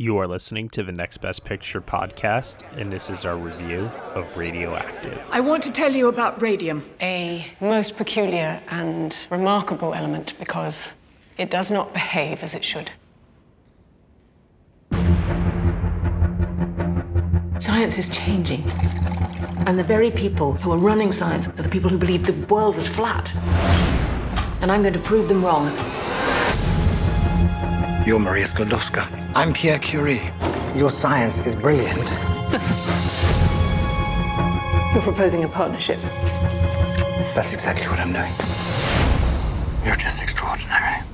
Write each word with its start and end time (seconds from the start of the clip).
You 0.00 0.16
are 0.16 0.26
listening 0.26 0.70
to 0.70 0.82
the 0.82 0.92
Next 0.92 1.18
Best 1.18 1.44
Picture 1.44 1.82
podcast, 1.82 2.62
and 2.74 2.90
this 2.90 3.10
is 3.10 3.26
our 3.26 3.36
review 3.36 3.80
of 4.14 4.34
Radioactive. 4.34 5.28
I 5.30 5.40
want 5.40 5.62
to 5.64 5.70
tell 5.70 5.94
you 5.94 6.08
about 6.08 6.40
radium. 6.40 6.88
A 7.02 7.44
most 7.60 7.98
peculiar 7.98 8.62
and 8.70 9.26
remarkable 9.28 9.92
element 9.92 10.32
because 10.38 10.92
it 11.36 11.50
does 11.50 11.70
not 11.70 11.92
behave 11.92 12.42
as 12.42 12.54
it 12.54 12.64
should. 12.64 12.92
Science 17.60 17.98
is 17.98 18.08
changing. 18.08 18.62
And 19.66 19.78
the 19.78 19.84
very 19.84 20.10
people 20.10 20.54
who 20.54 20.72
are 20.72 20.78
running 20.78 21.12
science 21.12 21.46
are 21.46 21.62
the 21.62 21.68
people 21.68 21.90
who 21.90 21.98
believe 21.98 22.24
the 22.24 22.32
world 22.46 22.76
is 22.76 22.88
flat. 22.88 23.30
And 24.62 24.72
I'm 24.72 24.80
going 24.80 24.94
to 24.94 25.00
prove 25.00 25.28
them 25.28 25.44
wrong. 25.44 25.70
You're 28.10 28.18
Maria 28.18 28.44
Sklodowska. 28.44 29.06
I'm 29.36 29.52
Pierre 29.52 29.78
Curie. 29.78 30.32
Your 30.74 30.90
science 30.90 31.46
is 31.46 31.54
brilliant. 31.54 32.10
You're 34.92 35.00
proposing 35.00 35.44
a 35.44 35.48
partnership. 35.48 36.00
That's 37.36 37.52
exactly 37.52 37.86
what 37.86 38.00
I'm 38.00 38.12
doing. 38.12 38.32
You're 39.84 39.94
just 39.94 40.24
extraordinary. 40.24 41.04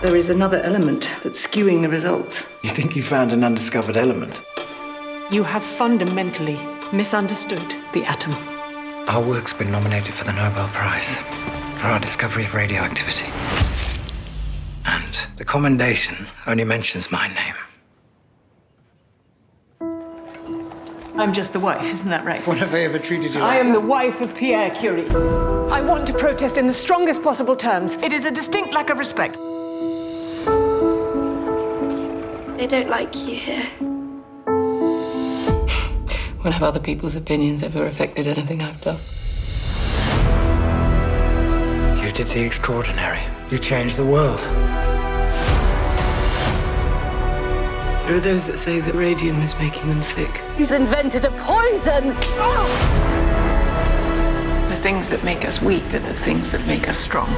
There 0.00 0.16
is 0.16 0.30
another 0.30 0.62
element 0.62 1.10
that's 1.22 1.46
skewing 1.46 1.82
the 1.82 1.90
results. 1.90 2.46
You 2.62 2.70
think 2.70 2.96
you 2.96 3.02
found 3.02 3.34
an 3.34 3.44
undiscovered 3.44 3.98
element? 3.98 4.42
You 5.30 5.42
have 5.42 5.62
fundamentally 5.62 6.58
misunderstood 6.94 7.76
the 7.92 8.04
atom. 8.04 8.32
Our 9.06 9.20
work's 9.20 9.52
been 9.52 9.70
nominated 9.70 10.14
for 10.14 10.24
the 10.24 10.32
Nobel 10.32 10.68
Prize 10.68 11.18
for 11.78 11.86
our 11.86 12.00
discovery 12.00 12.44
of 12.44 12.54
radioactivity. 12.54 13.30
And 14.84 15.26
the 15.36 15.44
commendation 15.44 16.26
only 16.48 16.64
mentions 16.64 17.12
my 17.12 17.28
name. 17.28 17.54
I'm 21.16 21.32
just 21.32 21.52
the 21.52 21.60
wife, 21.60 21.92
isn't 21.92 22.08
that 22.08 22.24
right? 22.24 22.44
When 22.48 22.58
have 22.58 22.74
I 22.74 22.80
ever 22.80 22.98
treated 22.98 23.32
you 23.32 23.40
I 23.40 23.56
am 23.56 23.72
the 23.72 23.80
wife 23.80 24.20
of 24.20 24.34
Pierre 24.34 24.70
Curie. 24.70 25.08
I 25.70 25.80
want 25.80 26.04
to 26.08 26.12
protest 26.12 26.58
in 26.58 26.66
the 26.66 26.72
strongest 26.72 27.22
possible 27.22 27.54
terms. 27.54 27.94
It 27.96 28.12
is 28.12 28.24
a 28.24 28.30
distinct 28.30 28.72
lack 28.72 28.90
of 28.90 28.98
respect. 28.98 29.36
They 32.58 32.66
don't 32.66 32.88
like 32.88 33.14
you 33.16 33.36
here. 33.36 33.64
When 36.40 36.52
have 36.52 36.62
other 36.64 36.80
people's 36.80 37.14
opinions 37.14 37.62
ever 37.62 37.86
affected 37.86 38.26
anything 38.26 38.62
I've 38.62 38.80
done? 38.80 38.98
Did 42.18 42.26
the 42.34 42.42
extraordinary. 42.42 43.20
You 43.48 43.58
changed 43.58 43.96
the 43.96 44.04
world. 44.04 44.40
There 48.00 48.16
are 48.16 48.20
those 48.20 48.44
that 48.46 48.58
say 48.58 48.80
that 48.80 48.92
radium 48.96 49.40
is 49.40 49.56
making 49.60 49.88
them 49.88 50.02
sick. 50.02 50.40
He's 50.56 50.72
invented 50.72 51.26
a 51.26 51.30
poison! 51.30 52.08
The 54.68 54.78
things 54.82 55.08
that 55.10 55.22
make 55.22 55.44
us 55.44 55.62
weak 55.62 55.84
are 55.94 56.00
the 56.00 56.12
things 56.12 56.50
that 56.50 56.66
make 56.66 56.88
us 56.88 56.98
strong. 56.98 57.30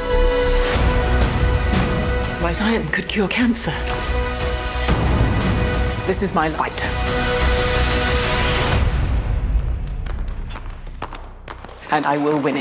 My 2.41 2.55
science 2.55 2.87
could 2.87 3.07
cure 3.07 3.29
cancer. 3.29 3.75
This 6.07 6.23
is 6.23 6.35
my 6.35 6.49
light. 6.49 6.83
And 11.93 12.07
I 12.07 12.17
will 12.17 12.41
win 12.41 12.57
it. 12.57 12.60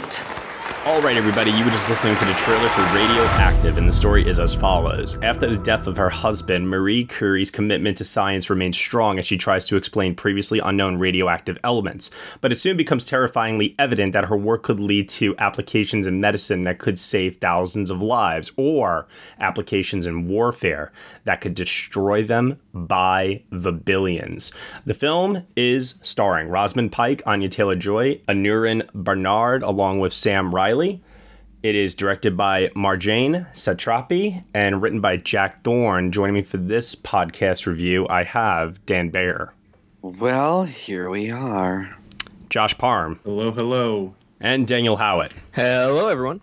All 0.85 1.01
right, 1.01 1.17
everybody, 1.17 1.51
you 1.51 1.65
were 1.65 1.71
just 1.71 1.89
listening 1.89 2.15
to 2.15 2.25
the 2.25 2.33
trailer 2.35 2.69
for 2.69 2.81
Radioactive, 2.95 3.77
and 3.77 3.85
the 3.85 3.91
story 3.91 4.25
is 4.25 4.39
as 4.39 4.55
follows. 4.55 5.17
After 5.21 5.49
the 5.49 5.61
death 5.61 5.87
of 5.87 5.97
her 5.97 6.09
husband, 6.09 6.69
Marie 6.69 7.03
Curie's 7.03 7.51
commitment 7.51 7.97
to 7.97 8.05
science 8.05 8.49
remains 8.49 8.77
strong 8.77 9.19
as 9.19 9.27
she 9.27 9.37
tries 9.37 9.65
to 9.67 9.75
explain 9.75 10.15
previously 10.15 10.59
unknown 10.59 10.97
radioactive 10.97 11.57
elements. 11.65 12.11
But 12.39 12.53
it 12.53 12.55
soon 12.55 12.77
becomes 12.77 13.03
terrifyingly 13.03 13.75
evident 13.77 14.13
that 14.13 14.25
her 14.25 14.37
work 14.37 14.63
could 14.63 14.79
lead 14.79 15.09
to 15.09 15.35
applications 15.37 16.07
in 16.07 16.21
medicine 16.21 16.63
that 16.63 16.79
could 16.79 16.97
save 16.97 17.37
thousands 17.37 17.89
of 17.91 18.01
lives, 18.01 18.49
or 18.55 19.05
applications 19.37 20.05
in 20.05 20.29
warfare 20.29 20.93
that 21.25 21.41
could 21.41 21.55
destroy 21.55 22.23
them 22.23 22.57
by 22.73 23.43
the 23.51 23.73
billions. 23.73 24.53
The 24.85 24.93
film 24.93 25.45
is 25.57 25.99
starring 26.03 26.47
Rosamund 26.47 26.93
Pike, 26.93 27.21
Anya 27.25 27.49
Taylor 27.49 27.75
Joy, 27.75 28.21
Aneurin 28.29 28.87
Barnard, 28.93 29.61
along 29.61 29.99
with 29.99 30.13
Sam 30.13 30.55
Riley. 30.69 31.01
It 31.63 31.73
is 31.73 31.95
directed 31.95 32.37
by 32.37 32.67
Marjane 32.75 33.51
Satrapi 33.53 34.43
and 34.53 34.83
written 34.83 35.01
by 35.01 35.17
Jack 35.17 35.63
Thorne. 35.63 36.11
Joining 36.11 36.35
me 36.35 36.43
for 36.43 36.57
this 36.57 36.93
podcast 36.93 37.65
review, 37.65 38.05
I 38.07 38.21
have 38.23 38.85
Dan 38.85 39.09
Bayer, 39.09 39.51
Well, 40.03 40.65
here 40.65 41.09
we 41.09 41.31
are. 41.31 41.89
Josh 42.51 42.77
Parham. 42.77 43.19
Hello, 43.23 43.49
hello. 43.51 44.13
and 44.39 44.67
Daniel 44.67 44.97
Howat. 44.97 45.31
Hello, 45.53 46.07
everyone. 46.07 46.39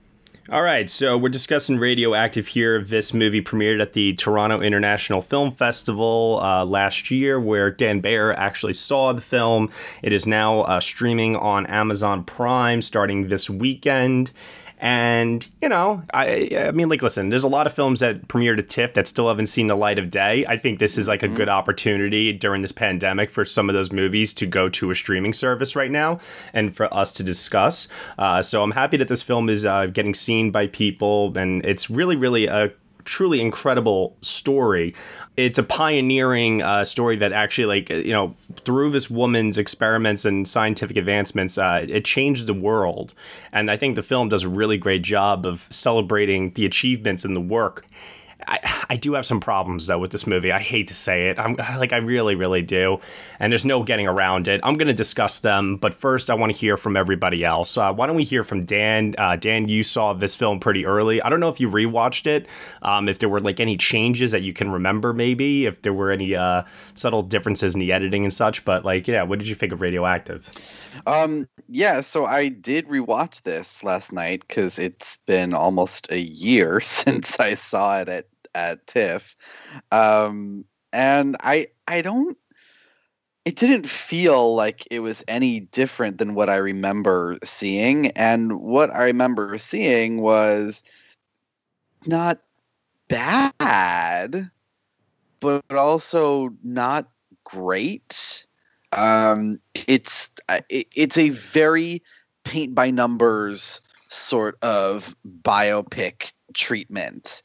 All 0.48 0.62
right, 0.62 0.88
so 0.88 1.18
we're 1.18 1.28
discussing 1.28 1.76
Radioactive 1.76 2.46
here. 2.46 2.80
This 2.80 3.12
movie 3.12 3.42
premiered 3.42 3.82
at 3.82 3.94
the 3.94 4.14
Toronto 4.14 4.60
International 4.60 5.20
Film 5.20 5.50
Festival 5.50 6.38
uh, 6.40 6.64
last 6.64 7.10
year, 7.10 7.40
where 7.40 7.68
Dan 7.68 7.98
Bayer 7.98 8.32
actually 8.32 8.74
saw 8.74 9.12
the 9.12 9.20
film. 9.20 9.72
It 10.04 10.12
is 10.12 10.24
now 10.24 10.60
uh, 10.60 10.78
streaming 10.78 11.34
on 11.34 11.66
Amazon 11.66 12.22
Prime 12.22 12.80
starting 12.80 13.26
this 13.26 13.50
weekend. 13.50 14.30
And 14.78 15.46
you 15.62 15.68
know, 15.68 16.02
I 16.12 16.50
I 16.66 16.70
mean, 16.72 16.88
like, 16.88 17.02
listen, 17.02 17.30
there's 17.30 17.44
a 17.44 17.48
lot 17.48 17.66
of 17.66 17.72
films 17.72 18.00
that 18.00 18.28
premiered 18.28 18.58
at 18.58 18.68
TIFF 18.68 18.94
that 18.94 19.08
still 19.08 19.28
haven't 19.28 19.46
seen 19.46 19.68
the 19.68 19.76
light 19.76 19.98
of 19.98 20.10
day. 20.10 20.44
I 20.46 20.58
think 20.58 20.78
this 20.78 20.98
is 20.98 21.08
like 21.08 21.22
a 21.22 21.28
good 21.28 21.48
opportunity 21.48 22.32
during 22.32 22.62
this 22.62 22.72
pandemic 22.72 23.30
for 23.30 23.44
some 23.44 23.70
of 23.70 23.74
those 23.74 23.90
movies 23.90 24.34
to 24.34 24.46
go 24.46 24.68
to 24.68 24.90
a 24.90 24.94
streaming 24.94 25.32
service 25.32 25.74
right 25.76 25.90
now 25.90 26.18
and 26.52 26.76
for 26.76 26.92
us 26.92 27.12
to 27.12 27.22
discuss. 27.22 27.88
Uh, 28.18 28.42
so 28.42 28.62
I'm 28.62 28.72
happy 28.72 28.96
that 28.98 29.08
this 29.08 29.22
film 29.22 29.48
is 29.48 29.64
uh, 29.64 29.86
getting 29.86 30.14
seen 30.14 30.50
by 30.50 30.66
people, 30.66 31.36
and 31.36 31.64
it's 31.64 31.88
really, 31.88 32.16
really 32.16 32.46
a 32.46 32.72
truly 33.06 33.40
incredible 33.40 34.14
story. 34.20 34.94
It's 35.36 35.58
a 35.58 35.62
pioneering 35.62 36.60
uh, 36.60 36.84
story 36.84 37.16
that 37.16 37.32
actually, 37.32 37.66
like, 37.66 37.88
you 37.88 38.12
know, 38.12 38.34
through 38.64 38.90
this 38.90 39.08
woman's 39.08 39.56
experiments 39.56 40.24
and 40.24 40.46
scientific 40.46 40.96
advancements, 40.98 41.56
uh, 41.56 41.86
it 41.88 42.04
changed 42.04 42.46
the 42.46 42.54
world. 42.54 43.14
And 43.52 43.70
I 43.70 43.78
think 43.78 43.96
the 43.96 44.02
film 44.02 44.28
does 44.28 44.42
a 44.42 44.48
really 44.48 44.76
great 44.76 45.02
job 45.02 45.46
of 45.46 45.66
celebrating 45.70 46.52
the 46.52 46.66
achievements 46.66 47.24
and 47.24 47.34
the 47.34 47.40
work. 47.40 47.86
I, 48.46 48.84
I 48.90 48.96
do 48.96 49.14
have 49.14 49.26
some 49.26 49.40
problems 49.40 49.86
though 49.86 49.98
with 49.98 50.12
this 50.12 50.26
movie. 50.26 50.52
I 50.52 50.60
hate 50.60 50.88
to 50.88 50.94
say 50.94 51.28
it. 51.28 51.38
I'm 51.38 51.56
like 51.56 51.92
I 51.92 51.98
really, 51.98 52.34
really 52.34 52.62
do, 52.62 53.00
and 53.40 53.52
there's 53.52 53.64
no 53.64 53.82
getting 53.82 54.06
around 54.06 54.48
it. 54.48 54.60
I'm 54.62 54.76
going 54.76 54.88
to 54.88 54.94
discuss 54.94 55.40
them, 55.40 55.76
but 55.76 55.94
first 55.94 56.30
I 56.30 56.34
want 56.34 56.52
to 56.52 56.58
hear 56.58 56.76
from 56.76 56.96
everybody 56.96 57.44
else. 57.44 57.76
Uh, 57.76 57.92
why 57.92 58.06
don't 58.06 58.16
we 58.16 58.24
hear 58.24 58.44
from 58.44 58.64
Dan? 58.64 59.14
Uh, 59.18 59.36
Dan, 59.36 59.68
you 59.68 59.82
saw 59.82 60.12
this 60.12 60.34
film 60.34 60.60
pretty 60.60 60.86
early. 60.86 61.20
I 61.22 61.28
don't 61.28 61.40
know 61.40 61.48
if 61.48 61.60
you 61.60 61.68
rewatched 61.68 62.26
it. 62.26 62.46
Um, 62.82 63.08
if 63.08 63.18
there 63.18 63.28
were 63.28 63.40
like 63.40 63.60
any 63.60 63.76
changes 63.76 64.32
that 64.32 64.42
you 64.42 64.52
can 64.52 64.70
remember, 64.70 65.12
maybe 65.12 65.66
if 65.66 65.82
there 65.82 65.92
were 65.92 66.10
any 66.10 66.34
uh, 66.34 66.62
subtle 66.94 67.22
differences 67.22 67.74
in 67.74 67.80
the 67.80 67.92
editing 67.92 68.24
and 68.24 68.32
such. 68.32 68.64
But 68.64 68.84
like, 68.84 69.08
yeah, 69.08 69.22
what 69.22 69.38
did 69.38 69.48
you 69.48 69.54
think 69.54 69.72
of 69.72 69.80
Radioactive? 69.80 70.50
Um, 71.06 71.48
yeah, 71.68 72.00
so 72.00 72.24
I 72.24 72.48
did 72.48 72.88
rewatch 72.88 73.42
this 73.42 73.82
last 73.84 74.12
night 74.12 74.44
because 74.46 74.78
it's 74.78 75.18
been 75.26 75.52
almost 75.52 76.10
a 76.10 76.20
year 76.20 76.80
since 76.80 77.38
I 77.40 77.54
saw 77.54 78.00
it 78.00 78.08
at 78.08 78.26
at 78.56 78.86
TIFF, 78.86 79.36
um, 79.92 80.64
and 80.92 81.36
I 81.40 81.68
I 81.86 82.00
don't. 82.00 82.36
It 83.44 83.54
didn't 83.54 83.86
feel 83.86 84.56
like 84.56 84.88
it 84.90 85.00
was 85.00 85.22
any 85.28 85.60
different 85.60 86.18
than 86.18 86.34
what 86.34 86.50
I 86.50 86.56
remember 86.56 87.38
seeing, 87.44 88.08
and 88.08 88.58
what 88.60 88.90
I 88.90 89.04
remember 89.04 89.56
seeing 89.58 90.20
was 90.20 90.82
not 92.06 92.40
bad, 93.08 94.50
but 95.38 95.62
also 95.70 96.50
not 96.64 97.08
great. 97.44 98.46
Um, 98.92 99.60
it's 99.86 100.30
uh, 100.48 100.60
a 100.70 101.28
very 101.30 102.02
paint 102.44 102.74
by 102.74 102.90
numbers 102.90 103.80
sort 104.08 104.56
of 104.62 105.14
biopic 105.42 106.32
treatment, 106.56 107.42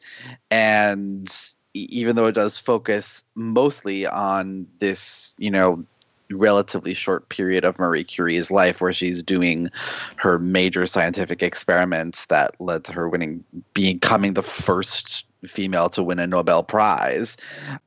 and 0.50 1.54
even 1.74 2.16
though 2.16 2.26
it 2.28 2.34
does 2.34 2.58
focus 2.58 3.24
mostly 3.36 4.08
on 4.08 4.68
this, 4.80 5.36
you 5.38 5.52
know, 5.52 5.86
relatively 6.32 6.94
short 6.94 7.30
period 7.30 7.66
of 7.66 7.78
Marie 7.78 8.04
Curie's 8.04 8.50
life 8.50 8.82
where 8.82 8.94
she's 8.94 9.22
doing 9.22 9.70
her 10.16 10.40
major 10.40 10.86
scientific 10.86 11.44
experiments 11.44 12.26
that 12.28 12.60
led 12.60 12.84
to 12.86 12.94
her 12.94 13.10
winning 13.10 13.44
becoming 13.74 14.34
the 14.34 14.44
first 14.44 15.26
female 15.46 15.90
to 15.90 16.04
win 16.04 16.20
a 16.20 16.28
Nobel 16.28 16.64
Prize. 16.64 17.36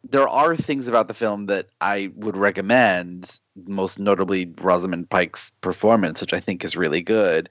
There 0.09 0.29
are 0.29 0.57
things 0.57 0.89
about 0.89 1.09
the 1.09 1.15
film 1.15 1.47
that 1.47 1.69
I 1.81 2.11
would 2.17 2.37
recommend, 2.37 3.39
most 3.67 3.99
notably 3.99 4.53
Rosamund 4.61 5.09
Pike's 5.09 5.51
performance, 5.61 6.21
which 6.21 6.35
I 6.35 6.41
think 6.41 6.65
is 6.65 6.77
really 6.77 7.01
good. 7.01 7.49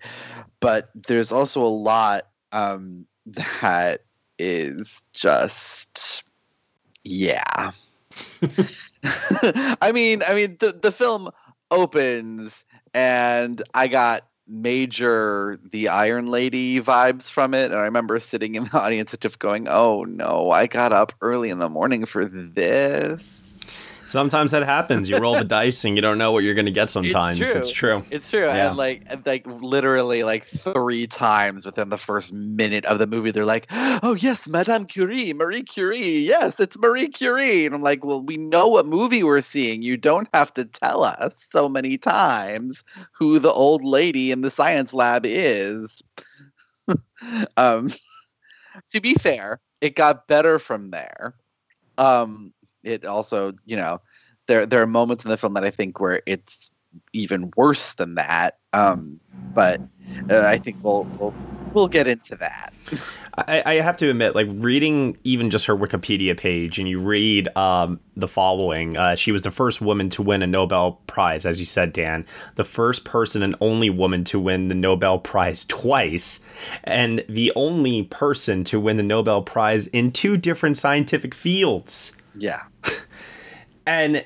But 0.60 0.90
there's 0.94 1.32
also 1.32 1.64
a 1.64 1.66
lot 1.66 2.28
um, 2.52 3.06
that 3.26 4.02
is 4.40 5.02
just 5.14 6.24
yeah. 7.04 7.72
I 9.04 9.92
mean, 9.94 10.24
I 10.28 10.34
mean 10.34 10.58
the 10.60 10.78
the 10.82 10.92
film 10.92 11.30
opens 11.72 12.66
and 12.94 13.62
I 13.74 13.88
got 13.88 14.28
major 14.48 15.60
the 15.64 15.88
Iron 15.90 16.28
Lady 16.28 16.80
vibes 16.80 17.30
from 17.30 17.54
it. 17.54 17.72
And 17.72 17.80
I 17.80 17.84
remember 17.84 18.20
sitting 18.20 18.56
in 18.56 18.66
the 18.66 18.80
audience 18.80 19.16
just 19.20 19.40
going, 19.40 19.68
"Oh 19.68 20.04
no, 20.04 20.52
I 20.52 20.68
got 20.68 20.94
up 20.94 21.14
early 21.22 21.50
in 21.50 21.60
the 21.60 21.70
morning 21.70 22.06
for 22.06 22.26
this." 22.26 23.43
Sometimes 24.06 24.52
that 24.52 24.64
happens. 24.64 25.10
You 25.10 25.18
roll 25.18 25.34
the 25.34 25.44
dice 25.46 25.86
and 25.86 25.96
you 25.96 26.02
don't 26.02 26.18
know 26.18 26.32
what 26.32 26.44
you're 26.44 26.54
going 26.54 26.66
to 26.66 26.72
get 26.72 26.90
sometimes. 26.90 27.40
It's 27.40 27.50
true. 27.50 27.60
It's 27.60 27.72
true. 27.72 28.04
It's 28.12 28.30
true. 28.30 28.46
Yeah. 28.46 28.68
And 28.68 28.78
like 28.78 29.26
like 29.26 29.46
literally 29.48 30.24
like 30.24 30.46
three 30.46 31.08
times 31.08 31.66
within 31.66 31.90
the 31.90 31.98
first 31.98 32.34
minute 32.34 32.86
of 32.86 33.00
the 33.00 33.08
movie 33.08 33.32
they're 33.32 33.46
like, 33.46 33.68
"Oh, 33.72 34.16
yes, 34.20 34.48
Madame 34.48 34.86
Curie, 34.86 35.34
Marie 35.34 35.64
Curie. 35.64 36.20
Yes, 36.20 36.60
it's 36.60 36.78
Marie 36.78 37.10
Curie." 37.10 37.66
And 37.66 37.74
I'm 37.74 37.82
like, 37.82 38.04
"Well, 38.04 38.22
we 38.22 38.38
know 38.38 38.68
what 38.68 38.86
movie 38.86 39.24
we're 39.24 39.42
seeing. 39.42 39.82
You 39.82 39.98
don't 39.98 40.28
have 40.34 40.54
to 40.56 40.66
tell 40.66 41.04
us 41.04 41.34
so 41.52 41.70
many 41.70 41.98
times 41.98 42.84
who 43.12 43.40
the 43.40 43.52
old 43.52 43.84
lady 43.84 44.32
in 44.32 44.42
the 44.42 44.52
science 44.52 44.94
lab 44.94 45.26
is." 45.26 46.02
um 47.58 47.92
to 48.90 49.00
be 49.00 49.14
fair, 49.14 49.60
it 49.82 49.96
got 49.96 50.28
better 50.28 50.60
from 50.60 50.92
there. 50.92 51.36
Um 51.98 52.54
it 52.84 53.06
also, 53.06 53.54
you 53.66 53.76
know, 53.76 54.02
there 54.48 54.66
there 54.66 54.82
are 54.82 54.88
moments 54.88 55.24
in 55.24 55.30
the 55.30 55.38
film 55.38 55.54
that 55.54 55.64
I 55.64 55.70
think 55.70 56.00
where 56.00 56.22
it's 56.26 56.72
even 57.14 57.52
worse 57.56 57.94
than 57.96 58.16
that. 58.16 58.58
Um, 58.74 59.20
but 59.54 59.82
uh, 60.30 60.42
I 60.42 60.58
think 60.58 60.78
we'll 60.84 61.04
we'll 61.20 61.34
we'll 61.74 61.88
get 61.88 62.08
into 62.08 62.36
that. 62.38 62.74
I, 63.36 63.64
I, 63.66 63.74
have 63.76 63.98
to 63.98 64.12
admit, 64.12 64.36
like 64.36 64.48
reading 64.48 65.18
even 65.24 65.50
just 65.50 65.66
her 65.66 65.76
Wikipedia 65.76 66.38
page, 66.38 66.78
and 66.78 66.88
you 66.88 67.00
read 67.00 67.50
um, 67.58 68.00
the 68.16 68.28
following: 68.28 68.96
uh, 68.96 69.16
she 69.16 69.32
was 69.32 69.42
the 69.42 69.50
first 69.50 69.82
woman 69.82 70.12
to 70.12 70.22
win 70.22 70.44
a 70.44 70.48
Nobel 70.48 71.02
Prize, 71.08 71.44
as 71.44 71.60
you 71.60 71.66
said, 71.66 71.94
Dan, 71.94 72.28
the 72.56 72.64
first 72.64 73.06
person 73.06 73.42
and 73.42 73.56
only 73.60 73.90
woman 73.90 74.24
to 74.26 74.40
win 74.40 74.68
the 74.68 74.76
Nobel 74.76 75.18
Prize 75.18 75.66
twice, 75.66 76.42
and 76.84 77.26
the 77.28 77.52
only 77.56 78.04
person 78.04 78.64
to 78.66 78.80
win 78.80 78.98
the 78.98 79.04
Nobel 79.04 79.42
Prize 79.42 79.88
in 79.88 80.12
two 80.12 80.38
different 80.38 80.78
scientific 80.78 81.34
fields. 81.34 82.16
Yeah. 82.36 82.64
and 83.86 84.26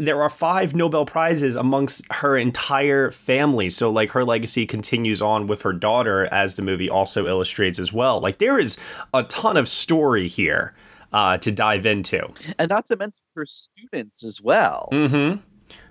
there 0.00 0.22
are 0.22 0.30
five 0.30 0.74
Nobel 0.74 1.04
Prizes 1.04 1.56
amongst 1.56 2.10
her 2.10 2.36
entire 2.36 3.10
family. 3.10 3.68
So, 3.68 3.90
like, 3.90 4.12
her 4.12 4.24
legacy 4.24 4.64
continues 4.64 5.20
on 5.20 5.46
with 5.46 5.60
her 5.62 5.74
daughter, 5.74 6.26
as 6.32 6.54
the 6.54 6.62
movie 6.62 6.88
also 6.88 7.26
illustrates 7.26 7.78
as 7.78 7.92
well. 7.92 8.18
Like, 8.18 8.38
there 8.38 8.58
is 8.58 8.78
a 9.12 9.24
ton 9.24 9.58
of 9.58 9.68
story 9.68 10.26
here 10.26 10.74
uh, 11.12 11.36
to 11.38 11.52
dive 11.52 11.84
into. 11.84 12.32
And 12.58 12.70
not 12.70 12.86
to 12.86 12.96
mention 12.96 13.20
her 13.36 13.44
students 13.44 14.24
as 14.24 14.40
well. 14.40 14.88
Mm-hmm. 14.90 15.40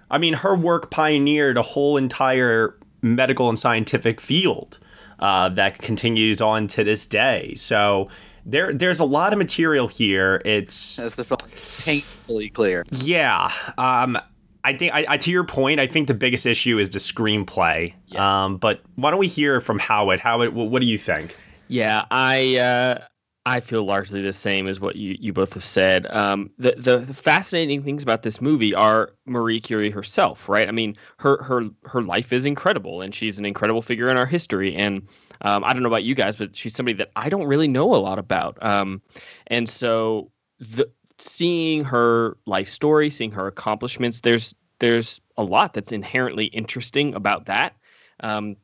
I 0.10 0.18
mean, 0.18 0.34
her 0.34 0.56
work 0.56 0.90
pioneered 0.90 1.58
a 1.58 1.62
whole 1.62 1.96
entire 1.96 2.76
medical 3.04 3.48
and 3.48 3.60
scientific 3.60 4.20
field 4.20 4.80
uh, 5.20 5.50
that 5.50 5.78
continues 5.78 6.42
on 6.42 6.68
to 6.70 6.84
this 6.84 7.06
day. 7.06 7.54
So, 7.58 8.10
there 8.52 8.74
there's 8.74 9.00
a 9.00 9.06
lot 9.06 9.34
of 9.34 9.40
material 9.40 9.88
here. 9.88 10.42
It's 10.46 11.00
as 11.00 11.16
the 11.16 11.24
film 11.24 11.40
painfully 11.84 12.50
clear. 12.50 12.84
Yeah. 12.92 13.52
Um 13.78 14.18
I 14.62 14.76
think 14.76 14.94
I, 14.94 15.06
I, 15.08 15.18
to 15.18 15.32
your 15.32 15.46
point, 15.46 15.80
I 15.80 15.88
think 15.88 16.10
the 16.10 16.14
biggest 16.14 16.46
issue 16.46 16.80
is 16.80 16.90
the 16.90 17.00
screenplay. 17.00 17.94
Yeah. 18.08 18.44
Um, 18.44 18.58
but 18.58 18.82
why 18.96 19.10
don't 19.10 19.20
we 19.20 19.28
hear 19.28 19.62
from 19.62 19.80
Howat? 19.80 20.20
Howat, 20.20 20.52
what 20.52 20.82
do 20.82 20.86
you 20.86 20.98
think? 20.98 21.36
Yeah, 21.70 22.04
I 22.12 22.58
uh, 22.58 23.06
I 23.50 23.62
feel 23.62 23.84
largely 23.84 24.22
the 24.22 24.32
same 24.32 24.68
as 24.68 24.80
what 24.80 24.96
you, 24.96 25.18
you 25.20 25.34
both 25.34 25.56
have 25.56 25.64
said. 25.64 26.06
Um, 26.12 26.52
the, 26.60 26.76
the, 26.78 27.00
the 27.00 27.16
fascinating 27.16 27.82
things 27.82 28.04
about 28.04 28.22
this 28.22 28.40
movie 28.42 28.76
are 28.76 29.14
Marie 29.26 29.60
Curie 29.60 29.90
herself, 29.90 30.48
right? 30.48 30.68
I 30.68 30.72
mean, 30.72 30.96
her 31.18 31.42
her 31.42 31.64
her 31.86 32.04
life 32.04 32.32
is 32.32 32.46
incredible, 32.46 33.02
and 33.02 33.14
she's 33.14 33.40
an 33.40 33.46
incredible 33.46 33.82
figure 33.82 34.08
in 34.08 34.18
our 34.18 34.28
history. 34.28 34.76
And 34.76 35.02
um, 35.42 35.64
I 35.64 35.74
don't 35.74 35.82
know 35.82 35.90
about 35.90 36.04
you 36.04 36.14
guys, 36.14 36.36
but 36.36 36.56
she's 36.56 36.76
somebody 36.76 36.96
that 36.98 37.10
I 37.16 37.28
don't 37.28 37.48
really 37.48 37.68
know 37.68 37.96
a 37.96 37.98
lot 37.98 38.20
about. 38.20 38.62
Um, 38.64 39.02
and 39.48 39.68
so 39.68 40.32
the 40.60 40.88
seeing 41.18 41.84
her 41.86 42.38
life 42.46 42.70
story, 42.70 43.10
seeing 43.10 43.32
her 43.32 43.48
accomplishments, 43.48 44.22
there's 44.22 44.54
there's 44.78 45.22
a 45.38 45.44
lot 45.44 45.74
that's 45.74 45.92
inherently 45.92 46.46
interesting 46.46 47.16
about 47.16 47.48
that. 47.48 47.76
Um, 48.20 48.58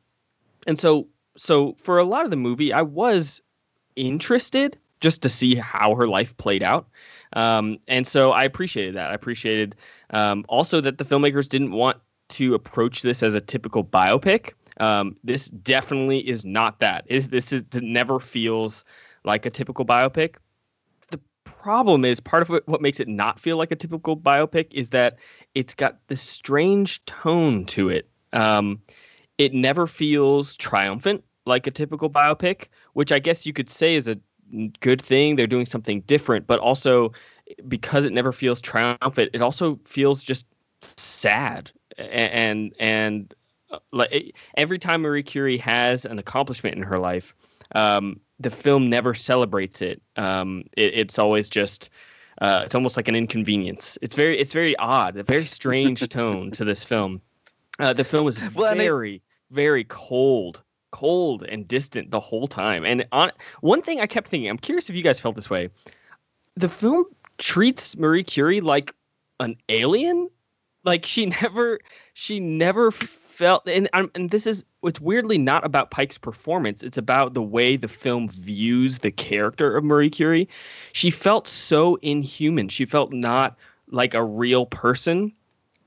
and 0.68 0.78
so 0.78 1.08
so 1.36 1.74
for 1.74 1.98
a 1.98 2.04
lot 2.04 2.24
of 2.24 2.30
the 2.30 2.36
movie, 2.36 2.72
I 2.72 2.82
was 2.82 3.42
interested 3.96 4.78
just 5.00 5.22
to 5.22 5.28
see 5.28 5.54
how 5.54 5.94
her 5.94 6.08
life 6.08 6.36
played 6.36 6.62
out. 6.62 6.88
Um, 7.34 7.78
and 7.88 8.06
so 8.06 8.32
I 8.32 8.44
appreciated 8.44 8.94
that. 8.94 9.10
I 9.10 9.14
appreciated 9.14 9.76
um, 10.10 10.44
also 10.48 10.80
that 10.80 10.98
the 10.98 11.04
filmmakers 11.04 11.48
didn't 11.48 11.72
want 11.72 11.98
to 12.28 12.54
approach 12.54 13.02
this 13.02 13.22
as 13.22 13.34
a 13.34 13.40
typical 13.40 13.84
biopic. 13.84 14.52
Um, 14.78 15.16
this 15.24 15.48
definitely 15.48 16.28
is 16.28 16.44
not 16.44 16.80
that. 16.80 17.04
Is 17.06 17.28
this 17.28 17.52
is 17.52 17.64
never 17.74 18.20
feels 18.20 18.84
like 19.24 19.46
a 19.46 19.50
typical 19.50 19.84
biopic. 19.84 20.36
The 21.10 21.20
problem 21.44 22.04
is 22.04 22.20
part 22.20 22.42
of 22.42 22.48
what, 22.48 22.66
what 22.68 22.80
makes 22.80 23.00
it 23.00 23.08
not 23.08 23.40
feel 23.40 23.56
like 23.56 23.70
a 23.70 23.76
typical 23.76 24.16
biopic 24.16 24.72
is 24.72 24.90
that 24.90 25.18
it's 25.54 25.74
got 25.74 25.98
this 26.08 26.20
strange 26.20 27.04
tone 27.06 27.64
to 27.66 27.88
it. 27.88 28.08
Um, 28.32 28.80
it 29.38 29.52
never 29.52 29.86
feels 29.86 30.56
triumphant 30.56 31.22
like 31.46 31.66
a 31.66 31.70
typical 31.70 32.10
biopic, 32.10 32.66
which 32.92 33.12
I 33.12 33.18
guess 33.18 33.46
you 33.46 33.52
could 33.52 33.70
say 33.70 33.94
is 33.94 34.08
a 34.08 34.18
good 34.80 35.00
thing. 35.00 35.36
They're 35.36 35.46
doing 35.46 35.66
something 35.66 36.02
different, 36.02 36.46
but 36.46 36.60
also 36.60 37.12
because 37.66 38.04
it 38.04 38.12
never 38.12 38.32
feels 38.32 38.60
triumphant, 38.60 39.30
it 39.32 39.40
also 39.40 39.78
feels 39.84 40.22
just 40.22 40.46
sad 40.80 41.70
and 41.98 42.74
and 42.78 43.34
uh, 43.70 43.78
like 43.92 44.34
every 44.56 44.78
time 44.78 45.02
Marie 45.02 45.22
Curie 45.22 45.58
has 45.58 46.04
an 46.04 46.18
accomplishment 46.18 46.76
in 46.76 46.82
her 46.82 46.98
life, 46.98 47.34
um, 47.74 48.20
the 48.38 48.50
film 48.50 48.88
never 48.88 49.14
celebrates 49.14 49.82
it. 49.82 50.02
Um, 50.16 50.64
it 50.76 50.94
it's 50.94 51.18
always 51.18 51.48
just 51.48 51.90
uh, 52.40 52.62
it's 52.64 52.74
almost 52.74 52.96
like 52.96 53.08
an 53.08 53.16
inconvenience. 53.16 53.98
It's 54.02 54.14
very 54.14 54.38
it's 54.38 54.52
very 54.52 54.76
odd, 54.76 55.16
a 55.16 55.22
very 55.22 55.44
strange 55.44 56.08
tone 56.08 56.50
to 56.52 56.64
this 56.64 56.82
film. 56.82 57.20
Uh, 57.78 57.92
the 57.92 58.04
film 58.04 58.28
is 58.28 58.38
very 58.38 59.22
very 59.50 59.84
cold, 59.84 60.62
cold 60.90 61.42
and 61.42 61.66
distant 61.66 62.10
the 62.10 62.20
whole 62.20 62.46
time. 62.46 62.84
And 62.84 63.06
on 63.12 63.30
one 63.60 63.82
thing 63.82 64.00
I 64.00 64.06
kept 64.06 64.28
thinking, 64.28 64.48
I'm 64.48 64.58
curious 64.58 64.88
if 64.88 64.96
you 64.96 65.02
guys 65.02 65.20
felt 65.20 65.36
this 65.36 65.50
way. 65.50 65.70
The 66.56 66.68
film 66.68 67.04
treats 67.38 67.96
Marie 67.96 68.24
Curie 68.24 68.60
like 68.60 68.94
an 69.40 69.56
alien. 69.68 70.30
Like 70.84 71.04
she 71.04 71.26
never 71.42 71.80
she 72.14 72.40
never 72.40 72.90
felt 72.90 73.68
and 73.68 73.88
and 73.92 74.30
this 74.30 74.46
is 74.46 74.64
it's 74.82 75.00
weirdly 75.00 75.36
not 75.36 75.64
about 75.64 75.90
Pike's 75.90 76.16
performance. 76.16 76.82
It's 76.82 76.96
about 76.96 77.34
the 77.34 77.42
way 77.42 77.76
the 77.76 77.88
film 77.88 78.28
views 78.28 79.00
the 79.00 79.10
character 79.10 79.76
of 79.76 79.84
Marie 79.84 80.10
Curie. 80.10 80.48
She 80.92 81.10
felt 81.10 81.48
so 81.48 81.96
inhuman. 81.96 82.68
She 82.68 82.86
felt 82.86 83.12
not 83.12 83.56
like 83.90 84.14
a 84.14 84.24
real 84.24 84.66
person. 84.66 85.32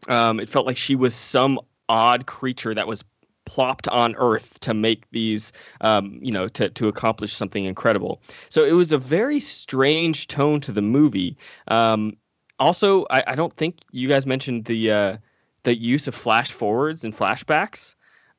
Um, 0.07 0.39
it 0.39 0.49
felt 0.49 0.65
like 0.65 0.77
she 0.77 0.95
was 0.95 1.15
some 1.15 1.59
odd 1.87 2.27
creature 2.27 2.73
that 2.73 2.87
was 2.87 3.03
plopped 3.49 3.87
on 3.87 4.15
Earth 4.17 4.59
to 4.59 4.75
make 4.75 5.09
these, 5.09 5.51
um, 5.81 6.19
you 6.21 6.31
know, 6.31 6.47
to 6.49 6.69
to 6.69 6.87
accomplish 6.87 7.33
something 7.33 7.65
incredible. 7.65 8.21
So 8.49 8.63
it 8.63 8.73
was 8.73 8.91
a 8.91 8.99
very 8.99 9.39
strange 9.39 10.27
tone 10.27 10.61
to 10.61 10.71
the 10.71 10.83
movie. 10.83 11.35
Um, 11.67 12.15
also, 12.59 13.07
I, 13.09 13.23
I, 13.31 13.35
don't 13.35 13.55
think 13.55 13.77
you 13.91 14.07
guys 14.07 14.27
mentioned 14.27 14.65
the 14.65 14.91
uh, 14.91 15.17
the 15.63 15.75
use 15.75 16.07
of 16.07 16.13
flash 16.13 16.51
forwards 16.51 17.03
and 17.03 17.15
flashbacks, 17.15 17.95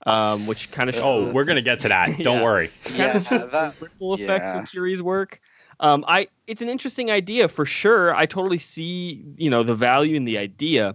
um, 0.07 0.47
which 0.47 0.71
kind 0.71 0.89
of 0.89 0.97
oh, 0.99 1.33
we're 1.33 1.45
gonna 1.45 1.61
get 1.61 1.81
to 1.81 1.89
that. 1.89 2.17
Don't 2.23 2.37
yeah. 2.37 2.45
worry. 2.45 2.71
Yeah, 2.95 3.19
that 3.19 3.75
ripple 3.81 4.15
effects 4.15 4.45
yeah. 4.45 4.63
of 4.63 4.69
Curie's 4.69 5.03
work. 5.03 5.41
Um, 5.81 6.05
I 6.07 6.29
it's 6.47 6.63
an 6.63 6.69
interesting 6.69 7.11
idea 7.11 7.49
for 7.49 7.67
sure. 7.67 8.15
I 8.15 8.27
totally 8.27 8.59
see 8.59 9.25
you 9.37 9.51
know 9.51 9.65
the 9.65 9.75
value 9.75 10.15
in 10.15 10.25
the 10.25 10.39
idea, 10.39 10.95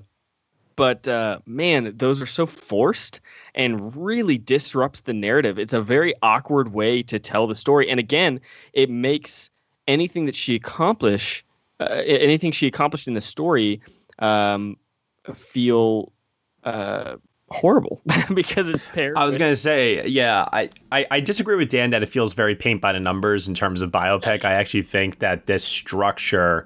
but 0.76 1.08
uh, 1.08 1.40
man, 1.46 1.94
those 1.96 2.22
are 2.22 2.28
so 2.28 2.46
forced 2.46 3.22
and 3.54 3.96
really 3.96 4.38
disrupts 4.38 5.02
the 5.02 5.14
narrative. 5.14 5.58
It's 5.58 5.74
a 5.74 5.82
very 5.82 6.14
awkward 6.22 6.74
way 6.74 7.02
to 7.04 7.20
tell 7.20 7.48
the 7.48 7.56
story, 7.56 7.90
and 7.90 8.00
again, 8.00 8.40
it 8.74 8.90
makes 8.90 9.50
anything 9.88 10.26
that 10.26 10.36
she 10.36 10.56
accomplish, 10.56 11.46
uh, 11.80 12.02
anything 12.06 12.52
she 12.52 12.68
accomplished 12.68 13.08
in 13.08 13.14
the 13.14 13.22
story, 13.22 13.82
um, 14.20 14.78
feel 15.34 16.12
uh, 16.64 17.16
horrible 17.50 18.02
because 18.34 18.70
it's 18.70 18.86
paired. 18.88 19.18
I 19.18 19.26
was 19.26 19.38
gonna 19.38 19.56
say, 19.56 20.06
yeah, 20.08 20.46
I, 20.52 20.70
I, 20.92 21.06
I 21.12 21.20
disagree 21.20 21.56
with 21.56 21.70
Dan 21.70 21.92
that 21.92 22.04
it 22.04 22.10
feels 22.10 22.34
very 22.34 22.56
paint 22.56 22.82
by 22.82 22.94
the 22.94 23.00
numbers 23.00 23.48
in 23.48 23.56
terms 23.56 23.82
of 23.82 23.92
biopic. 23.92 24.46
I 24.46 24.54
actually 24.54 24.84
think 24.84 25.20
that 25.20 25.46
this 25.46 25.64
structure 25.64 26.66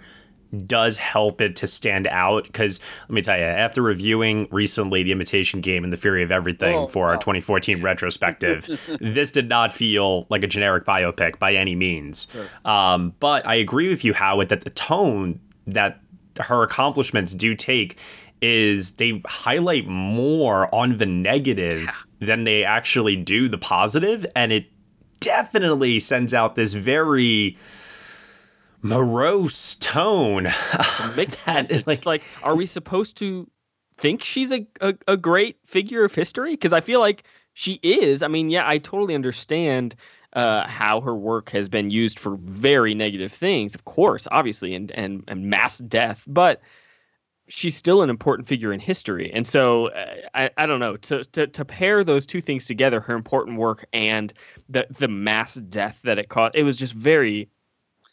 does 0.65 0.97
help 0.97 1.41
it 1.41 1.55
to 1.57 1.67
stand 1.67 2.07
out 2.07 2.43
because 2.43 2.79
let 3.07 3.13
me 3.13 3.21
tell 3.21 3.37
you 3.37 3.43
after 3.43 3.81
reviewing 3.81 4.47
recently 4.51 5.03
the 5.03 5.11
imitation 5.11 5.61
game 5.61 5.83
and 5.83 5.93
the 5.93 5.97
theory 5.97 6.23
of 6.23 6.31
everything 6.31 6.75
Oh, 6.75 6.87
for 6.87 7.09
our 7.09 7.17
2014 7.17 7.81
retrospective 7.83 8.67
this 8.99 9.29
did 9.31 9.47
not 9.47 9.73
feel 9.73 10.25
like 10.29 10.41
a 10.41 10.47
generic 10.47 10.85
biopic 10.85 11.37
by 11.37 11.53
any 11.53 11.75
means. 11.75 12.27
Um, 12.65 13.13
but 13.19 13.45
i 13.45 13.55
agree 13.55 13.89
with 13.89 14.03
you 14.03 14.13
Howat 14.13 14.49
that 14.49 14.61
the 14.61 14.71
tone 14.71 15.39
that 15.67 16.01
her 16.39 16.63
accomplishments 16.63 17.33
do 17.33 17.53
take 17.53 17.97
is 18.41 18.91
they 18.95 19.21
highlight 19.27 19.85
more 19.85 20.73
on 20.73 20.97
the 20.97 21.05
negative 21.05 22.07
than 22.19 22.43
they 22.45 22.63
actually 22.63 23.15
do 23.15 23.47
the 23.49 23.57
positive 23.57 24.25
and 24.35 24.51
it 24.51 24.65
definitely 25.19 25.99
sends 25.99 26.33
out 26.33 26.55
this 26.55 26.73
very 26.73 27.57
morose 28.81 29.75
tone 29.75 30.43
that, 31.45 31.69
like- 31.88 31.98
It's 32.00 32.05
like, 32.05 32.24
are 32.43 32.55
we 32.55 32.65
supposed 32.65 33.17
to 33.17 33.50
think 33.98 34.24
she's 34.24 34.51
a, 34.51 34.65
a, 34.81 34.95
a 35.07 35.17
great 35.17 35.57
figure 35.65 36.03
of 36.03 36.13
history? 36.13 36.51
Because 36.51 36.74
I 36.74 36.81
feel 36.81 37.00
like 37.00 37.24
she 37.53 37.74
is. 37.83 38.21
I 38.21 38.27
mean, 38.27 38.50
yeah, 38.50 38.67
I 38.67 38.77
totally 38.77 39.15
understand 39.15 39.95
uh, 40.33 40.67
how 40.67 41.01
her 41.01 41.15
work 41.15 41.50
has 41.50 41.67
been 41.67 41.89
used 41.89 42.19
for 42.19 42.38
very 42.43 42.93
negative 42.93 43.31
things, 43.33 43.75
of 43.75 43.86
course, 43.86 44.27
obviously, 44.31 44.75
and 44.75 44.91
and 44.91 45.24
and 45.27 45.45
mass 45.50 45.79
death, 45.79 46.24
but 46.27 46.62
she's 47.48 47.75
still 47.75 48.03
an 48.03 48.09
important 48.12 48.48
figure 48.48 48.71
in 48.71 48.79
history. 48.79 49.31
And 49.33 49.45
so 49.48 49.88
uh, 49.88 50.15
I, 50.36 50.51
I 50.57 50.65
don't 50.67 50.79
know 50.79 50.98
to, 50.98 51.24
to 51.25 51.48
to 51.48 51.65
pair 51.65 52.03
those 52.03 52.25
two 52.27 52.41
things 52.41 52.67
together, 52.67 53.00
her 53.01 53.15
important 53.15 53.57
work 53.57 53.86
and 53.91 54.31
the 54.69 54.86
the 55.00 55.07
mass 55.07 55.55
death 55.55 56.00
that 56.03 56.19
it 56.19 56.29
caused, 56.29 56.55
it 56.55 56.63
was 56.63 56.77
just 56.77 56.93
very 56.93 57.50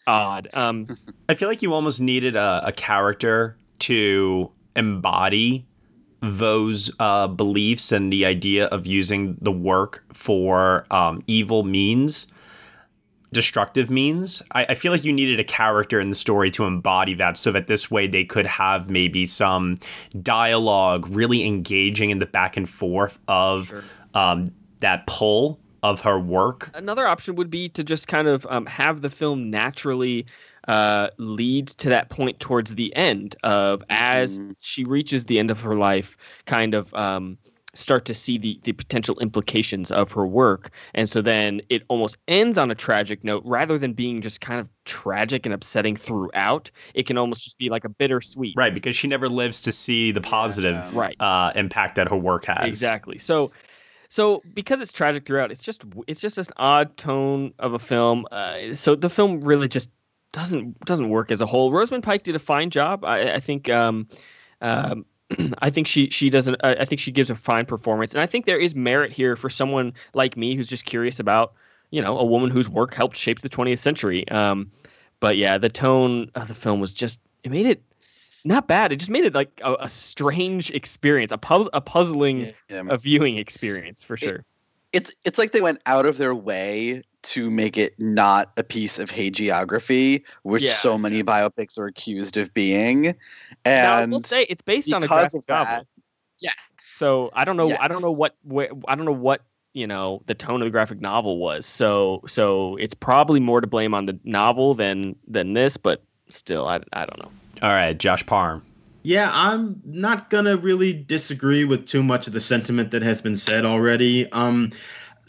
odd. 0.06 0.48
Um, 0.52 0.98
I 1.28 1.34
feel 1.34 1.48
like 1.48 1.62
you 1.62 1.72
almost 1.72 2.00
needed 2.00 2.36
a, 2.36 2.62
a 2.66 2.72
character 2.72 3.56
to 3.80 4.50
embody 4.74 5.66
those 6.22 6.90
uh, 6.98 7.28
beliefs 7.28 7.92
and 7.92 8.12
the 8.12 8.24
idea 8.24 8.66
of 8.66 8.86
using 8.86 9.36
the 9.40 9.52
work 9.52 10.04
for 10.12 10.86
um, 10.90 11.22
evil 11.26 11.62
means, 11.62 12.26
destructive 13.32 13.90
means. 13.90 14.42
I, 14.52 14.66
I 14.70 14.74
feel 14.74 14.92
like 14.92 15.04
you 15.04 15.12
needed 15.12 15.38
a 15.38 15.44
character 15.44 16.00
in 16.00 16.08
the 16.08 16.14
story 16.14 16.50
to 16.52 16.64
embody 16.64 17.14
that 17.14 17.36
so 17.36 17.52
that 17.52 17.66
this 17.66 17.90
way 17.90 18.06
they 18.06 18.24
could 18.24 18.46
have 18.46 18.88
maybe 18.88 19.26
some 19.26 19.76
dialogue 20.22 21.06
really 21.08 21.44
engaging 21.46 22.10
in 22.10 22.18
the 22.18 22.26
back 22.26 22.56
and 22.56 22.68
forth 22.68 23.18
of 23.28 23.72
um, 24.14 24.48
that 24.80 25.06
pull 25.06 25.60
of 25.82 26.00
her 26.00 26.18
work 26.18 26.70
another 26.74 27.06
option 27.06 27.34
would 27.36 27.50
be 27.50 27.68
to 27.68 27.84
just 27.84 28.08
kind 28.08 28.28
of 28.28 28.46
um, 28.50 28.66
have 28.66 29.00
the 29.00 29.10
film 29.10 29.50
naturally 29.50 30.26
uh, 30.68 31.08
lead 31.18 31.68
to 31.68 31.88
that 31.88 32.08
point 32.08 32.40
towards 32.40 32.74
the 32.74 32.94
end 32.96 33.36
of 33.44 33.82
as 33.88 34.40
she 34.60 34.84
reaches 34.84 35.26
the 35.26 35.38
end 35.38 35.50
of 35.50 35.60
her 35.60 35.76
life, 35.76 36.16
kind 36.46 36.74
of 36.74 36.92
um, 36.94 37.38
start 37.74 38.04
to 38.06 38.14
see 38.14 38.38
the 38.38 38.58
the 38.64 38.72
potential 38.72 39.18
implications 39.20 39.90
of 39.90 40.10
her 40.12 40.26
work, 40.26 40.70
and 40.94 41.08
so 41.08 41.22
then 41.22 41.60
it 41.68 41.82
almost 41.88 42.16
ends 42.26 42.58
on 42.58 42.70
a 42.70 42.74
tragic 42.74 43.22
note 43.22 43.42
rather 43.46 43.78
than 43.78 43.92
being 43.92 44.20
just 44.22 44.40
kind 44.40 44.58
of 44.58 44.68
tragic 44.84 45.46
and 45.46 45.54
upsetting 45.54 45.94
throughout. 45.94 46.70
It 46.94 47.06
can 47.06 47.18
almost 47.18 47.44
just 47.44 47.58
be 47.58 47.68
like 47.68 47.84
a 47.84 47.88
bittersweet. 47.88 48.54
Right, 48.56 48.74
because 48.74 48.96
she 48.96 49.06
never 49.08 49.28
lives 49.28 49.60
to 49.62 49.72
see 49.72 50.10
the 50.10 50.20
positive 50.20 50.96
Right. 50.96 51.16
uh, 51.20 51.52
impact 51.54 51.96
that 51.96 52.08
her 52.08 52.16
work 52.16 52.46
has. 52.46 52.66
Exactly. 52.66 53.18
So, 53.18 53.52
so 54.08 54.42
because 54.54 54.80
it's 54.80 54.92
tragic 54.92 55.26
throughout, 55.26 55.50
it's 55.50 55.62
just 55.62 55.84
it's 56.06 56.20
just 56.20 56.38
an 56.38 56.46
odd 56.56 56.96
tone 56.96 57.52
of 57.58 57.72
a 57.72 57.78
film. 57.78 58.26
Uh, 58.30 58.74
so 58.74 58.94
the 58.94 59.10
film 59.10 59.40
really 59.40 59.68
just 59.68 59.90
doesn't 60.32 60.78
doesn't 60.80 61.08
work 61.08 61.30
as 61.30 61.40
a 61.40 61.46
whole. 61.46 61.70
Rosamund 61.70 62.04
Pike 62.04 62.22
did 62.22 62.36
a 62.36 62.40
fine 62.40 62.70
job. 62.70 63.04
I, 63.04 63.34
I 63.34 63.40
think. 63.40 63.68
Um, 63.68 64.08
um, 64.60 65.04
I 65.58 65.70
think 65.70 65.86
she 65.86 66.10
she 66.10 66.30
doesn't. 66.30 66.56
I 66.62 66.74
I 66.74 66.84
think 66.84 67.00
she 67.00 67.12
gives 67.12 67.30
a 67.30 67.34
fine 67.34 67.66
performance, 67.66 68.12
and 68.14 68.20
I 68.20 68.26
think 68.26 68.46
there 68.46 68.58
is 68.58 68.74
merit 68.74 69.12
here 69.12 69.36
for 69.36 69.50
someone 69.50 69.92
like 70.14 70.36
me 70.36 70.54
who's 70.54 70.68
just 70.68 70.84
curious 70.84 71.18
about 71.18 71.54
you 71.90 72.02
know 72.02 72.18
a 72.18 72.24
woman 72.24 72.50
whose 72.50 72.68
work 72.68 72.94
helped 72.94 73.16
shape 73.16 73.40
the 73.40 73.48
20th 73.48 73.78
century. 73.78 74.28
Um, 74.28 74.70
but 75.20 75.36
yeah, 75.36 75.58
the 75.58 75.68
tone 75.68 76.30
of 76.34 76.48
the 76.48 76.54
film 76.54 76.80
was 76.80 76.92
just 76.92 77.20
it 77.42 77.50
made 77.50 77.66
it 77.66 77.82
not 78.46 78.68
bad. 78.68 78.92
It 78.92 78.96
just 78.96 79.10
made 79.10 79.24
it 79.24 79.34
like 79.34 79.60
a, 79.64 79.74
a 79.80 79.88
strange 79.88 80.70
experience, 80.70 81.32
a 81.32 81.38
a 81.72 81.80
puzzling 81.80 82.52
Yeah. 82.68 82.82
a 82.88 82.96
viewing 82.96 83.36
experience 83.38 84.02
for 84.04 84.16
sure. 84.16 84.44
it's 84.92 85.14
it's 85.24 85.36
like 85.38 85.52
they 85.52 85.60
went 85.60 85.80
out 85.86 86.06
of 86.06 86.16
their 86.16 86.34
way 86.34 87.02
to 87.22 87.50
make 87.50 87.76
it 87.76 87.98
not 87.98 88.52
a 88.56 88.62
piece 88.62 88.98
of 89.00 89.10
hagiography, 89.10 90.22
which 90.44 90.62
Yeah. 90.62 90.74
so 90.74 90.96
many 90.96 91.22
biopics 91.24 91.76
are 91.78 91.86
accused 91.86 92.36
of 92.36 92.54
being. 92.54 93.14
now 93.64 93.96
I 93.96 94.02
And 94.02 94.12
will 94.12 94.20
say 94.20 94.44
it's 94.44 94.62
based 94.62 94.92
on 94.92 95.02
a 95.02 95.08
graphic 95.08 95.42
novel, 95.48 95.86
yes. 96.38 96.54
so 96.80 97.30
I 97.34 97.44
don't 97.44 97.56
know. 97.56 97.76
I 97.80 97.88
don't 97.88 98.00
know 98.00 98.12
what 98.12 98.36
where, 98.44 98.70
I 98.86 98.94
don't 98.94 99.06
know 99.06 99.12
what 99.12 99.42
you 99.74 99.86
know 99.86 100.22
the 100.26 100.34
tone 100.34 100.62
of 100.62 100.66
the 100.66 100.70
graphic 100.70 101.00
novel 101.00 101.38
was. 101.38 101.66
So 101.66 102.22
so 102.26 102.76
it's 102.76 102.94
probably 102.94 103.40
more 103.40 103.60
to 103.60 103.66
blame 103.66 103.92
on 103.92 104.06
the 104.06 104.18
novel 104.24 104.72
than 104.74 105.16
than 105.26 105.52
this, 105.54 105.76
but 105.76 106.02
still, 106.28 106.66
I 106.68 106.76
I 106.92 107.04
don't 107.06 107.18
know. 107.22 107.30
All 107.62 107.70
right, 107.70 107.96
Josh 107.96 108.24
Parham. 108.26 108.62
Yeah, 109.02 109.30
I'm 109.32 109.80
not 109.84 110.30
gonna 110.30 110.56
really 110.56 110.92
disagree 110.92 111.64
with 111.64 111.86
too 111.86 112.02
much 112.02 112.26
of 112.26 112.32
the 112.32 112.40
sentiment 112.40 112.90
that 112.90 113.02
has 113.02 113.20
been 113.20 113.36
said 113.36 113.64
already. 113.64 114.30
Um, 114.32 114.72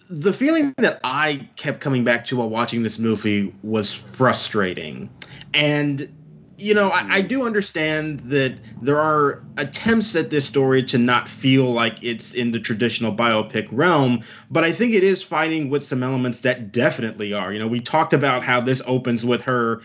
the 0.10 0.34
feeling 0.34 0.74
that 0.78 1.00
I 1.04 1.48
kept 1.58 1.80
coming 1.80 2.04
back 2.04 2.26
to 2.26 2.38
while 2.38 2.50
watching 2.50 2.84
this 2.84 2.98
movie 2.98 3.54
was 3.62 3.94
frustrating, 3.94 5.10
and 5.54 6.12
you 6.58 6.74
know, 6.74 6.90
I, 6.90 7.18
I 7.18 7.22
do 7.22 7.46
understand 7.46 8.22
that 8.22 8.58
there 8.82 9.00
are 9.00 9.44
attempts 9.58 10.16
at 10.16 10.32
this 10.32 10.46
story 10.46 10.82
to 10.84 10.98
not 10.98 11.30
feel 11.30 11.72
like 11.72 12.04
it's 12.04 12.34
in 12.34 12.52
the 12.52 12.60
traditional 12.60 13.16
biopic 13.16 13.68
realm, 13.72 14.24
but 14.50 14.64
I 14.64 14.72
think 14.72 14.96
it 14.96 15.04
is 15.04 15.22
fighting 15.22 15.70
with 15.70 15.84
some 15.84 16.02
elements 16.02 16.40
that 16.40 16.72
definitely 16.72 17.32
are. 17.32 17.54
You 17.54 17.60
know, 17.60 17.68
we 17.68 17.80
talked 17.80 18.14
about 18.14 18.44
how 18.44 18.60
this 18.60 18.82
opens 18.88 19.24
with 19.24 19.44
her 19.44 19.82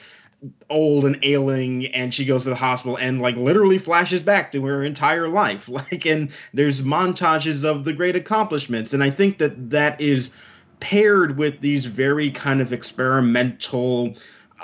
old 0.70 1.04
and 1.04 1.18
ailing 1.22 1.86
and 1.88 2.12
she 2.12 2.24
goes 2.24 2.42
to 2.44 2.50
the 2.50 2.56
hospital 2.56 2.96
and 2.98 3.20
like 3.20 3.36
literally 3.36 3.78
flashes 3.78 4.20
back 4.20 4.50
to 4.52 4.64
her 4.64 4.82
entire 4.82 5.28
life. 5.28 5.68
Like 5.72 6.04
and 6.04 6.30
there's 6.52 6.82
montages 6.82 7.64
of 7.64 7.84
the 7.84 7.92
great 7.92 8.16
accomplishments. 8.16 8.92
And 8.92 9.02
i 9.02 9.10
think 9.10 9.38
that 9.38 9.70
that 9.70 10.00
is 10.00 10.30
paired 10.80 11.38
with 11.38 11.60
these 11.60 11.84
very 11.84 12.30
kind 12.30 12.60
of 12.60 12.72
experimental 12.72 14.14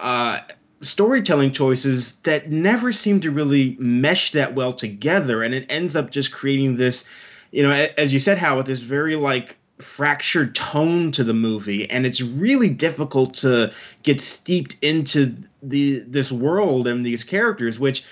uh 0.00 0.40
storytelling 0.80 1.52
choices 1.52 2.14
that 2.22 2.50
never 2.50 2.92
seem 2.92 3.20
to 3.20 3.30
really 3.30 3.76
mesh 3.80 4.30
that 4.32 4.54
well 4.54 4.72
together. 4.72 5.42
And 5.42 5.54
it 5.54 5.66
ends 5.68 5.96
up 5.96 6.10
just 6.10 6.32
creating 6.32 6.76
this 6.76 7.04
you 7.50 7.62
know 7.62 7.70
as 7.96 8.12
you 8.12 8.18
said 8.18 8.38
how 8.38 8.56
with 8.56 8.66
this 8.66 8.80
very 8.80 9.16
like 9.16 9.57
fractured 9.80 10.54
tone 10.54 11.12
to 11.12 11.22
the 11.22 11.34
movie 11.34 11.88
and 11.90 12.04
it's 12.04 12.20
really 12.20 12.68
difficult 12.68 13.32
to 13.32 13.72
get 14.02 14.20
steeped 14.20 14.76
into 14.82 15.34
the 15.62 16.00
this 16.00 16.32
world 16.32 16.88
and 16.88 17.06
these 17.06 17.22
characters 17.22 17.78
which 17.78 18.04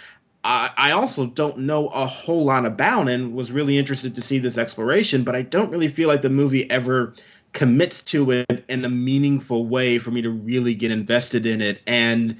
I, 0.48 0.92
also 0.92 1.26
don't 1.26 1.58
know 1.58 1.88
a 1.88 2.06
whole 2.06 2.44
lot 2.44 2.64
about 2.64 3.08
and 3.08 3.34
was 3.34 3.50
really 3.50 3.78
interested 3.78 4.14
to 4.14 4.22
see 4.22 4.38
this 4.38 4.56
exploration 4.56 5.24
but 5.24 5.34
i 5.34 5.42
don't 5.42 5.70
really 5.70 5.88
feel 5.88 6.06
like 6.08 6.22
the 6.22 6.30
movie 6.30 6.70
ever 6.70 7.14
commits 7.52 8.02
to 8.02 8.30
it 8.30 8.64
in 8.68 8.84
a 8.84 8.90
meaningful 8.90 9.66
way 9.66 9.98
for 9.98 10.10
me 10.10 10.20
to 10.20 10.28
really 10.28 10.74
get 10.74 10.90
invested 10.90 11.46
in 11.46 11.62
it. 11.62 11.80
And 11.86 12.36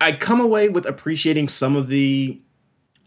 i 0.00 0.10
come 0.12 0.40
away 0.40 0.68
with 0.68 0.86
appreciating 0.86 1.48
some 1.48 1.76
of 1.76 1.88
the 1.88 2.40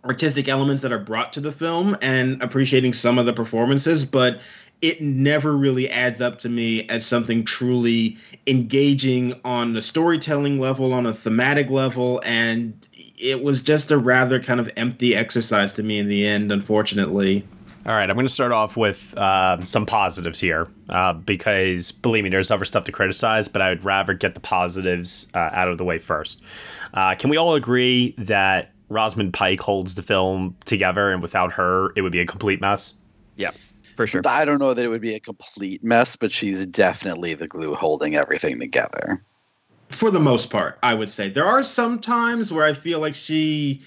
artistic 0.05 0.47
elements 0.47 0.81
that 0.83 0.91
are 0.91 0.99
brought 0.99 1.33
to 1.33 1.39
the 1.39 1.51
film 1.51 1.97
and 2.01 2.41
appreciating 2.41 2.93
some 2.93 3.17
of 3.19 3.25
the 3.25 3.33
performances 3.33 4.03
but 4.03 4.41
it 4.81 5.01
never 5.01 5.55
really 5.55 5.89
adds 5.89 6.21
up 6.21 6.39
to 6.39 6.49
me 6.49 6.87
as 6.89 7.05
something 7.05 7.43
truly 7.43 8.17
engaging 8.47 9.39
on 9.45 9.73
the 9.73 9.81
storytelling 9.81 10.59
level, 10.59 10.93
on 10.93 11.05
a 11.05 11.13
thematic 11.13 11.69
level, 11.69 12.21
and 12.25 12.87
it 13.17 13.43
was 13.43 13.61
just 13.61 13.91
a 13.91 13.97
rather 13.97 14.41
kind 14.41 14.59
of 14.59 14.69
empty 14.77 15.15
exercise 15.15 15.73
to 15.73 15.83
me 15.83 15.99
in 15.99 16.07
the 16.07 16.25
end, 16.25 16.51
unfortunately. 16.51 17.45
All 17.85 17.93
right, 17.93 18.07
I'm 18.09 18.15
going 18.15 18.27
to 18.27 18.33
start 18.33 18.51
off 18.51 18.77
with 18.77 19.15
uh, 19.17 19.63
some 19.65 19.87
positives 19.87 20.39
here 20.39 20.67
uh, 20.89 21.13
because, 21.13 21.91
believe 21.91 22.23
me, 22.23 22.29
there's 22.29 22.51
other 22.51 22.65
stuff 22.65 22.83
to 22.85 22.91
criticize, 22.91 23.47
but 23.47 23.61
I 23.61 23.69
would 23.69 23.83
rather 23.83 24.13
get 24.13 24.35
the 24.35 24.39
positives 24.39 25.27
uh, 25.33 25.49
out 25.51 25.67
of 25.67 25.79
the 25.79 25.85
way 25.85 25.97
first. 25.97 26.43
Uh, 26.93 27.15
can 27.15 27.29
we 27.31 27.37
all 27.37 27.55
agree 27.55 28.13
that 28.19 28.71
Rosamund 28.89 29.33
Pike 29.33 29.61
holds 29.61 29.95
the 29.95 30.03
film 30.03 30.55
together, 30.65 31.11
and 31.11 31.23
without 31.23 31.53
her, 31.53 31.91
it 31.95 32.01
would 32.01 32.11
be 32.11 32.19
a 32.19 32.25
complete 32.25 32.61
mess? 32.61 32.93
Yeah, 33.35 33.51
for 33.95 34.07
sure. 34.07 34.21
I 34.25 34.45
don't 34.45 34.59
know 34.59 34.73
that 34.73 34.83
it 34.83 34.89
would 34.89 35.01
be 35.01 35.15
a 35.15 35.19
complete 35.19 35.83
mess, 35.83 36.15
but 36.15 36.31
she's 36.31 36.65
definitely 36.65 37.33
the 37.33 37.47
glue 37.47 37.75
holding 37.75 38.15
everything 38.15 38.59
together. 38.59 39.23
For 39.89 40.09
the 40.09 40.19
most 40.19 40.49
part, 40.49 40.79
I 40.83 40.93
would 40.93 41.09
say. 41.09 41.29
There 41.29 41.45
are 41.45 41.63
some 41.63 41.99
times 41.99 42.51
where 42.51 42.65
I 42.65 42.73
feel 42.73 42.99
like 42.99 43.15
she 43.15 43.81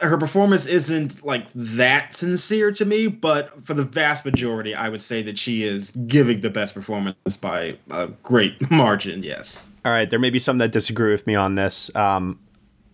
her 0.00 0.16
performance 0.16 0.66
isn't 0.66 1.24
like 1.24 1.50
that 1.54 2.14
sincere 2.14 2.72
to 2.72 2.84
me, 2.84 3.06
but 3.06 3.64
for 3.64 3.74
the 3.74 3.84
vast 3.84 4.24
majority, 4.24 4.74
I 4.74 4.88
would 4.88 5.02
say 5.02 5.22
that 5.22 5.38
she 5.38 5.64
is 5.64 5.92
giving 6.06 6.40
the 6.40 6.50
best 6.50 6.74
performance 6.74 7.36
by 7.40 7.76
a 7.90 8.08
great 8.22 8.70
margin, 8.70 9.22
yes. 9.22 9.68
All 9.84 9.92
right, 9.92 10.08
there 10.08 10.18
may 10.18 10.30
be 10.30 10.38
some 10.38 10.58
that 10.58 10.72
disagree 10.72 11.12
with 11.12 11.26
me 11.26 11.34
on 11.34 11.54
this. 11.54 11.94
Um, 11.96 12.38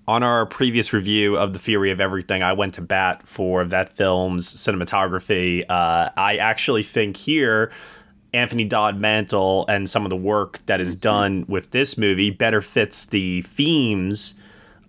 on 0.08 0.22
our 0.22 0.46
previous 0.46 0.92
review 0.92 1.36
of 1.36 1.52
the 1.52 1.58
Theory 1.58 1.90
of 1.90 2.00
Everything, 2.00 2.42
I 2.42 2.52
went 2.52 2.74
to 2.74 2.82
bat 2.82 3.26
for 3.26 3.64
that 3.64 3.92
film's 3.92 4.54
cinematography. 4.54 5.64
Uh, 5.68 6.10
I 6.16 6.36
actually 6.36 6.82
think 6.82 7.16
here, 7.16 7.72
Anthony 8.32 8.64
Dod 8.64 8.98
Mantle 8.98 9.64
and 9.68 9.88
some 9.88 10.04
of 10.04 10.10
the 10.10 10.16
work 10.16 10.64
that 10.66 10.80
is 10.80 10.94
done 10.94 11.44
with 11.48 11.70
this 11.70 11.96
movie 11.96 12.30
better 12.30 12.60
fits 12.60 13.06
the 13.06 13.42
themes 13.42 14.38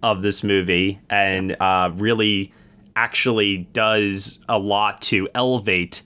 of 0.04 0.22
this 0.22 0.44
movie 0.44 1.00
and 1.10 1.56
uh, 1.60 1.92
really 1.96 2.54
actually 2.96 3.58
does 3.74 4.44
a 4.50 4.60
lot 4.60 5.02
to 5.02 5.28
elevate 5.34 6.02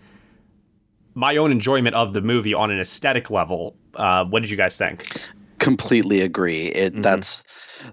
my 1.13 1.35
own 1.37 1.51
enjoyment 1.51 1.95
of 1.95 2.13
the 2.13 2.21
movie 2.21 2.53
on 2.53 2.71
an 2.71 2.79
aesthetic 2.79 3.29
level. 3.29 3.75
Uh, 3.95 4.23
what 4.25 4.41
did 4.41 4.49
you 4.49 4.57
guys 4.57 4.77
think? 4.77 5.05
Completely 5.59 6.21
agree. 6.21 6.67
It 6.67 6.93
mm-hmm. 6.93 7.01
that's 7.01 7.43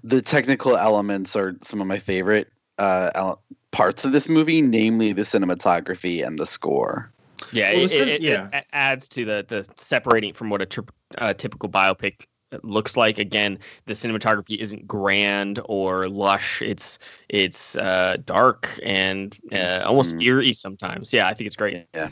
the 0.03 0.21
technical 0.21 0.77
elements 0.77 1.35
are 1.35 1.55
some 1.61 1.81
of 1.81 1.87
my 1.87 1.97
favorite 1.97 2.51
uh, 2.77 3.35
parts 3.71 4.05
of 4.05 4.11
this 4.11 4.29
movie, 4.29 4.61
namely 4.61 5.13
the 5.13 5.23
cinematography 5.23 6.25
and 6.25 6.39
the 6.39 6.45
score. 6.45 7.11
Yeah, 7.51 7.73
well, 7.73 7.83
it, 7.83 7.91
it, 7.91 8.21
yeah. 8.21 8.49
it, 8.51 8.65
adds 8.73 9.07
to 9.09 9.25
the 9.25 9.45
the 9.47 9.67
separating 9.77 10.33
from 10.33 10.49
what 10.49 10.61
a 10.61 10.65
tri- 10.65 10.83
uh, 11.17 11.33
typical 11.33 11.69
biopic 11.69 12.25
looks 12.63 12.97
like. 12.97 13.17
Again, 13.17 13.57
the 13.85 13.93
cinematography 13.93 14.57
isn't 14.57 14.87
grand 14.87 15.59
or 15.65 16.09
lush. 16.09 16.61
It's 16.61 16.99
it's 17.29 17.77
uh, 17.77 18.17
dark 18.25 18.69
and 18.83 19.37
uh, 19.51 19.83
almost 19.85 20.15
mm. 20.15 20.23
eerie 20.23 20.53
sometimes. 20.53 21.13
Yeah, 21.13 21.27
I 21.27 21.33
think 21.33 21.47
it's 21.47 21.55
great. 21.55 21.85
Yeah, 21.93 22.09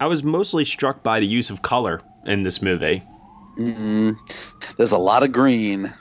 I 0.00 0.06
was 0.06 0.22
mostly 0.22 0.64
struck 0.64 1.02
by 1.02 1.20
the 1.20 1.26
use 1.26 1.50
of 1.50 1.62
color 1.62 2.02
in 2.26 2.42
this 2.42 2.60
movie. 2.60 3.02
Mm-hmm. 3.56 4.12
There's 4.76 4.92
a 4.92 4.98
lot 4.98 5.22
of 5.22 5.32
green. 5.32 5.92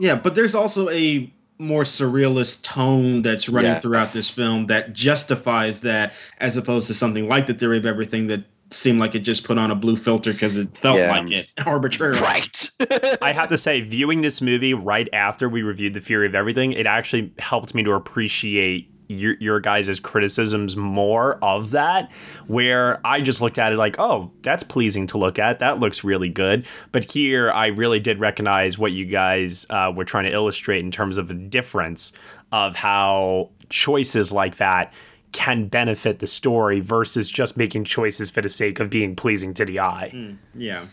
Yeah, 0.00 0.16
but 0.16 0.34
there's 0.34 0.54
also 0.54 0.88
a 0.88 1.32
more 1.58 1.82
surrealist 1.82 2.62
tone 2.62 3.20
that's 3.20 3.48
running 3.48 3.72
yes. 3.72 3.82
throughout 3.82 4.08
this 4.12 4.30
film 4.30 4.66
that 4.66 4.94
justifies 4.94 5.82
that 5.82 6.14
as 6.38 6.56
opposed 6.56 6.86
to 6.86 6.94
something 6.94 7.28
like 7.28 7.46
the 7.46 7.52
theory 7.52 7.76
of 7.76 7.84
everything 7.84 8.26
that 8.28 8.42
seemed 8.70 8.98
like 8.98 9.14
it 9.14 9.18
just 9.18 9.44
put 9.44 9.58
on 9.58 9.70
a 9.70 9.74
blue 9.74 9.96
filter 9.96 10.32
because 10.32 10.56
it 10.56 10.74
felt 10.74 10.98
yeah. 10.98 11.10
like 11.10 11.30
it 11.30 11.50
arbitrarily. 11.66 12.20
Right. 12.20 12.70
I 13.20 13.32
have 13.32 13.48
to 13.48 13.58
say, 13.58 13.82
viewing 13.82 14.22
this 14.22 14.40
movie 14.40 14.72
right 14.72 15.08
after 15.12 15.48
we 15.48 15.62
reviewed 15.62 15.92
The 15.92 16.00
Theory 16.00 16.26
of 16.26 16.34
Everything, 16.34 16.72
it 16.72 16.86
actually 16.86 17.32
helped 17.38 17.74
me 17.74 17.82
to 17.82 17.92
appreciate 17.92 18.89
your, 19.10 19.34
your 19.40 19.60
guys' 19.60 19.98
criticisms 20.00 20.76
more 20.76 21.34
of 21.42 21.72
that, 21.72 22.10
where 22.46 23.04
I 23.04 23.20
just 23.20 23.40
looked 23.40 23.58
at 23.58 23.72
it 23.72 23.76
like, 23.76 23.96
oh, 23.98 24.30
that's 24.42 24.62
pleasing 24.62 25.06
to 25.08 25.18
look 25.18 25.38
at. 25.38 25.58
That 25.58 25.78
looks 25.78 26.04
really 26.04 26.28
good. 26.28 26.66
But 26.92 27.12
here, 27.12 27.50
I 27.50 27.66
really 27.68 28.00
did 28.00 28.20
recognize 28.20 28.78
what 28.78 28.92
you 28.92 29.04
guys 29.04 29.66
uh, 29.70 29.92
were 29.94 30.04
trying 30.04 30.24
to 30.24 30.32
illustrate 30.32 30.80
in 30.80 30.90
terms 30.90 31.18
of 31.18 31.28
the 31.28 31.34
difference 31.34 32.12
of 32.52 32.76
how 32.76 33.50
choices 33.68 34.32
like 34.32 34.56
that 34.56 34.92
can 35.32 35.66
benefit 35.68 36.18
the 36.18 36.26
story 36.26 36.80
versus 36.80 37.30
just 37.30 37.56
making 37.56 37.84
choices 37.84 38.30
for 38.30 38.42
the 38.42 38.48
sake 38.48 38.80
of 38.80 38.90
being 38.90 39.14
pleasing 39.14 39.54
to 39.54 39.64
the 39.64 39.78
eye. 39.78 40.10
Mm, 40.12 40.38
yeah. 40.54 40.86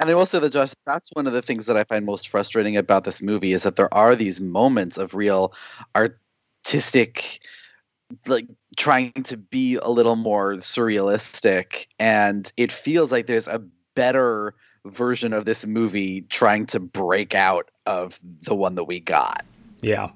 And 0.00 0.10
I 0.10 0.14
will 0.14 0.26
say 0.26 0.40
that 0.40 0.52
Josh, 0.52 0.72
that's 0.86 1.10
one 1.12 1.26
of 1.26 1.32
the 1.32 1.42
things 1.42 1.66
that 1.66 1.76
I 1.76 1.84
find 1.84 2.04
most 2.04 2.28
frustrating 2.28 2.76
about 2.76 3.04
this 3.04 3.22
movie 3.22 3.52
is 3.52 3.62
that 3.62 3.76
there 3.76 3.92
are 3.94 4.16
these 4.16 4.40
moments 4.40 4.98
of 4.98 5.14
real 5.14 5.54
art 5.94 6.18
artistic 6.64 7.40
like 8.26 8.46
trying 8.76 9.12
to 9.12 9.36
be 9.36 9.76
a 9.76 9.88
little 9.88 10.16
more 10.16 10.54
surrealistic 10.54 11.86
and 11.98 12.52
it 12.56 12.72
feels 12.72 13.12
like 13.12 13.26
there's 13.26 13.48
a 13.48 13.62
better 13.94 14.54
version 14.86 15.32
of 15.32 15.44
this 15.44 15.66
movie 15.66 16.22
trying 16.22 16.66
to 16.66 16.80
break 16.80 17.34
out 17.34 17.70
of 17.86 18.18
the 18.42 18.54
one 18.54 18.74
that 18.74 18.84
we 18.84 19.00
got. 19.00 19.44
Yeah. 19.80 20.10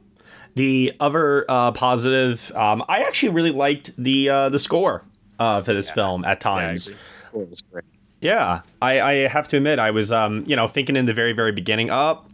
The 0.55 0.95
other 1.01 1.45
uh, 1.49 1.73
positive 1.73 2.53
um, 2.55 2.85
i 2.89 3.03
actually 3.03 3.31
really 3.31 3.53
liked 3.53 3.93
the 3.97 4.29
uh, 4.29 4.49
the 4.49 4.59
score 4.59 5.05
uh, 5.39 5.63
for 5.63 5.73
this 5.73 5.89
yeah. 5.89 5.95
film 5.95 6.25
at 6.25 6.41
times. 6.41 6.95
yeah, 7.35 7.41
it 7.43 7.51
was 7.51 7.61
great. 7.61 7.85
Yeah. 8.21 8.63
I, 8.83 9.01
I 9.01 9.13
have 9.29 9.49
to 9.49 9.57
admit 9.59 9.79
i 9.79 9.91
was 9.91 10.11
um, 10.11 10.45
you 10.47 10.57
know 10.57 10.67
thinking 10.67 10.97
in 10.97 11.07
the 11.07 11.15
very 11.15 11.33
very 11.33 11.53
beginning 11.53 11.91
up 11.91 12.27
oh, 12.27 12.28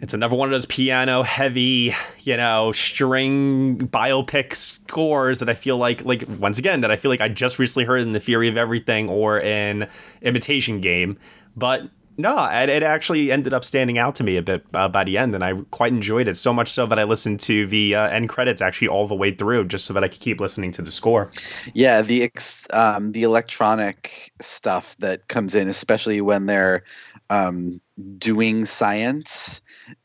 it's 0.00 0.14
another 0.14 0.34
one 0.34 0.48
of 0.48 0.52
those 0.52 0.66
piano 0.66 1.22
heavy, 1.22 1.94
you 2.20 2.36
know, 2.36 2.72
string 2.72 3.88
biopic 3.88 4.54
scores 4.54 5.40
that 5.40 5.48
I 5.48 5.54
feel 5.54 5.76
like, 5.76 6.04
like 6.04 6.24
once 6.38 6.58
again, 6.58 6.80
that 6.80 6.90
I 6.90 6.96
feel 6.96 7.10
like 7.10 7.20
I 7.20 7.28
just 7.28 7.58
recently 7.58 7.84
heard 7.84 8.00
in 8.00 8.12
The 8.12 8.20
Theory 8.20 8.48
of 8.48 8.56
Everything 8.56 9.08
or 9.08 9.38
in 9.38 9.88
Imitation 10.22 10.80
Game. 10.80 11.18
But 11.54 11.90
no, 12.16 12.44
it, 12.50 12.68
it 12.68 12.82
actually 12.82 13.30
ended 13.30 13.52
up 13.52 13.64
standing 13.64 13.98
out 13.98 14.14
to 14.16 14.24
me 14.24 14.36
a 14.36 14.42
bit 14.42 14.64
uh, 14.74 14.88
by 14.88 15.04
the 15.04 15.18
end, 15.18 15.34
and 15.34 15.42
I 15.42 15.54
quite 15.70 15.92
enjoyed 15.92 16.28
it. 16.28 16.36
So 16.36 16.52
much 16.52 16.68
so 16.68 16.86
that 16.86 16.98
I 16.98 17.04
listened 17.04 17.40
to 17.40 17.66
the 17.66 17.94
uh, 17.94 18.08
end 18.08 18.28
credits 18.28 18.60
actually 18.60 18.88
all 18.88 19.06
the 19.06 19.14
way 19.14 19.34
through, 19.34 19.66
just 19.68 19.84
so 19.84 19.94
that 19.94 20.04
I 20.04 20.08
could 20.08 20.20
keep 20.20 20.40
listening 20.40 20.72
to 20.72 20.82
the 20.82 20.90
score. 20.90 21.30
Yeah, 21.72 22.02
the 22.02 22.22
ex- 22.22 22.66
um, 22.70 23.12
the 23.12 23.22
electronic 23.22 24.32
stuff 24.40 24.96
that 24.98 25.28
comes 25.28 25.54
in, 25.54 25.68
especially 25.68 26.20
when 26.20 26.46
they're 26.46 26.82
um, 27.30 27.80
doing 28.18 28.66
science 28.66 29.62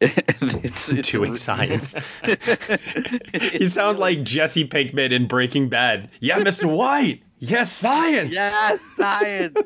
it's, 0.00 0.88
it's 0.88 1.10
doing 1.10 1.36
science. 1.36 1.94
you 3.52 3.68
sound 3.68 3.98
like 3.98 4.22
Jesse 4.22 4.66
Pinkman 4.66 5.12
in 5.12 5.26
Breaking 5.26 5.68
Bad. 5.68 6.10
Yeah, 6.20 6.38
Mr. 6.38 6.74
White. 6.74 7.22
Yes, 7.38 7.72
science. 7.72 8.34
Yes, 8.34 8.80
science. 8.96 9.56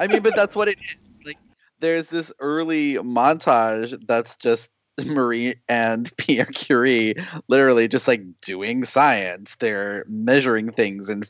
I 0.00 0.06
mean, 0.06 0.22
but 0.22 0.36
that's 0.36 0.54
what 0.54 0.68
it 0.68 0.78
is. 0.80 1.20
Like, 1.24 1.38
there's 1.80 2.08
this 2.08 2.32
early 2.40 2.94
montage 2.94 3.96
that's 4.06 4.36
just 4.36 4.70
Marie 5.04 5.54
and 5.68 6.10
Pierre 6.16 6.46
Curie 6.46 7.14
literally 7.48 7.88
just 7.88 8.08
like 8.08 8.22
doing 8.42 8.84
science. 8.84 9.56
They're 9.56 10.04
measuring 10.08 10.72
things 10.72 11.08
and 11.08 11.28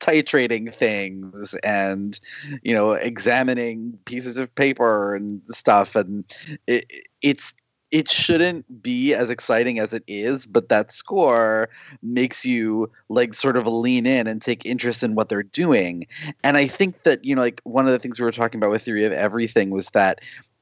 titrating 0.00 0.72
things 0.72 1.54
and 1.64 2.20
you 2.62 2.74
know 2.74 2.92
examining 2.92 3.98
pieces 4.04 4.36
of 4.36 4.54
paper 4.54 5.14
and 5.14 5.40
stuff 5.48 5.96
and 5.96 6.24
it, 6.66 6.84
it's 7.22 7.54
it 7.92 8.10
shouldn't 8.10 8.82
be 8.82 9.14
as 9.14 9.30
exciting 9.30 9.78
as 9.78 9.92
it 9.92 10.02
is, 10.08 10.44
but 10.44 10.68
that 10.68 10.90
score 10.90 11.68
makes 12.02 12.44
you 12.44 12.90
like 13.08 13.32
sort 13.32 13.56
of 13.56 13.66
lean 13.66 14.06
in 14.06 14.26
and 14.26 14.42
take 14.42 14.66
interest 14.66 15.02
in 15.02 15.14
what 15.14 15.28
they're 15.28 15.44
doing. 15.44 16.06
And 16.42 16.56
I 16.56 16.66
think 16.66 17.04
that, 17.04 17.24
you 17.24 17.34
know, 17.34 17.40
like 17.40 17.60
one 17.64 17.86
of 17.86 17.92
the 17.92 17.98
things 17.98 18.18
we 18.18 18.24
were 18.24 18.32
talking 18.32 18.58
about 18.58 18.70
with 18.70 18.82
Theory 18.82 19.04
of 19.04 19.12
Everything 19.12 19.70
was 19.70 19.90
that 19.90 20.20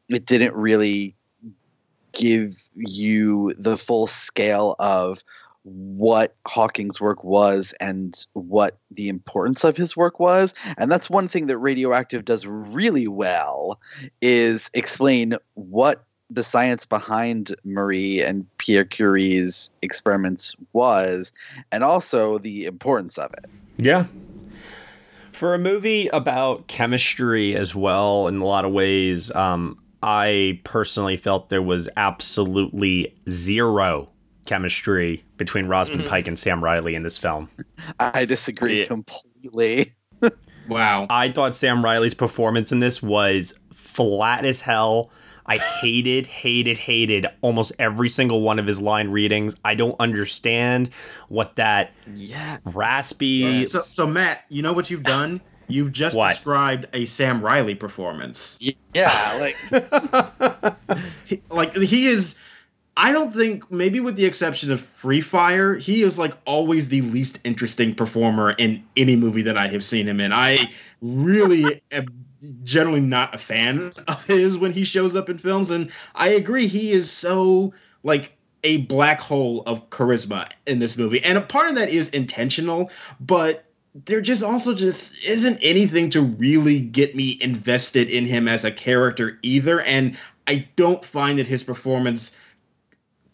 it 0.09 0.27
didn't 0.27 0.55
really 0.55 1.17
give 2.13 2.69
you 2.77 3.55
the 3.59 3.79
full 3.79 4.07
scale 4.07 4.77
of 4.79 5.25
what 5.65 6.37
Hawking's 6.47 7.01
work 7.01 7.25
was 7.25 7.75
and 7.81 8.27
what 8.35 8.79
the 8.91 9.09
importance 9.09 9.65
of 9.65 9.77
his 9.77 9.97
work 9.97 10.21
was. 10.21 10.55
And 10.77 10.91
that's 10.91 11.11
one 11.11 11.27
thing 11.27 11.47
that 11.47 11.59
Radioactive 11.59 12.25
does 12.25 12.47
really 12.47 13.09
well 13.09 13.81
is 14.21 14.71
explain 14.75 15.35
what 15.55 16.05
the 16.31 16.45
science 16.45 16.87
behind 16.87 17.55
Marie 17.65 18.23
and 18.23 18.47
Pierre 18.59 18.85
Curie's 18.85 19.71
experiments 19.83 20.55
was 20.73 21.33
and 21.73 21.83
also 21.83 22.39
the 22.39 22.67
importance 22.67 23.19
of 23.19 23.33
it. 23.35 23.47
Yeah. 23.77 24.07
For 25.33 25.55
a 25.55 25.59
movie 25.59 26.09
about 26.09 26.69
chemistry 26.69 27.57
as 27.57 27.75
well, 27.75 28.29
in 28.29 28.39
a 28.39 28.45
lot 28.45 28.65
of 28.65 28.73
ways, 28.73 29.35
um, 29.35 29.79
I 30.03 30.61
personally 30.65 31.17
felt 31.17 31.49
there 31.49 31.63
was 31.63 31.89
absolutely 31.97 33.15
zero 33.29 34.11
chemistry 34.47 35.25
between 35.37 35.67
Rosamund 35.67 36.03
mm-hmm. 36.03 36.11
Pike 36.11 36.29
and 36.29 36.39
Sam 36.39 36.63
Riley 36.63 36.95
in 36.95 37.03
this 37.03 37.19
film. 37.19 37.49
I 37.99 38.25
disagree 38.25 38.81
yeah. 38.81 38.87
completely. 38.87 39.93
wow. 40.69 41.07
I 41.11 41.31
thought 41.31 41.55
Sam 41.55 41.85
Riley's 41.85 42.15
performance 42.15 42.73
in 42.73 42.81
this 42.81 43.03
was 43.03 43.59
flat 43.73 44.45
as 44.45 44.61
hell. 44.61 45.11
I 45.47 45.59
hated, 45.59 46.27
hated, 46.27 46.79
hated 46.79 47.27
almost 47.43 47.73
every 47.79 48.09
single 48.09 48.41
one 48.41 48.59
of 48.59 48.67
his 48.67 48.81
line 48.81 49.11
readings. 49.11 49.57
I 49.65 49.75
don't 49.75 49.97
understand 50.01 50.89
what 51.29 51.57
that 51.57 51.93
yeah. 52.15 52.59
raspy. 52.65 53.27
Yeah. 53.27 53.65
So, 53.67 53.81
so 53.81 54.07
Matt, 54.07 54.45
you 54.49 54.63
know 54.63 54.73
what 54.73 54.89
you've 54.89 55.03
done? 55.03 55.43
You've 55.69 55.93
just 55.93 56.17
what? 56.17 56.31
described 56.31 56.87
a 56.93 57.05
Sam 57.05 57.43
Riley 57.43 57.75
performance. 57.75 58.59
Yeah, 58.95 59.39
like, 59.41 60.77
he, 61.25 61.43
like 61.51 61.75
he 61.75 62.07
is 62.07 62.37
I 62.97 63.13
don't 63.13 63.35
think, 63.35 63.71
maybe 63.71 63.99
with 63.99 64.17
the 64.17 64.25
exception 64.25 64.71
of 64.71 64.81
Free 64.81 65.21
Fire, 65.21 65.75
he 65.75 66.03
is 66.03 66.19
like 66.19 66.35
always 66.45 66.89
the 66.89 67.01
least 67.01 67.41
interesting 67.45 67.95
performer 67.95 68.53
in 68.53 68.85
any 68.97 69.17
movie 69.17 69.43
that 69.43 69.59
I 69.59 69.67
have 69.69 69.83
seen 69.83 70.07
him 70.07 70.21
in. 70.21 70.33
I 70.33 70.71
really 71.03 71.83
am 71.93 72.07
generally 72.63 73.01
not 73.01 73.35
a 73.35 73.39
fan 73.39 73.93
of 74.07 74.25
his 74.27 74.57
when 74.57 74.73
he 74.73 74.85
shows 74.85 75.17
up 75.17 75.29
in 75.29 75.39
films, 75.39 75.71
and 75.71 75.91
I 76.15 76.29
agree, 76.29 76.69
he 76.69 76.93
is 76.93 77.11
so 77.11 77.75
like 78.05 78.37
a 78.63 78.79
black 78.79 79.21
hole 79.21 79.63
of 79.67 79.91
charisma 79.91 80.49
in 80.67 80.79
this 80.79 80.97
movie. 80.97 81.23
And 81.23 81.37
a 81.37 81.43
part 81.43 81.69
of 81.69 81.75
that 81.75 81.91
is 81.91 82.09
intentional, 82.11 82.91
but 83.21 83.65
there 84.07 84.21
just 84.21 84.43
also 84.43 84.75
just 84.75 85.15
isn't 85.25 85.59
anything 85.63 86.11
to 86.11 86.23
really 86.23 86.81
get 86.81 87.15
me 87.15 87.39
invested 87.41 88.09
in 88.09 88.27
him 88.27 88.49
as 88.49 88.65
a 88.65 88.73
character 88.73 89.39
either. 89.43 89.81
And 89.83 90.19
I 90.47 90.67
don't 90.77 91.05
find 91.05 91.39
that 91.39 91.47
his 91.47 91.63
performance 91.63 92.35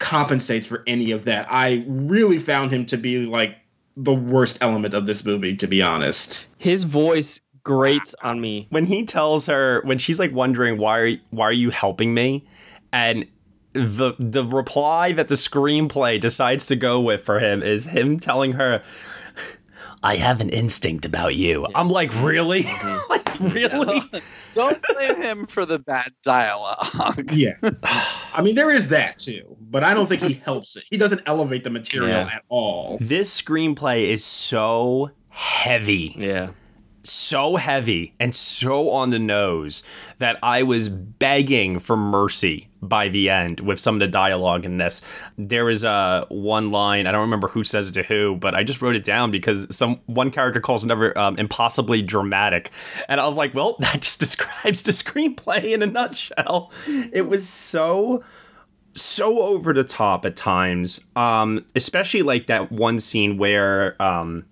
compensates 0.01 0.67
for 0.67 0.83
any 0.87 1.11
of 1.11 1.23
that. 1.25 1.45
I 1.49 1.85
really 1.87 2.39
found 2.39 2.71
him 2.71 2.85
to 2.87 2.97
be 2.97 3.25
like 3.25 3.55
the 3.95 4.13
worst 4.13 4.57
element 4.59 4.93
of 4.93 5.05
this 5.05 5.23
movie, 5.23 5.55
to 5.55 5.67
be 5.67 5.81
honest. 5.81 6.47
His 6.57 6.83
voice 6.83 7.39
grates 7.63 8.15
on 8.23 8.41
me. 8.41 8.67
When 8.71 8.85
he 8.85 9.05
tells 9.05 9.45
her, 9.45 9.81
when 9.85 9.99
she's 9.99 10.19
like 10.19 10.33
wondering 10.33 10.77
why 10.77 10.99
are, 10.99 11.11
why 11.29 11.45
are 11.45 11.53
you 11.53 11.69
helping 11.69 12.13
me, 12.13 12.45
and 12.91 13.25
the 13.73 14.13
the 14.19 14.43
reply 14.43 15.13
that 15.13 15.29
the 15.29 15.35
screenplay 15.35 16.19
decides 16.19 16.65
to 16.65 16.75
go 16.75 16.99
with 16.99 17.23
for 17.23 17.39
him 17.39 17.61
is 17.61 17.85
him 17.85 18.19
telling 18.19 18.53
her, 18.53 18.83
"I 20.03 20.15
have 20.17 20.41
an 20.41 20.49
instinct 20.49 21.05
about 21.05 21.35
you." 21.35 21.67
I'm 21.75 21.89
like, 21.89 22.11
mm-hmm. 22.11 22.25
really, 22.25 22.63
mm-hmm. 22.63 23.11
like 23.11 23.53
really. 23.53 24.01
Don't 24.53 24.83
blame 24.93 25.15
him 25.21 25.47
for 25.47 25.65
the 25.65 25.79
bad 25.79 26.13
dialogue. 26.23 27.31
Yeah. 27.31 27.55
I 28.33 28.41
mean, 28.41 28.55
there 28.55 28.71
is 28.71 28.89
that 28.89 29.17
too, 29.19 29.55
but 29.69 29.83
I 29.83 29.93
don't 29.93 30.07
think 30.07 30.21
he 30.21 30.33
helps 30.33 30.75
it. 30.75 30.83
He 30.89 30.97
doesn't 30.97 31.21
elevate 31.25 31.63
the 31.63 31.69
material 31.69 32.09
Yeah. 32.09 32.29
at 32.33 32.43
all. 32.49 32.97
This 32.99 33.41
screenplay 33.41 34.09
is 34.09 34.25
so 34.25 35.11
heavy. 35.29 36.15
Yeah. 36.17 36.49
so 37.03 37.55
heavy 37.55 38.13
and 38.19 38.35
so 38.35 38.89
on 38.91 39.09
the 39.09 39.19
nose 39.19 39.83
that 40.19 40.37
I 40.43 40.61
was 40.63 40.87
begging 40.89 41.79
for 41.79 41.97
mercy 41.97 42.67
by 42.81 43.07
the 43.07 43.29
end 43.29 43.59
with 43.59 43.79
some 43.79 43.95
of 43.95 43.99
the 43.99 44.07
dialogue 44.07 44.65
in 44.65 44.77
this. 44.77 45.05
There 45.37 45.69
is 45.69 45.83
uh, 45.83 46.25
one 46.29 46.71
line 46.71 47.07
I 47.07 47.11
don't 47.11 47.21
remember 47.21 47.47
who 47.47 47.63
says 47.63 47.87
it 47.87 47.93
to 47.93 48.03
who, 48.03 48.35
but 48.35 48.55
I 48.55 48.63
just 48.63 48.81
wrote 48.81 48.95
it 48.95 49.03
down 49.03 49.31
because 49.31 49.73
some 49.75 49.99
one 50.07 50.31
character 50.31 50.59
calls 50.59 50.83
another 50.83 51.17
um, 51.17 51.37
impossibly 51.37 52.01
dramatic, 52.01 52.71
and 53.07 53.21
I 53.21 53.25
was 53.25 53.37
like, 53.37 53.53
well, 53.53 53.75
that 53.79 54.01
just 54.01 54.19
describes 54.19 54.83
the 54.83 54.91
screenplay 54.91 55.71
in 55.71 55.81
a 55.81 55.87
nutshell. 55.87 56.71
It 57.11 57.27
was 57.27 57.47
so 57.47 58.23
so 58.93 59.41
over 59.41 59.71
the 59.71 59.85
top 59.85 60.25
at 60.25 60.35
times 60.35 60.99
um 61.15 61.65
especially 61.77 62.23
like 62.23 62.47
that 62.47 62.69
one 62.73 62.99
scene 62.99 63.37
where 63.37 63.95
um 64.01 64.45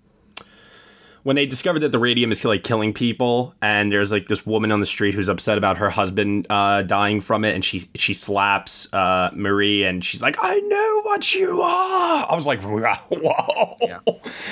when 1.24 1.36
they 1.36 1.46
discovered 1.46 1.80
that 1.80 1.92
the 1.92 2.00
radium 2.00 2.32
is 2.32 2.44
like 2.46 2.64
killing 2.64 2.94
people 2.94 3.54
and 3.62 3.92
there's 3.92 4.12
like 4.12 4.28
this 4.28 4.46
woman 4.46 4.72
on 4.72 4.80
the 4.80 4.86
street 4.86 5.14
who's 5.14 5.30
upset 5.30 5.58
about 5.58 5.78
her 5.78 5.90
husband 5.90 6.48
uh, 6.50 6.82
dying 6.84 7.22
from 7.22 7.44
it 7.46 7.54
and 7.56 7.64
she 7.66 7.84
she 7.96 8.14
slaps 8.14 8.92
uh, 8.94 9.30
marie 9.34 9.84
and 9.84 10.04
she's 10.06 10.22
like 10.22 10.38
i 10.42 10.60
know 10.60 11.02
what 11.04 11.34
you 11.36 11.62
are 11.62 12.28
i 12.30 12.36
was 12.36 12.46
like 12.48 12.62
whoa 12.64 13.78
Yeah. 13.82 14.00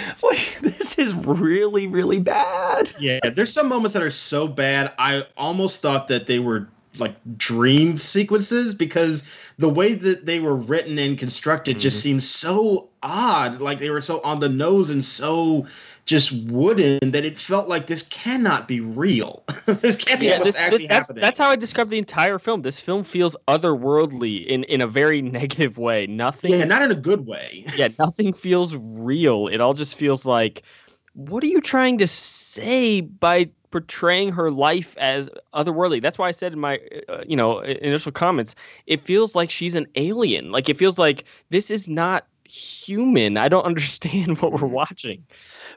it's 0.10 0.24
like 0.24 0.60
this 0.62 0.98
is 0.98 1.14
really 1.14 1.88
really 1.88 2.20
bad 2.20 2.90
Yeah, 3.00 3.20
there's 3.30 3.52
some 3.54 3.68
moments 3.68 3.94
that 3.94 4.04
are 4.04 4.12
so 4.12 4.48
bad. 4.48 4.92
I 4.98 5.26
almost 5.38 5.82
thought 5.82 6.08
that 6.08 6.28
they 6.28 6.40
were 6.40 6.68
like 6.98 7.16
dream 7.38 7.98
sequences 7.98 8.74
because 8.74 9.24
the 9.58 9.70
way 9.70 9.94
that 9.94 10.26
they 10.26 10.40
were 10.40 10.56
written 10.56 10.98
and 10.98 11.18
constructed 11.18 11.80
just 11.80 12.02
seems 12.02 12.28
so 12.28 12.90
odd. 13.04 13.62
Like 13.62 13.80
they 13.80 13.90
were 13.92 14.02
so 14.02 14.20
on 14.22 14.40
the 14.40 14.50
nose 14.50 14.90
and 14.90 15.04
so 15.04 15.68
just 16.08 16.32
wooden 16.32 17.12
that 17.12 17.26
it 17.26 17.38
felt 17.38 17.68
like 17.68 17.88
this 17.88 18.04
cannot 18.04 18.68
be 18.68 18.80
real. 18.80 19.44
this 19.66 19.98
can't 19.98 20.20
be 20.22 20.28
Yeah, 20.28 20.40
what's 20.40 20.46
this, 20.46 20.56
this, 20.56 20.62
actually 20.64 20.88
that's, 20.88 21.08
happening. 21.08 21.22
that's 21.22 21.38
how 21.38 21.50
I 21.50 21.56
described 21.58 21.90
the 21.92 21.98
entire 21.98 22.40
film. 22.40 22.62
This 22.62 22.80
film 22.80 23.04
feels 23.04 23.36
otherworldly 23.48 24.46
in, 24.48 24.64
in 24.64 24.82
a 24.82 24.88
very 24.88 25.22
negative 25.38 25.78
way. 25.78 26.08
Nothing 26.08 26.52
yeah, 26.52 26.64
not 26.64 26.82
in 26.82 26.92
a 26.92 26.96
good 26.96 27.28
way. 27.28 27.66
yeah, 27.76 27.90
nothing 28.00 28.32
feels 28.32 28.76
real. 28.76 29.48
It 29.48 29.60
all 29.60 29.74
just 29.74 29.96
feels 29.96 30.26
like, 30.26 30.64
what 31.14 31.44
are 31.44 31.48
you 31.48 31.60
trying 31.60 31.98
to 31.98 32.08
say 32.08 33.02
by 33.02 33.50
portraying 33.72 34.32
her 34.32 34.50
life 34.50 34.96
as 34.98 35.30
otherworldly? 35.54 36.02
That's 36.02 36.18
why 36.18 36.30
I 36.30 36.32
said 36.32 36.54
in 36.54 36.60
my, 36.60 36.80
uh, 37.10 37.24
you 37.28 37.36
know, 37.36 37.60
initial 37.60 38.14
comments, 38.14 38.56
it 38.86 39.02
feels 39.02 39.36
like 39.36 39.50
she's 39.52 39.76
an 39.76 39.88
alien. 39.96 40.54
Like 40.54 40.70
it 40.70 40.78
feels 40.78 40.98
like 40.98 41.26
this 41.50 41.70
is 41.70 41.90
not 41.90 42.26
human. 42.50 43.38
I 43.38 43.50
don't 43.50 43.66
understand 43.66 44.40
what 44.40 44.52
we're 44.52 44.60
mm-hmm. 44.60 44.74
watching. 44.74 45.26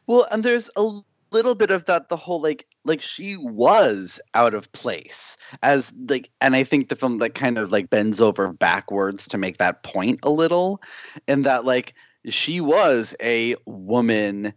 Well, 0.06 0.26
and 0.30 0.42
there's 0.42 0.70
a 0.76 1.00
little 1.30 1.54
bit 1.54 1.70
of 1.70 1.84
that 1.84 2.08
the 2.08 2.16
whole 2.16 2.40
like 2.40 2.66
like 2.84 3.00
she 3.00 3.36
was 3.36 4.20
out 4.34 4.54
of 4.54 4.70
place 4.72 5.36
as 5.62 5.92
like 6.08 6.30
and 6.40 6.56
I 6.56 6.64
think 6.64 6.88
the 6.88 6.96
film 6.96 7.18
like 7.18 7.34
kind 7.34 7.58
of 7.58 7.70
like 7.70 7.90
bends 7.90 8.20
over 8.20 8.52
backwards 8.52 9.28
to 9.28 9.38
make 9.38 9.58
that 9.58 9.82
point 9.82 10.18
a 10.22 10.30
little 10.30 10.82
and 11.28 11.44
that 11.44 11.64
like 11.64 11.94
she 12.28 12.60
was 12.60 13.14
a 13.22 13.54
woman 13.66 14.52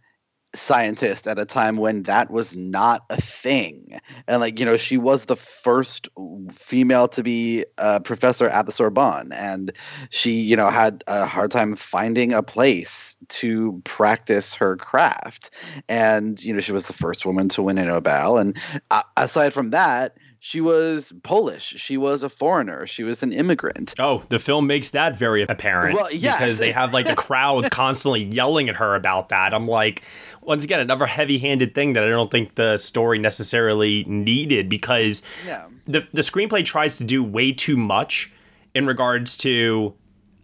scientist 0.54 1.26
at 1.26 1.38
a 1.38 1.44
time 1.44 1.76
when 1.76 2.04
that 2.04 2.30
was 2.30 2.56
not 2.56 3.04
a 3.10 3.20
thing. 3.20 3.98
And 4.28 4.40
like 4.40 4.58
you 4.58 4.64
know 4.64 4.76
she 4.76 4.96
was 4.96 5.26
the 5.26 5.36
first 5.36 6.08
female 6.50 7.08
to 7.08 7.22
be 7.22 7.64
a 7.78 8.00
professor 8.00 8.48
at 8.48 8.66
the 8.66 8.72
sorbonne. 8.72 9.32
And 9.32 9.72
she 10.10 10.32
you 10.32 10.56
know 10.56 10.70
had 10.70 11.04
a 11.06 11.26
hard 11.26 11.50
time 11.50 11.74
finding 11.74 12.32
a 12.32 12.42
place 12.42 13.16
to 13.28 13.80
practice 13.84 14.54
her 14.54 14.76
craft. 14.76 15.50
And 15.88 16.42
you 16.42 16.52
know 16.52 16.60
she 16.60 16.72
was 16.72 16.86
the 16.86 16.92
first 16.92 17.26
woman 17.26 17.48
to 17.50 17.62
win 17.62 17.78
a 17.78 17.84
nobel. 17.84 18.38
And 18.38 18.56
uh, 18.90 19.02
aside 19.16 19.52
from 19.52 19.70
that 19.70 20.16
she 20.44 20.60
was 20.60 21.10
polish 21.22 21.74
she 21.78 21.96
was 21.96 22.22
a 22.22 22.28
foreigner 22.28 22.86
she 22.86 23.02
was 23.02 23.22
an 23.22 23.32
immigrant 23.32 23.94
Oh, 23.98 24.22
the 24.28 24.38
film 24.38 24.66
makes 24.66 24.90
that 24.90 25.16
very 25.16 25.42
apparent. 25.42 25.96
Well, 25.96 26.12
yeah. 26.12 26.36
Because 26.36 26.58
they 26.58 26.70
have 26.72 26.92
like 26.92 27.06
the 27.06 27.14
crowds 27.14 27.68
constantly 27.70 28.24
yelling 28.24 28.68
at 28.68 28.76
her 28.76 28.94
about 28.94 29.30
that. 29.30 29.54
I'm 29.54 29.66
like, 29.66 30.02
once 30.42 30.64
again, 30.64 30.80
another 30.80 31.06
heavy 31.06 31.38
handed 31.38 31.74
thing 31.74 31.94
that 31.94 32.04
I 32.04 32.08
don't 32.08 32.30
think 32.30 32.56
the 32.56 32.76
story 32.76 33.18
necessarily 33.18 34.04
needed 34.04 34.68
because 34.68 35.22
yeah 35.46 35.66
the, 35.86 36.06
the 36.12 36.20
screenplay 36.20 36.64
tries 36.64 36.98
to 36.98 37.04
do 37.04 37.22
way 37.22 37.52
too 37.52 37.76
much 37.76 38.30
in 38.74 38.86
regards 38.86 39.36
to. 39.38 39.94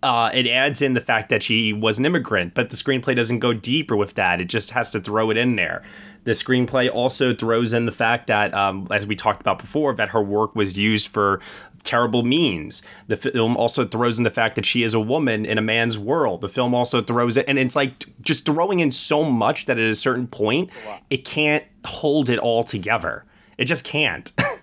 Uh, 0.02 0.30
it 0.32 0.46
adds 0.46 0.80
in 0.80 0.94
the 0.94 1.00
fact 1.00 1.28
that 1.28 1.42
she 1.42 1.74
was 1.74 1.98
an 1.98 2.06
immigrant, 2.06 2.54
but 2.54 2.70
the 2.70 2.76
screenplay 2.76 3.14
doesn't 3.14 3.40
go 3.40 3.52
deeper 3.52 3.94
with 3.94 4.14
that. 4.14 4.40
It 4.40 4.46
just 4.46 4.70
has 4.70 4.90
to 4.92 5.00
throw 5.00 5.30
it 5.30 5.36
in 5.36 5.56
there. 5.56 5.82
The 6.24 6.32
screenplay 6.32 6.92
also 6.92 7.34
throws 7.34 7.72
in 7.72 7.84
the 7.86 7.92
fact 7.92 8.26
that, 8.28 8.54
um, 8.54 8.86
as 8.90 9.06
we 9.06 9.14
talked 9.14 9.40
about 9.40 9.58
before, 9.58 9.94
that 9.94 10.10
her 10.10 10.22
work 10.22 10.54
was 10.56 10.76
used 10.76 11.08
for 11.08 11.40
terrible 11.82 12.22
means. 12.22 12.82
The 13.08 13.16
film 13.16 13.56
also 13.56 13.84
throws 13.84 14.18
in 14.18 14.24
the 14.24 14.30
fact 14.30 14.54
that 14.56 14.66
she 14.66 14.82
is 14.82 14.94
a 14.94 15.00
woman 15.00 15.44
in 15.44 15.58
a 15.58 15.62
man's 15.62 15.98
world. 15.98 16.40
The 16.40 16.48
film 16.48 16.74
also 16.74 17.00
throws 17.00 17.36
it, 17.36 17.46
and 17.48 17.58
it's 17.58 17.76
like 17.76 18.06
just 18.22 18.46
throwing 18.46 18.80
in 18.80 18.90
so 18.90 19.24
much 19.24 19.66
that 19.66 19.78
at 19.78 19.84
a 19.84 19.94
certain 19.94 20.26
point, 20.26 20.70
it 21.08 21.24
can't 21.24 21.64
hold 21.84 22.28
it 22.28 22.38
all 22.38 22.64
together. 22.64 23.24
It 23.58 23.64
just 23.64 23.84
can't. 23.84 24.32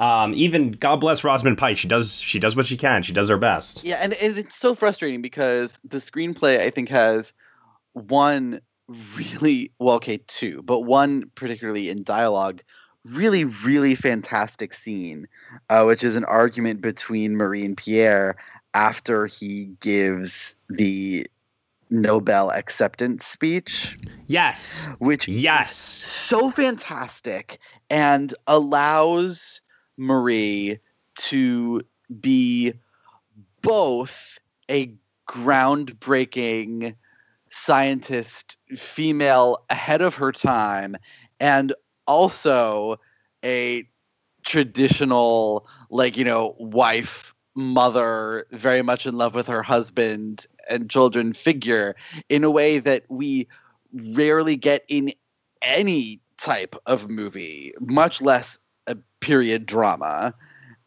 um, 0.00 0.34
even 0.34 0.72
God 0.72 0.96
bless 0.96 1.22
Rosamund 1.22 1.58
Pike. 1.58 1.76
She 1.78 1.86
does 1.86 2.20
she 2.20 2.38
does 2.40 2.56
what 2.56 2.66
she 2.66 2.76
can. 2.76 3.02
She 3.02 3.12
does 3.12 3.28
her 3.28 3.36
best. 3.36 3.84
Yeah, 3.84 3.96
and, 4.00 4.14
and 4.14 4.36
it's 4.38 4.56
so 4.56 4.74
frustrating 4.74 5.22
because 5.22 5.78
the 5.84 5.98
screenplay 5.98 6.58
I 6.60 6.70
think 6.70 6.88
has 6.88 7.32
one 7.92 8.60
really 9.28 9.70
well, 9.78 9.96
okay, 9.96 10.18
two, 10.26 10.62
but 10.64 10.80
one 10.80 11.30
particularly 11.36 11.88
in 11.90 12.02
dialogue, 12.02 12.62
really, 13.14 13.44
really 13.44 13.94
fantastic 13.94 14.74
scene, 14.74 15.28
uh, 15.68 15.84
which 15.84 16.02
is 16.02 16.16
an 16.16 16.24
argument 16.24 16.80
between 16.80 17.36
Marie 17.36 17.64
and 17.64 17.76
Pierre 17.76 18.36
after 18.74 19.26
he 19.26 19.70
gives 19.80 20.56
the 20.68 21.26
Nobel 21.90 22.50
acceptance 22.52 23.26
speech, 23.26 23.98
Yes. 24.28 24.86
which 24.98 25.26
Yes. 25.28 25.74
so 25.76 26.50
fantastic 26.50 27.58
and 27.90 28.32
allows 28.46 29.60
Marie 30.00 30.78
to 31.16 31.82
be 32.20 32.72
both 33.62 34.38
a 34.70 34.94
groundbreaking 35.28 36.94
scientist, 37.50 38.56
female 38.76 39.58
ahead 39.68 40.00
of 40.00 40.14
her 40.14 40.32
time, 40.32 40.96
and 41.38 41.74
also 42.06 42.98
a 43.44 43.86
traditional, 44.42 45.66
like, 45.90 46.16
you 46.16 46.24
know, 46.24 46.56
wife, 46.58 47.34
mother, 47.54 48.46
very 48.52 48.80
much 48.80 49.06
in 49.06 49.16
love 49.16 49.34
with 49.34 49.46
her 49.46 49.62
husband 49.62 50.46
and 50.70 50.88
children 50.88 51.34
figure 51.34 51.94
in 52.28 52.42
a 52.42 52.50
way 52.50 52.78
that 52.78 53.04
we 53.10 53.46
rarely 53.92 54.56
get 54.56 54.84
in 54.88 55.12
any 55.60 56.20
type 56.38 56.74
of 56.86 57.10
movie, 57.10 57.74
much 57.80 58.22
less 58.22 58.58
a 58.90 58.98
period 59.20 59.66
drama. 59.66 60.34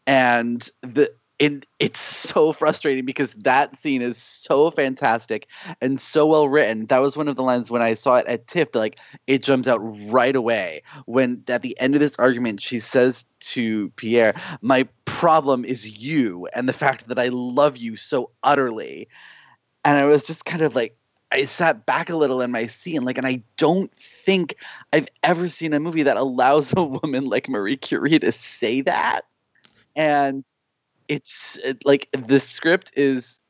And 0.06 0.68
the 0.82 1.12
it, 1.40 1.66
it's 1.80 2.00
so 2.00 2.52
frustrating 2.52 3.04
because 3.04 3.32
that 3.32 3.76
scene 3.76 4.02
is 4.02 4.16
so 4.16 4.70
fantastic 4.70 5.48
and 5.80 6.00
so 6.00 6.26
well 6.26 6.48
written. 6.48 6.86
That 6.86 7.02
was 7.02 7.16
one 7.16 7.26
of 7.26 7.34
the 7.34 7.42
lines 7.42 7.70
when 7.70 7.82
I 7.82 7.94
saw 7.94 8.16
it 8.16 8.26
at 8.26 8.46
TIFF, 8.46 8.74
like 8.74 8.98
it 9.26 9.42
jumps 9.42 9.66
out 9.66 9.80
right 10.10 10.36
away. 10.36 10.82
When 11.06 11.42
at 11.48 11.62
the 11.62 11.78
end 11.80 11.94
of 11.94 12.00
this 12.00 12.16
argument, 12.18 12.60
she 12.60 12.78
says 12.78 13.24
to 13.40 13.90
Pierre, 13.96 14.40
My 14.60 14.88
problem 15.06 15.64
is 15.64 15.90
you 15.90 16.46
and 16.54 16.68
the 16.68 16.72
fact 16.72 17.08
that 17.08 17.18
I 17.18 17.28
love 17.28 17.76
you 17.76 17.96
so 17.96 18.30
utterly. 18.44 19.08
And 19.84 19.98
I 19.98 20.04
was 20.04 20.24
just 20.24 20.44
kind 20.44 20.62
of 20.62 20.74
like, 20.76 20.96
I 21.34 21.44
sat 21.46 21.84
back 21.84 22.08
a 22.08 22.16
little 22.16 22.40
in 22.40 22.52
my 22.52 22.66
seat 22.66 22.96
and 22.96 23.04
like, 23.04 23.18
and 23.18 23.26
I 23.26 23.42
don't 23.56 23.92
think 23.96 24.54
I've 24.92 25.08
ever 25.24 25.48
seen 25.48 25.74
a 25.74 25.80
movie 25.80 26.04
that 26.04 26.16
allows 26.16 26.72
a 26.76 26.82
woman 26.84 27.26
like 27.26 27.48
Marie 27.48 27.76
Curie 27.76 28.18
to 28.20 28.30
say 28.30 28.80
that. 28.82 29.22
And 29.96 30.44
it's 31.08 31.58
it, 31.64 31.84
like 31.84 32.08
the 32.12 32.38
script 32.40 32.92
is 32.96 33.40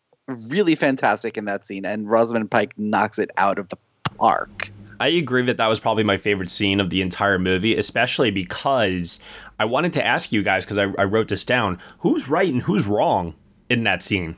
really 0.48 0.74
fantastic 0.74 1.36
in 1.36 1.44
that 1.44 1.66
scene, 1.66 1.84
and 1.84 2.08
Rosamund 2.08 2.50
Pike 2.50 2.72
knocks 2.76 3.18
it 3.18 3.30
out 3.36 3.58
of 3.58 3.68
the 3.68 3.76
park. 4.18 4.70
I 5.00 5.08
agree 5.08 5.42
that 5.42 5.56
that 5.56 5.66
was 5.66 5.80
probably 5.80 6.04
my 6.04 6.16
favorite 6.16 6.50
scene 6.50 6.80
of 6.80 6.90
the 6.90 7.02
entire 7.02 7.38
movie, 7.38 7.76
especially 7.76 8.30
because 8.30 9.22
I 9.58 9.64
wanted 9.64 9.92
to 9.94 10.04
ask 10.04 10.32
you 10.32 10.42
guys 10.42 10.64
because 10.64 10.78
I, 10.78 10.84
I 10.98 11.04
wrote 11.04 11.28
this 11.28 11.44
down: 11.44 11.78
who's 11.98 12.28
right 12.28 12.52
and 12.52 12.62
who's 12.62 12.86
wrong 12.86 13.34
in 13.68 13.84
that 13.84 14.02
scene? 14.02 14.36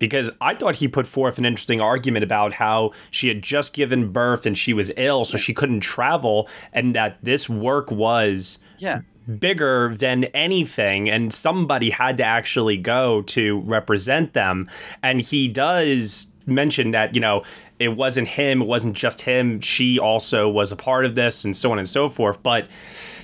Because 0.00 0.32
I 0.40 0.54
thought 0.56 0.76
he 0.76 0.88
put 0.88 1.06
forth 1.06 1.38
an 1.38 1.44
interesting 1.44 1.80
argument 1.80 2.24
about 2.24 2.54
how 2.54 2.90
she 3.12 3.28
had 3.28 3.42
just 3.42 3.72
given 3.72 4.10
birth 4.10 4.44
and 4.46 4.58
she 4.58 4.72
was 4.72 4.90
ill, 4.96 5.24
so 5.24 5.38
she 5.38 5.54
couldn't 5.54 5.80
travel, 5.80 6.48
and 6.72 6.92
that 6.96 7.18
this 7.22 7.48
work 7.48 7.92
was 7.92 8.58
Yeah. 8.78 9.02
bigger 9.38 9.94
than 9.96 10.24
anything, 10.34 11.08
and 11.08 11.32
somebody 11.32 11.90
had 11.90 12.16
to 12.16 12.24
actually 12.24 12.76
go 12.76 13.22
to 13.22 13.60
represent 13.60 14.32
them. 14.32 14.68
And 15.02 15.20
he 15.20 15.46
does 15.46 16.32
mention 16.46 16.90
that, 16.90 17.14
you 17.14 17.20
know, 17.20 17.44
it 17.78 17.96
wasn't 17.96 18.28
him, 18.28 18.62
it 18.62 18.66
wasn't 18.66 18.96
just 18.96 19.20
him, 19.22 19.60
she 19.60 19.98
also 19.98 20.48
was 20.48 20.72
a 20.72 20.76
part 20.76 21.04
of 21.04 21.14
this, 21.14 21.44
and 21.44 21.56
so 21.56 21.70
on 21.70 21.78
and 21.78 21.88
so 21.88 22.08
forth. 22.08 22.42
But 22.42 22.66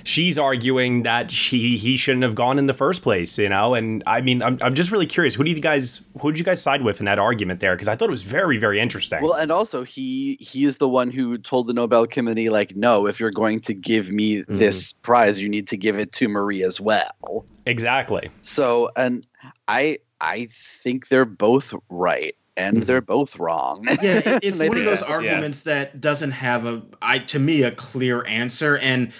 she's 0.07 0.37
arguing 0.37 1.03
that 1.03 1.29
she 1.29 1.77
he 1.77 1.97
shouldn't 1.97 2.23
have 2.23 2.33
gone 2.33 2.57
in 2.57 2.65
the 2.65 2.73
first 2.73 3.01
place, 3.01 3.37
you 3.37 3.49
know. 3.49 3.73
And 3.73 4.01
I 4.07 4.21
mean, 4.21 4.41
I'm, 4.41 4.57
I'm 4.61 4.73
just 4.73 4.89
really 4.89 5.05
curious. 5.05 5.35
Who 5.35 5.43
do 5.43 5.51
you 5.51 5.59
guys 5.59 6.05
who 6.21 6.31
did 6.31 6.39
you 6.39 6.45
guys 6.45 6.61
side 6.61 6.81
with 6.81 6.99
in 6.99 7.05
that 7.05 7.19
argument 7.19 7.59
there? 7.59 7.75
Because 7.75 7.89
I 7.89 7.95
thought 7.95 8.07
it 8.07 8.11
was 8.11 8.23
very 8.23 8.57
very 8.57 8.79
interesting. 8.79 9.21
Well, 9.21 9.33
and 9.33 9.51
also 9.51 9.83
he 9.83 10.37
he 10.39 10.65
is 10.65 10.77
the 10.77 10.87
one 10.87 11.11
who 11.11 11.37
told 11.37 11.67
the 11.67 11.73
Nobel 11.73 12.07
Committee 12.07 12.49
like, 12.49 12.75
no, 12.75 13.05
if 13.05 13.19
you're 13.19 13.31
going 13.31 13.59
to 13.61 13.73
give 13.73 14.09
me 14.09 14.37
mm-hmm. 14.37 14.55
this 14.55 14.93
prize, 14.93 15.39
you 15.41 15.49
need 15.49 15.67
to 15.67 15.77
give 15.77 15.99
it 15.99 16.13
to 16.13 16.27
Marie 16.29 16.63
as 16.63 16.79
well. 16.79 17.45
exactly. 17.65 18.29
So, 18.41 18.89
and 18.95 19.27
I 19.67 19.99
I 20.21 20.47
think 20.51 21.09
they're 21.09 21.25
both 21.25 21.73
right, 21.89 22.35
and 22.55 22.77
mm-hmm. 22.77 22.85
they're 22.85 23.01
both 23.01 23.37
wrong. 23.37 23.85
yeah, 24.01 24.39
it's 24.41 24.59
one 24.67 24.77
of 24.77 24.85
those 24.85 25.01
arguments 25.01 25.63
that 25.63 25.99
doesn't 25.99 26.31
have 26.31 26.65
a, 26.65 26.81
I 27.01 27.19
to 27.19 27.39
me, 27.39 27.63
a 27.63 27.71
clear 27.71 28.25
answer. 28.25 28.77
And 28.77 29.11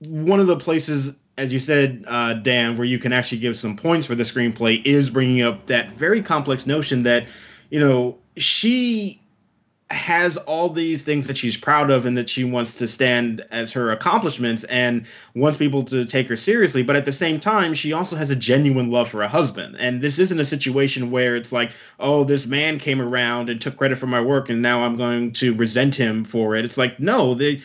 one 0.00 0.40
of 0.40 0.46
the 0.46 0.56
places, 0.56 1.14
as 1.38 1.52
you 1.52 1.58
said, 1.58 2.04
uh, 2.06 2.34
Dan, 2.34 2.76
where 2.76 2.86
you 2.86 2.98
can 2.98 3.12
actually 3.12 3.38
give 3.38 3.56
some 3.56 3.76
points 3.76 4.06
for 4.06 4.14
the 4.14 4.22
screenplay 4.22 4.84
is 4.84 5.10
bringing 5.10 5.42
up 5.42 5.66
that 5.66 5.90
very 5.92 6.22
complex 6.22 6.66
notion 6.66 7.02
that, 7.04 7.26
you 7.70 7.80
know, 7.80 8.18
she 8.36 9.20
has 9.90 10.36
all 10.38 10.68
these 10.68 11.02
things 11.02 11.28
that 11.28 11.36
she's 11.36 11.56
proud 11.56 11.90
of 11.90 12.06
and 12.06 12.18
that 12.18 12.28
she 12.28 12.42
wants 12.42 12.74
to 12.74 12.88
stand 12.88 13.44
as 13.52 13.70
her 13.70 13.92
accomplishments 13.92 14.64
and 14.64 15.06
wants 15.36 15.58
people 15.58 15.84
to 15.84 16.04
take 16.04 16.28
her 16.28 16.36
seriously. 16.36 16.82
But 16.82 16.96
at 16.96 17.04
the 17.04 17.12
same 17.12 17.38
time 17.38 17.72
she 17.72 17.92
also 17.92 18.16
has 18.16 18.30
a 18.30 18.36
genuine 18.36 18.90
love 18.90 19.08
for 19.08 19.22
a 19.22 19.28
husband. 19.28 19.76
And 19.78 20.02
this 20.02 20.18
isn't 20.18 20.40
a 20.40 20.44
situation 20.44 21.12
where 21.12 21.36
it's 21.36 21.52
like 21.52 21.70
oh 22.00 22.24
this 22.24 22.46
man 22.46 22.80
came 22.80 23.00
around 23.00 23.48
and 23.48 23.60
took 23.60 23.76
credit 23.76 23.96
for 23.96 24.08
my 24.08 24.20
work 24.20 24.50
and 24.50 24.60
now 24.60 24.80
i'm 24.80 24.96
going 24.96 25.30
to 25.32 25.54
resent 25.54 25.94
him 25.94 26.24
for 26.24 26.56
it. 26.56 26.64
It's 26.64 26.78
like 26.78 26.98
no 26.98 27.34
they 27.34 27.62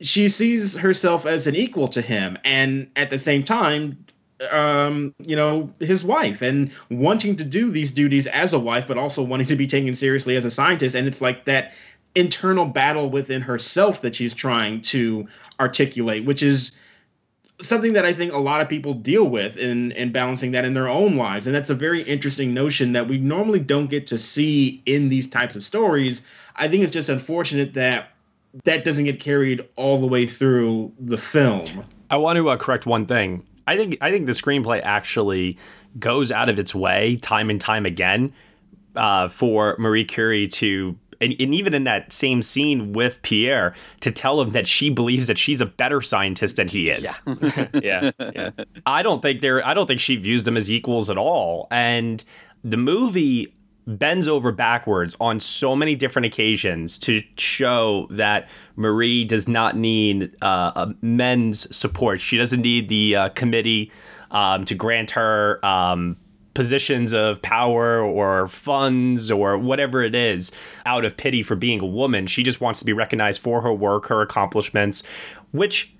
she 0.00 0.28
sees 0.28 0.74
herself 0.76 1.26
as 1.26 1.46
an 1.46 1.54
equal 1.54 1.88
to 1.88 2.00
him 2.00 2.38
and 2.44 2.88
at 2.96 3.10
the 3.10 3.18
same 3.18 3.44
time 3.44 3.96
um 4.52 5.14
you 5.24 5.34
know 5.34 5.72
his 5.80 6.04
wife 6.04 6.42
and 6.42 6.70
wanting 6.90 7.36
to 7.36 7.44
do 7.44 7.70
these 7.70 7.90
duties 7.90 8.26
as 8.28 8.52
a 8.52 8.58
wife 8.58 8.86
but 8.86 8.98
also 8.98 9.22
wanting 9.22 9.46
to 9.46 9.56
be 9.56 9.66
taken 9.66 9.94
seriously 9.94 10.36
as 10.36 10.44
a 10.44 10.50
scientist. 10.50 10.94
And 10.94 11.06
it's 11.06 11.22
like 11.22 11.46
that 11.46 11.74
internal 12.14 12.66
battle 12.66 13.10
within 13.10 13.42
herself 13.42 14.00
that 14.02 14.14
she's 14.14 14.34
trying 14.34 14.80
to 14.82 15.26
articulate 15.60 16.24
which 16.24 16.42
is 16.42 16.72
something 17.60 17.94
that 17.94 18.04
I 18.04 18.12
think 18.12 18.32
a 18.32 18.38
lot 18.38 18.60
of 18.60 18.68
people 18.68 18.94
deal 18.94 19.24
with 19.24 19.56
in 19.56 19.92
in 19.92 20.12
balancing 20.12 20.52
that 20.52 20.64
in 20.64 20.74
their 20.74 20.88
own 20.88 21.16
lives. 21.16 21.46
And 21.46 21.56
that's 21.56 21.70
a 21.70 21.74
very 21.74 22.02
interesting 22.02 22.52
notion 22.52 22.92
that 22.92 23.08
we 23.08 23.18
normally 23.18 23.60
don't 23.60 23.88
get 23.88 24.06
to 24.08 24.18
see 24.18 24.82
in 24.86 25.08
these 25.08 25.26
types 25.26 25.56
of 25.56 25.64
stories. 25.64 26.22
I 26.56 26.68
think 26.68 26.84
it's 26.84 26.92
just 26.92 27.08
unfortunate 27.08 27.74
that 27.74 28.10
that 28.64 28.84
doesn't 28.84 29.04
get 29.04 29.20
carried 29.20 29.66
all 29.76 29.98
the 30.00 30.06
way 30.06 30.26
through 30.26 30.92
the 30.98 31.18
film 31.18 31.84
I 32.10 32.16
want 32.16 32.36
to 32.36 32.48
uh, 32.48 32.56
correct 32.56 32.86
one 32.86 33.06
thing. 33.06 33.44
I 33.66 33.76
think 33.76 33.98
I 34.00 34.10
think 34.10 34.26
the 34.26 34.32
screenplay 34.32 34.80
actually 34.82 35.58
goes 35.98 36.30
out 36.30 36.48
of 36.48 36.58
its 36.58 36.74
way 36.74 37.16
time 37.16 37.50
and 37.50 37.60
time 37.60 37.86
again 37.86 38.32
uh, 38.94 39.28
for 39.28 39.76
Marie 39.78 40.04
Curie 40.04 40.48
to. 40.48 40.96
And, 41.18 41.34
and 41.40 41.54
even 41.54 41.72
in 41.72 41.84
that 41.84 42.12
same 42.12 42.42
scene 42.42 42.92
with 42.92 43.22
Pierre, 43.22 43.74
to 44.02 44.10
tell 44.10 44.38
him 44.38 44.50
that 44.50 44.68
she 44.68 44.90
believes 44.90 45.28
that 45.28 45.38
she's 45.38 45.62
a 45.62 45.66
better 45.66 46.02
scientist 46.02 46.56
than 46.56 46.68
he 46.68 46.90
is. 46.90 47.22
yeah, 47.26 47.68
yeah. 47.82 48.10
yeah. 48.20 48.50
I 48.86 49.02
don't 49.02 49.22
think 49.22 49.40
they're 49.40 49.66
I 49.66 49.72
don't 49.72 49.86
think 49.86 50.00
she 50.00 50.16
views 50.16 50.44
them 50.44 50.58
as 50.58 50.70
equals 50.70 51.08
at 51.08 51.16
all. 51.16 51.68
And 51.70 52.22
the 52.62 52.76
movie 52.76 53.55
bends 53.86 54.26
over 54.26 54.50
backwards 54.50 55.16
on 55.20 55.38
so 55.38 55.76
many 55.76 55.94
different 55.94 56.26
occasions 56.26 56.98
to 56.98 57.22
show 57.36 58.08
that 58.10 58.48
Marie 58.74 59.24
does 59.24 59.46
not 59.46 59.76
need 59.76 60.34
uh, 60.42 60.92
men's 61.00 61.74
support. 61.76 62.20
She 62.20 62.36
doesn't 62.36 62.62
need 62.62 62.88
the 62.88 63.16
uh, 63.16 63.28
committee 63.30 63.92
um, 64.30 64.64
to 64.64 64.74
grant 64.74 65.12
her 65.12 65.64
um, 65.64 66.16
positions 66.54 67.12
of 67.12 67.40
power 67.42 68.00
or 68.00 68.48
funds 68.48 69.30
or 69.30 69.56
whatever 69.56 70.02
it 70.02 70.14
is 70.14 70.50
out 70.84 71.04
of 71.04 71.16
pity 71.16 71.42
for 71.42 71.54
being 71.54 71.80
a 71.80 71.86
woman. 71.86 72.26
She 72.26 72.42
just 72.42 72.60
wants 72.60 72.80
to 72.80 72.86
be 72.86 72.92
recognized 72.92 73.40
for 73.40 73.60
her 73.60 73.72
work, 73.72 74.06
her 74.06 74.20
accomplishments, 74.20 75.04
which 75.52 75.94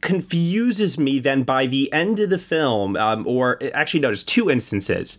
confuses 0.00 0.98
me 0.98 1.18
then 1.18 1.42
by 1.42 1.66
the 1.66 1.92
end 1.92 2.18
of 2.20 2.30
the 2.30 2.38
film, 2.38 2.96
um, 2.96 3.26
or 3.26 3.58
actually, 3.74 4.00
no, 4.00 4.08
there's 4.08 4.24
two 4.24 4.48
instances. 4.48 5.18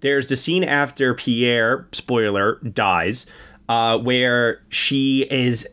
There's 0.00 0.28
the 0.28 0.36
scene 0.36 0.64
after 0.64 1.14
Pierre, 1.14 1.88
spoiler, 1.92 2.56
dies, 2.60 3.26
uh, 3.68 3.98
where 3.98 4.62
she 4.68 5.26
is 5.30 5.66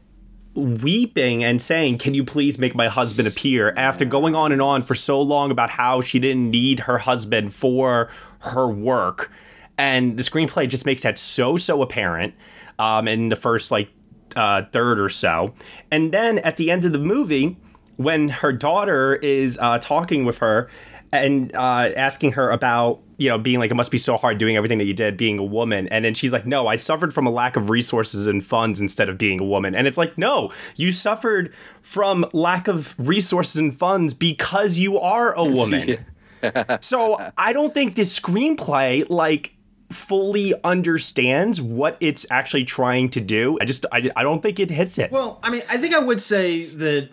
weeping 0.55 1.43
and 1.43 1.61
saying, 1.61 1.97
Can 1.97 2.13
you 2.13 2.23
please 2.23 2.57
make 2.57 2.75
my 2.75 2.87
husband 2.87 3.27
appear? 3.27 3.73
After 3.75 4.05
going 4.05 4.35
on 4.35 4.51
and 4.51 4.61
on 4.61 4.83
for 4.83 4.95
so 4.95 5.21
long 5.21 5.51
about 5.51 5.69
how 5.69 6.01
she 6.01 6.19
didn't 6.19 6.49
need 6.49 6.81
her 6.81 6.99
husband 6.99 7.53
for 7.53 8.11
her 8.39 8.67
work. 8.67 9.31
And 9.77 10.17
the 10.17 10.23
screenplay 10.23 10.69
just 10.69 10.85
makes 10.85 11.01
that 11.01 11.17
so, 11.17 11.57
so 11.57 11.81
apparent 11.81 12.35
um, 12.77 13.07
in 13.07 13.29
the 13.29 13.35
first, 13.35 13.71
like, 13.71 13.89
uh, 14.35 14.63
third 14.71 14.99
or 14.99 15.09
so. 15.09 15.53
And 15.91 16.11
then 16.11 16.39
at 16.39 16.57
the 16.57 16.71
end 16.71 16.85
of 16.85 16.91
the 16.91 16.99
movie, 16.99 17.57
when 17.97 18.27
her 18.27 18.51
daughter 18.51 19.15
is 19.15 19.57
uh, 19.59 19.79
talking 19.79 20.25
with 20.25 20.39
her 20.39 20.69
and 21.11 21.55
uh, 21.55 21.91
asking 21.95 22.33
her 22.33 22.49
about 22.49 23.01
you 23.17 23.29
know 23.29 23.37
being 23.37 23.59
like 23.59 23.71
it 23.71 23.75
must 23.75 23.91
be 23.91 23.97
so 23.97 24.17
hard 24.17 24.37
doing 24.37 24.55
everything 24.55 24.77
that 24.77 24.85
you 24.85 24.93
did 24.93 25.17
being 25.17 25.39
a 25.39 25.43
woman. 25.43 25.87
And 25.89 26.05
then 26.05 26.13
she's 26.13 26.31
like 26.31 26.45
no 26.45 26.67
i 26.67 26.75
suffered 26.75 27.13
from 27.13 27.27
a 27.27 27.31
lack 27.31 27.55
of 27.55 27.69
resources 27.69 28.27
and 28.27 28.45
funds 28.45 28.79
instead 28.79 29.09
of 29.09 29.17
being 29.17 29.39
a 29.39 29.45
woman. 29.45 29.75
And 29.75 29.87
it's 29.87 29.97
like 29.97 30.17
no 30.17 30.51
you 30.75 30.91
suffered 30.91 31.53
from 31.81 32.25
lack 32.33 32.67
of 32.67 32.95
resources 32.97 33.57
and 33.57 33.77
funds 33.77 34.13
because 34.13 34.77
you 34.77 34.99
are 34.99 35.33
a 35.33 35.43
woman. 35.59 36.05
So 36.81 37.17
i 37.37 37.53
don't 37.53 37.73
think 37.73 37.95
this 37.95 38.17
screenplay 38.19 39.09
like 39.09 39.55
fully 39.93 40.53
understands 40.63 41.61
what 41.61 41.97
it's 41.99 42.25
actually 42.29 42.65
trying 42.65 43.09
to 43.09 43.21
do. 43.21 43.57
I 43.61 43.65
just 43.65 43.85
i, 43.91 44.09
I 44.15 44.23
don't 44.23 44.41
think 44.41 44.59
it 44.59 44.69
hits 44.69 44.97
it. 44.97 45.11
Well, 45.11 45.39
I 45.43 45.49
mean, 45.49 45.61
I 45.69 45.77
think 45.77 45.95
I 45.95 45.99
would 45.99 46.19
say 46.19 46.65
that 46.65 47.09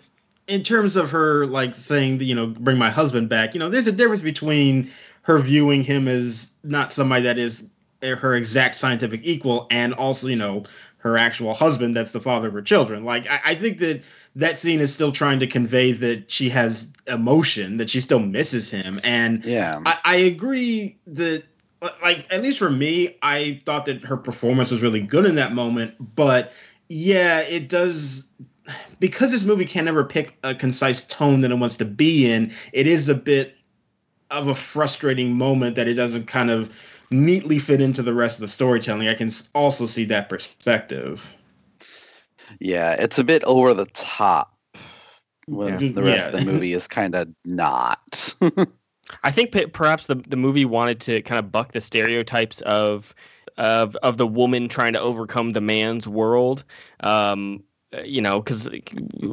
in 0.47 0.63
terms 0.63 0.95
of 0.95 1.09
her 1.11 1.45
like 1.45 1.75
saying, 1.75 2.19
you 2.21 2.35
know, 2.35 2.47
bring 2.47 2.77
my 2.77 2.89
husband 2.89 3.29
back, 3.29 3.53
you 3.53 3.59
know, 3.59 3.69
there's 3.69 3.87
a 3.87 3.91
difference 3.91 4.21
between 4.21 4.91
her 5.23 5.39
viewing 5.39 5.83
him 5.83 6.07
as 6.07 6.51
not 6.63 6.91
somebody 6.91 7.23
that 7.23 7.37
is 7.37 7.63
her 8.01 8.35
exact 8.35 8.77
scientific 8.77 9.21
equal 9.23 9.67
and 9.69 9.93
also, 9.93 10.27
you 10.27 10.35
know, 10.35 10.63
her 10.97 11.17
actual 11.17 11.53
husband 11.53 11.95
that's 11.95 12.11
the 12.11 12.19
father 12.19 12.47
of 12.47 12.53
her 12.53 12.61
children. 12.61 13.05
Like, 13.05 13.29
I, 13.29 13.41
I 13.45 13.55
think 13.55 13.79
that 13.79 14.03
that 14.35 14.57
scene 14.57 14.79
is 14.79 14.93
still 14.93 15.11
trying 15.11 15.39
to 15.39 15.47
convey 15.47 15.91
that 15.93 16.31
she 16.31 16.49
has 16.49 16.91
emotion, 17.07 17.77
that 17.77 17.89
she 17.89 18.01
still 18.01 18.19
misses 18.19 18.69
him. 18.69 18.99
And 19.03 19.43
Yeah. 19.43 19.81
I, 19.85 19.97
I 20.03 20.15
agree 20.15 20.97
that 21.07 21.43
like 22.01 22.31
at 22.31 22.41
least 22.41 22.59
for 22.59 22.69
me, 22.69 23.17
I 23.21 23.61
thought 23.65 23.85
that 23.85 24.03
her 24.03 24.17
performance 24.17 24.71
was 24.71 24.81
really 24.81 25.01
good 25.01 25.25
in 25.25 25.35
that 25.35 25.53
moment. 25.53 26.15
But 26.15 26.53
yeah, 26.89 27.39
it 27.39 27.69
does 27.69 28.25
because 28.99 29.31
this 29.31 29.43
movie 29.43 29.65
can 29.65 29.85
never 29.85 30.03
pick 30.03 30.37
a 30.43 30.53
concise 30.53 31.03
tone 31.05 31.41
that 31.41 31.51
it 31.51 31.55
wants 31.55 31.77
to 31.77 31.85
be 31.85 32.31
in. 32.31 32.53
It 32.73 32.85
is 32.85 33.09
a 33.09 33.15
bit 33.15 33.55
of 34.31 34.47
a 34.47 34.55
frustrating 34.55 35.33
moment 35.37 35.75
that 35.75 35.87
it 35.87 35.93
doesn't 35.95 36.27
kind 36.27 36.49
of 36.49 36.73
neatly 37.11 37.59
fit 37.59 37.81
into 37.81 38.01
the 38.01 38.13
rest 38.13 38.37
of 38.37 38.41
the 38.41 38.47
storytelling. 38.47 39.07
I 39.07 39.13
can 39.13 39.29
also 39.53 39.85
see 39.85 40.05
that 40.05 40.29
perspective. 40.29 41.33
Yeah, 42.59 42.95
it's 42.97 43.19
a 43.19 43.23
bit 43.23 43.43
over 43.43 43.73
the 43.73 43.85
top. 43.87 44.55
When 45.47 45.79
Yeah. 45.79 45.91
the 45.91 46.03
rest 46.03 46.27
of 46.27 46.33
the 46.45 46.45
movie 46.51 46.73
is 46.73 46.87
kind 46.87 47.15
of 47.15 47.27
not. 47.45 48.33
I 49.23 49.31
think 49.31 49.51
pe- 49.51 49.65
perhaps 49.65 50.05
the 50.05 50.15
the 50.15 50.37
movie 50.37 50.65
wanted 50.65 51.01
to 51.01 51.21
kind 51.23 51.39
of 51.39 51.51
buck 51.51 51.73
the 51.73 51.81
stereotypes 51.81 52.61
of 52.61 53.13
of 53.57 53.95
of 53.97 54.17
the 54.17 54.27
woman 54.27 54.69
trying 54.69 54.93
to 54.93 55.01
overcome 55.01 55.51
the 55.51 55.61
man's 55.61 56.07
world. 56.07 56.63
Um, 57.01 57.63
you 58.05 58.21
know, 58.21 58.41
because 58.41 58.69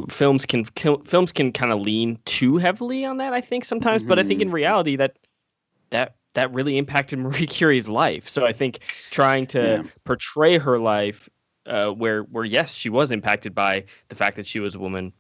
films 0.09 0.45
can 0.47 0.65
films 0.65 1.33
can 1.33 1.53
kind 1.53 1.73
of 1.73 1.81
lean 1.81 2.19
too 2.25 2.57
heavily 2.57 3.05
on 3.05 3.19
that. 3.19 3.33
I 3.33 3.41
think 3.41 3.65
sometimes, 3.65 4.03
but 4.03 4.19
I 4.19 4.23
think 4.25 4.41
in 4.41 4.51
reality 4.51 4.97
that 4.97 5.17
that 5.91 6.17
that 6.35 6.53
really 6.55 6.77
impacted 6.79 7.19
Marie 7.21 7.47
Curie's 7.47 7.89
life. 7.89 8.29
So 8.29 8.45
I 8.47 8.53
think 8.53 8.81
trying 9.11 9.47
to 9.49 9.59
Yeah. 9.61 9.83
portray 10.05 10.59
her 10.59 10.79
life, 10.79 11.29
uh, 11.67 11.91
where 11.91 12.23
where 12.23 12.45
yes, 12.45 12.75
she 12.75 12.91
was 12.91 13.11
impacted 13.11 13.55
by 13.55 13.85
the 14.09 14.15
fact 14.17 14.37
that 14.37 14.47
she 14.47 14.61
was 14.61 14.75
a 14.75 14.79
woman, 14.79 15.13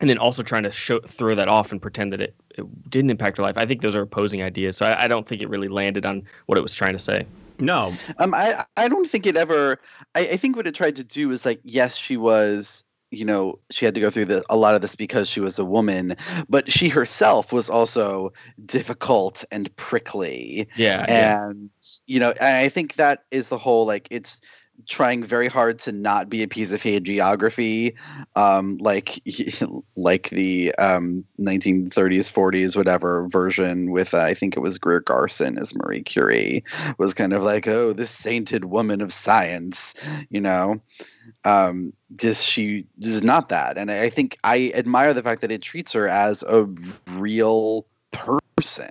and 0.00 0.08
then 0.08 0.18
also 0.18 0.42
trying 0.42 0.62
to 0.62 0.70
show, 0.70 1.00
throw 1.00 1.34
that 1.34 1.48
off 1.48 1.72
and 1.72 1.82
pretend 1.82 2.12
that 2.14 2.20
it, 2.22 2.34
it 2.56 2.90
didn't 2.90 3.10
impact 3.10 3.36
her 3.36 3.42
life. 3.42 3.58
I 3.58 3.66
think 3.66 3.82
those 3.82 3.94
are 3.94 4.02
opposing 4.02 4.42
ideas. 4.42 4.76
So 4.76 4.86
I, 4.86 5.04
I 5.04 5.08
don't 5.08 5.28
think 5.28 5.42
it 5.42 5.48
really 5.50 5.68
landed 5.68 6.06
on 6.06 6.22
what 6.46 6.56
it 6.56 6.62
was 6.62 6.74
trying 6.74 6.94
to 6.94 6.98
say. 6.98 7.26
No, 7.60 7.94
Um, 8.18 8.34
I 8.34 8.64
I 8.76 8.88
don't 8.88 9.08
think 9.08 9.26
it 9.26 9.36
ever. 9.36 9.80
I, 10.14 10.20
I 10.20 10.36
think 10.36 10.56
what 10.56 10.66
it 10.66 10.74
tried 10.74 10.96
to 10.96 11.04
do 11.04 11.28
was 11.28 11.44
like, 11.44 11.60
yes, 11.64 11.96
she 11.96 12.16
was. 12.16 12.84
You 13.12 13.24
know, 13.24 13.58
she 13.72 13.84
had 13.84 13.96
to 13.96 14.00
go 14.00 14.08
through 14.08 14.26
the, 14.26 14.44
a 14.48 14.56
lot 14.56 14.76
of 14.76 14.82
this 14.82 14.94
because 14.94 15.28
she 15.28 15.40
was 15.40 15.58
a 15.58 15.64
woman, 15.64 16.14
but 16.48 16.70
she 16.70 16.88
herself 16.88 17.52
was 17.52 17.68
also 17.68 18.32
difficult 18.66 19.44
and 19.50 19.74
prickly. 19.74 20.68
Yeah, 20.76 21.06
yeah. 21.08 21.48
and 21.48 21.70
you 22.06 22.20
know 22.20 22.30
and 22.30 22.56
i 22.56 22.68
think 22.68 22.94
that 22.94 23.24
is 23.32 23.48
the 23.48 23.58
whole 23.58 23.84
like 23.84 24.06
it's 24.12 24.40
trying 24.86 25.22
very 25.22 25.48
hard 25.48 25.78
to 25.78 25.92
not 25.92 26.28
be 26.28 26.42
a 26.42 26.48
piece 26.48 26.72
of 26.72 26.82
hagiography 26.82 27.94
um 28.36 28.76
like 28.78 29.20
like 29.96 30.30
the 30.30 30.74
um 30.76 31.24
1930s 31.38 32.30
40s 32.30 32.76
whatever 32.76 33.28
version 33.28 33.90
with 33.90 34.14
uh, 34.14 34.20
i 34.20 34.34
think 34.34 34.56
it 34.56 34.60
was 34.60 34.78
greer 34.78 35.00
garson 35.00 35.58
as 35.58 35.74
marie 35.74 36.02
curie 36.02 36.64
was 36.98 37.14
kind 37.14 37.32
of 37.32 37.42
like 37.42 37.66
oh 37.66 37.92
this 37.92 38.10
sainted 38.10 38.66
woman 38.66 39.00
of 39.00 39.12
science 39.12 39.94
you 40.28 40.40
know? 40.40 40.80
Um 41.44 41.92
she 42.32 42.86
is 43.00 43.22
not 43.22 43.48
that 43.48 43.78
and 43.78 43.90
i 43.90 44.10
think 44.10 44.36
i 44.44 44.72
admire 44.74 45.14
the 45.14 45.22
fact 45.22 45.40
that 45.40 45.52
it 45.52 45.62
treats 45.62 45.92
her 45.92 46.08
as 46.08 46.42
a 46.44 46.68
real 47.12 47.86
person 48.12 48.90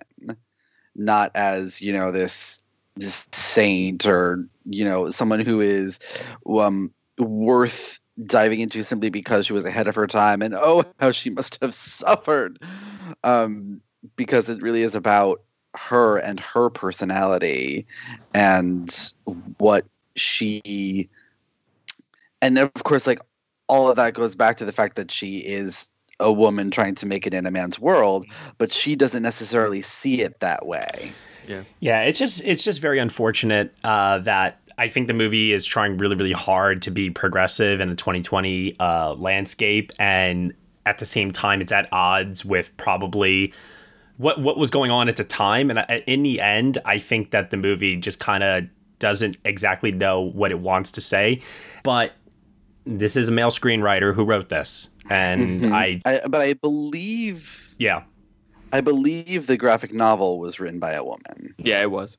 not 0.96 1.32
as 1.36 1.82
you 1.82 1.94
know 1.94 2.12
this 2.12 2.62
saint 3.02 4.06
or 4.06 4.48
you 4.66 4.84
know 4.84 5.10
someone 5.10 5.40
who 5.40 5.62
is 5.62 6.00
um 6.48 6.92
worth 7.18 8.00
diving 8.26 8.60
into 8.60 8.84
simply 8.84 9.10
because 9.10 9.46
she 9.46 9.54
was 9.54 9.66
ahead 9.66 9.88
of 9.88 9.96
her 9.96 10.08
time. 10.08 10.42
And 10.42 10.54
oh 10.56 10.84
how 11.00 11.12
she 11.12 11.30
must 11.30 11.58
have 11.62 11.74
suffered 11.74 12.62
um 13.24 13.82
because 14.16 14.50
it 14.50 14.62
really 14.62 14.82
is 14.82 14.96
about 14.96 15.42
her 15.76 16.18
and 16.18 16.40
her 16.40 16.70
personality 16.70 17.86
and 18.34 19.12
what 19.58 19.86
she 20.16 21.10
and 22.42 22.58
of 22.58 22.74
course 22.84 23.06
like 23.06 23.20
all 23.68 23.90
of 23.90 23.96
that 23.98 24.14
goes 24.14 24.36
back 24.36 24.58
to 24.58 24.66
the 24.66 24.72
fact 24.72 24.96
that 24.96 25.12
she 25.12 25.38
is 25.38 25.90
a 26.20 26.32
woman 26.32 26.72
trying 26.72 26.96
to 26.96 27.06
make 27.06 27.28
it 27.28 27.34
in 27.34 27.46
a 27.46 27.52
man's 27.52 27.80
world 27.80 28.26
but 28.58 28.72
she 28.72 28.96
doesn't 28.96 29.24
necessarily 29.24 29.82
see 29.82 30.22
it 30.22 30.40
that 30.40 30.66
way 30.66 31.14
Yeah, 31.50 31.64
Yeah. 31.80 32.02
it's 32.04 32.20
just 32.20 32.46
it's 32.46 32.64
just 32.64 32.80
very 32.80 33.00
unfortunate 33.00 33.74
uh, 33.84 34.20
that 34.20 34.60
I 34.78 34.88
think 34.88 35.08
the 35.08 35.14
movie 35.14 35.52
is 35.52 35.66
trying 35.66 35.98
really 35.98 36.16
really 36.16 36.32
hard 36.32 36.82
to 36.84 36.92
be 36.92 37.10
progressive 37.10 37.82
in 37.82 37.90
the 37.90 37.96
2020 37.96 38.76
uh, 38.80 39.14
landscape, 39.16 39.92
and 40.00 40.54
at 40.86 41.00
the 41.00 41.06
same 41.06 41.32
time, 41.32 41.60
it's 41.62 41.72
at 41.72 41.88
odds 41.92 42.46
with 42.46 42.76
probably 42.78 43.54
what 44.18 44.40
what 44.40 44.58
was 44.58 44.70
going 44.70 44.92
on 44.92 45.10
at 45.10 45.18
the 45.18 45.24
time. 45.24 45.70
And 45.70 45.80
I- 45.80 46.04
in 46.08 46.24
the 46.24 46.40
end, 46.40 46.78
I 46.86 47.00
think 47.00 47.32
that 47.32 47.50
the 47.50 47.58
movie 47.58 47.96
just 47.98 48.20
kind 48.20 48.44
of 48.44 48.66
doesn't 49.00 49.38
exactly 49.46 49.92
know 49.92 50.22
what 50.22 50.52
it 50.52 50.60
wants 50.60 50.92
to 50.94 51.02
say, 51.02 51.42
but 51.84 52.14
this 52.86 53.16
is 53.16 53.28
a 53.28 53.32
male 53.32 53.50
screenwriter 53.50 54.14
who 54.14 54.24
wrote 54.24 54.50
this, 54.50 54.90
and 55.10 55.62
Mhm. 55.62 55.72
I 55.74 56.02
I, 56.06 56.22
but 56.28 56.42
I 56.42 56.54
believe 56.54 57.74
yeah 57.78 58.04
I 58.72 58.82
believe 58.82 59.48
the 59.48 59.58
graphic 59.58 59.94
novel 59.94 60.40
was 60.40 60.60
written 60.60 60.80
by 60.80 60.94
a 60.94 61.04
woman. 61.04 61.56
Yeah, 61.58 61.82
it 61.82 61.92
was. 61.92 62.18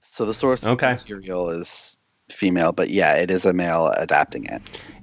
So 0.00 0.24
the 0.24 0.34
source 0.34 0.64
Okay. 0.64 0.90
material 0.90 1.48
is 1.50 1.98
female, 2.30 2.72
but 2.72 2.90
yeah, 2.90 3.14
it 3.14 3.30
is 3.30 3.44
a 3.44 3.52
male 3.52 3.88
adapting 3.96 4.46
it. 4.46 4.62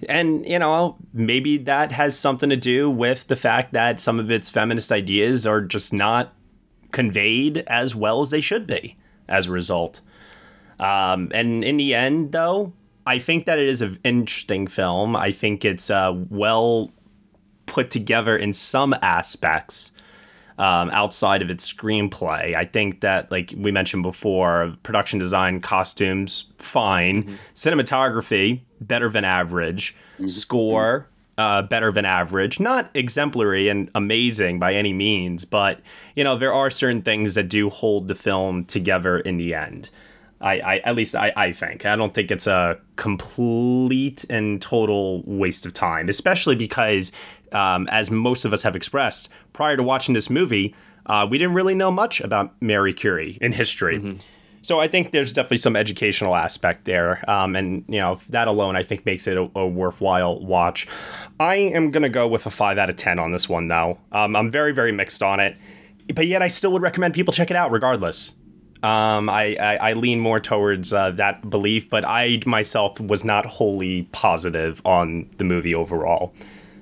And, 0.10 0.46
you 0.46 0.60
know, 0.60 0.98
maybe 1.14 1.58
that 1.58 1.92
has 1.92 2.18
something 2.18 2.50
to 2.50 2.58
do 2.58 2.90
with 2.90 3.28
the 3.28 3.36
fact 3.36 3.72
that 3.74 4.00
some 4.00 4.20
of 4.20 4.30
its 4.32 4.50
feminist 4.50 4.92
ideas 4.92 5.46
are 5.46 5.62
just 5.62 5.94
not 5.94 6.34
conveyed 6.92 7.60
as 7.68 7.96
well 7.96 8.22
as 8.22 8.32
they 8.32 8.42
should 8.42 8.66
be 8.68 8.98
as 9.28 9.46
a 9.48 9.52
result. 9.52 10.02
Um, 10.80 11.32
and 11.34 11.64
in 11.64 11.78
the 11.78 11.94
end, 11.94 12.32
though, 12.32 12.74
I 13.06 13.20
think 13.20 13.46
that 13.46 13.60
it 13.60 13.68
is 13.68 13.82
an 13.82 14.00
interesting 14.04 14.68
film. 14.68 15.16
I 15.16 15.32
think 15.32 15.64
it's 15.64 15.90
uh, 15.90 16.14
well 16.30 16.92
put 17.66 17.92
together 17.92 18.36
in 18.36 18.54
some 18.54 18.96
aspects 19.02 19.92
um, 20.60 20.89
outside 20.91 21.41
of 21.41 21.50
its 21.50 21.72
screenplay. 21.72 22.54
I 22.54 22.65
think 22.65 23.00
that, 23.00 23.32
like 23.32 23.54
we 23.58 23.72
mentioned 23.72 24.04
before, 24.04 24.76
production 24.84 25.17
design, 25.17 25.62
costumes, 25.62 26.52
fine. 26.58 27.39
Cinematography, 27.56 28.60
better 28.82 29.10
than 29.10 29.24
average. 29.24 29.95
Score, 30.28 31.08
uh, 31.38 31.62
better 31.62 31.93
than 31.93 32.04
average. 32.04 32.60
Not 32.60 32.91
exemplary 32.93 33.69
and 33.69 33.89
amazing 33.95 34.60
by 34.60 34.74
any 34.74 34.91
means, 34.91 35.45
but, 35.45 35.80
you 36.13 36.26
know, 36.26 36.38
there 36.38 36.54
are 36.54 36.69
certain 36.69 37.02
things 37.02 37.36
that 37.36 37.48
do 37.48 37.69
hold 37.69 38.10
the 38.10 38.15
film 38.15 38.65
together 38.65 39.17
in 39.17 39.38
the 39.38 39.54
end. 39.54 39.89
I, 40.41 40.60
I 40.60 40.78
at 40.80 40.95
least 40.95 41.15
I, 41.15 41.34
I 41.36 41.52
think. 41.52 41.86
I 41.86 41.95
don't 41.98 42.13
think 42.13 42.32
it's 42.32 42.48
a 42.48 42.80
complete 42.95 44.26
and 44.30 44.62
total 44.62 45.22
waste 45.26 45.65
of 45.65 45.74
time, 45.74 46.10
especially 46.10 46.56
because, 46.56 47.12
um, 47.54 47.88
as 47.92 48.10
most 48.12 48.46
of 48.46 48.54
us 48.54 48.64
have 48.64 48.76
expressed, 48.76 49.30
prior 49.54 49.78
to 49.78 49.84
watching 49.84 50.14
this 50.14 50.30
movie, 50.30 50.76
uh, 51.06 51.26
we 51.30 51.38
didn't 51.38 51.54
really 51.54 51.76
know 51.76 51.92
much 51.92 52.22
about 52.22 52.54
Marie 52.62 52.94
Curie 52.94 53.38
in 53.42 53.52
history. 53.54 54.20
So 54.62 54.80
I 54.82 54.88
think 54.90 55.12
there's 55.12 55.32
definitely 55.32 55.58
some 55.58 55.76
educational 55.78 56.36
aspect 56.36 56.84
there, 56.84 57.24
um, 57.30 57.56
and 57.56 57.86
you 57.88 58.00
know 58.00 58.20
that 58.30 58.48
alone 58.50 58.76
I 58.76 58.84
think 58.84 59.06
makes 59.06 59.26
it 59.26 59.38
a, 59.38 59.50
a 59.56 59.66
worthwhile 59.66 60.38
watch. 60.44 60.86
I 61.40 61.56
am 61.56 61.92
gonna 61.92 62.10
go 62.10 62.28
with 62.28 62.46
a 62.46 62.50
five 62.50 62.78
out 62.78 62.90
of 62.90 62.98
ten 62.98 63.20
on 63.20 63.32
this 63.32 63.48
one, 63.48 63.70
though. 63.70 63.98
Um, 64.12 64.36
I'm 64.36 64.52
very 64.52 64.74
very 64.74 64.92
mixed 64.92 65.24
on 65.24 65.40
it, 65.40 65.56
but 66.14 66.28
yet 66.28 66.42
I 66.42 66.50
still 66.50 66.74
would 66.74 66.82
recommend 66.82 67.14
people 67.14 67.34
check 67.34 67.50
it 67.50 67.56
out 67.56 67.72
regardless. 67.72 68.34
Um, 68.84 69.30
I, 69.30 69.58
I, 69.60 69.76
I 69.90 69.94
lean 69.94 70.22
more 70.22 70.40
towards 70.40 70.94
uh, 70.94 71.12
that 71.12 71.50
belief, 71.50 71.90
but 71.90 72.06
I 72.06 72.40
myself 72.46 73.00
was 73.00 73.24
not 73.24 73.46
wholly 73.46 74.04
positive 74.12 74.82
on 74.86 75.30
the 75.38 75.44
movie 75.44 75.76
overall. 75.76 76.34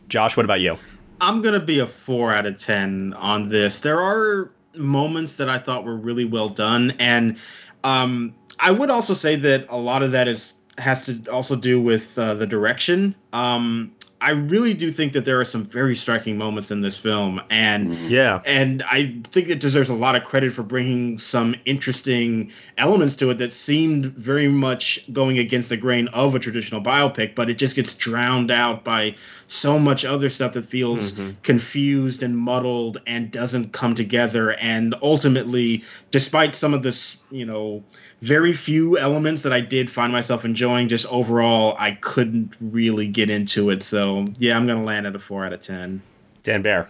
Josh, 0.07 0.37
what 0.37 0.45
about 0.45 0.61
you? 0.61 0.77
I'm 1.19 1.41
gonna 1.41 1.59
be 1.59 1.79
a 1.79 1.87
four 1.87 2.33
out 2.33 2.45
of 2.45 2.59
ten 2.59 3.13
on 3.15 3.49
this. 3.49 3.79
There 3.79 3.99
are 3.99 4.51
moments 4.75 5.37
that 5.37 5.49
I 5.49 5.57
thought 5.57 5.83
were 5.83 5.97
really 5.97 6.25
well 6.25 6.49
done, 6.49 6.93
and 6.99 7.37
um, 7.83 8.33
I 8.59 8.71
would 8.71 8.89
also 8.89 9.13
say 9.13 9.35
that 9.35 9.65
a 9.69 9.77
lot 9.77 10.03
of 10.03 10.11
that 10.11 10.27
is 10.27 10.53
has 10.77 11.05
to 11.07 11.23
also 11.31 11.55
do 11.55 11.81
with 11.81 12.17
uh, 12.19 12.35
the 12.35 12.45
direction. 12.45 13.15
Um, 13.33 13.91
I 14.19 14.31
really 14.31 14.73
do 14.73 14.91
think 14.91 15.13
that 15.13 15.25
there 15.25 15.39
are 15.39 15.45
some 15.45 15.63
very 15.63 15.95
striking 15.95 16.37
moments 16.39 16.71
in 16.71 16.81
this 16.81 16.97
film, 16.97 17.39
and 17.51 17.93
Yeah. 18.09 18.41
and 18.45 18.81
I 18.89 19.15
think 19.25 19.49
it 19.49 19.59
deserves 19.59 19.89
a 19.89 19.93
lot 19.93 20.15
of 20.15 20.23
credit 20.23 20.53
for 20.53 20.63
bringing 20.63 21.19
some 21.19 21.55
interesting 21.65 22.51
elements 22.79 23.15
to 23.17 23.29
it 23.29 23.37
that 23.37 23.53
seemed 23.53 24.07
very 24.07 24.47
much 24.47 24.99
going 25.13 25.37
against 25.37 25.69
the 25.69 25.77
grain 25.77 26.07
of 26.09 26.33
a 26.33 26.39
traditional 26.39 26.81
biopic, 26.81 27.35
but 27.35 27.47
it 27.47 27.59
just 27.59 27.75
gets 27.75 27.93
drowned 27.93 28.49
out 28.49 28.83
by 28.83 29.15
so 29.47 29.79
much 29.79 30.03
other 30.05 30.29
stuff 30.29 30.53
that 30.53 30.65
feels 30.65 31.13
confused 31.43 32.21
and 32.21 32.37
muddled 32.37 33.01
and 33.07 33.31
doesn't 33.31 33.71
come 33.71 33.95
together. 33.95 34.51
And 34.53 34.93
ultimately, 35.01 35.83
despite 36.11 36.53
some 36.53 36.73
of 36.73 36.83
this, 36.83 37.17
you 37.31 37.45
know, 37.45 37.83
very 38.21 38.53
few 38.53 38.97
elements 38.97 39.43
that 39.43 39.53
I 39.53 39.61
did 39.61 39.89
find 39.89 40.11
myself 40.11 40.43
enjoying, 40.43 40.87
just 40.87 41.05
overall, 41.07 41.75
I 41.79 41.91
couldn't 41.91 42.53
really 42.59 43.07
get 43.07 43.29
into 43.29 43.69
it. 43.69 43.83
So 43.83 44.25
yeah, 44.37 44.57
I'm 44.57 44.67
gonna 44.67 44.83
land 44.83 45.07
at 45.07 45.15
a 45.15 45.19
four 45.19 45.45
out 45.45 45.53
of 45.53 45.61
ten. 45.61 46.01
Dan 46.43 46.61
Bayer. 46.61 46.89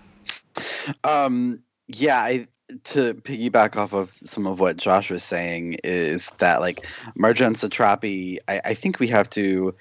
Um, 1.04 1.64
yeah, 1.88 2.18
I 2.18 2.48
to 2.84 3.14
piggyback 3.14 3.78
off 3.78 3.94
of 3.94 4.14
some 4.14 4.46
of 4.46 4.60
what 4.60 4.78
Josh 4.78 5.10
was 5.10 5.24
saying 5.24 5.78
is 5.84 6.32
that 6.40 6.60
like 6.60 6.86
Marjane 7.18 7.56
Satrapi, 7.56 8.40
I, 8.48 8.62
I 8.66 8.74
think 8.74 9.00
we 9.00 9.08
have 9.08 9.30
to 9.32 9.74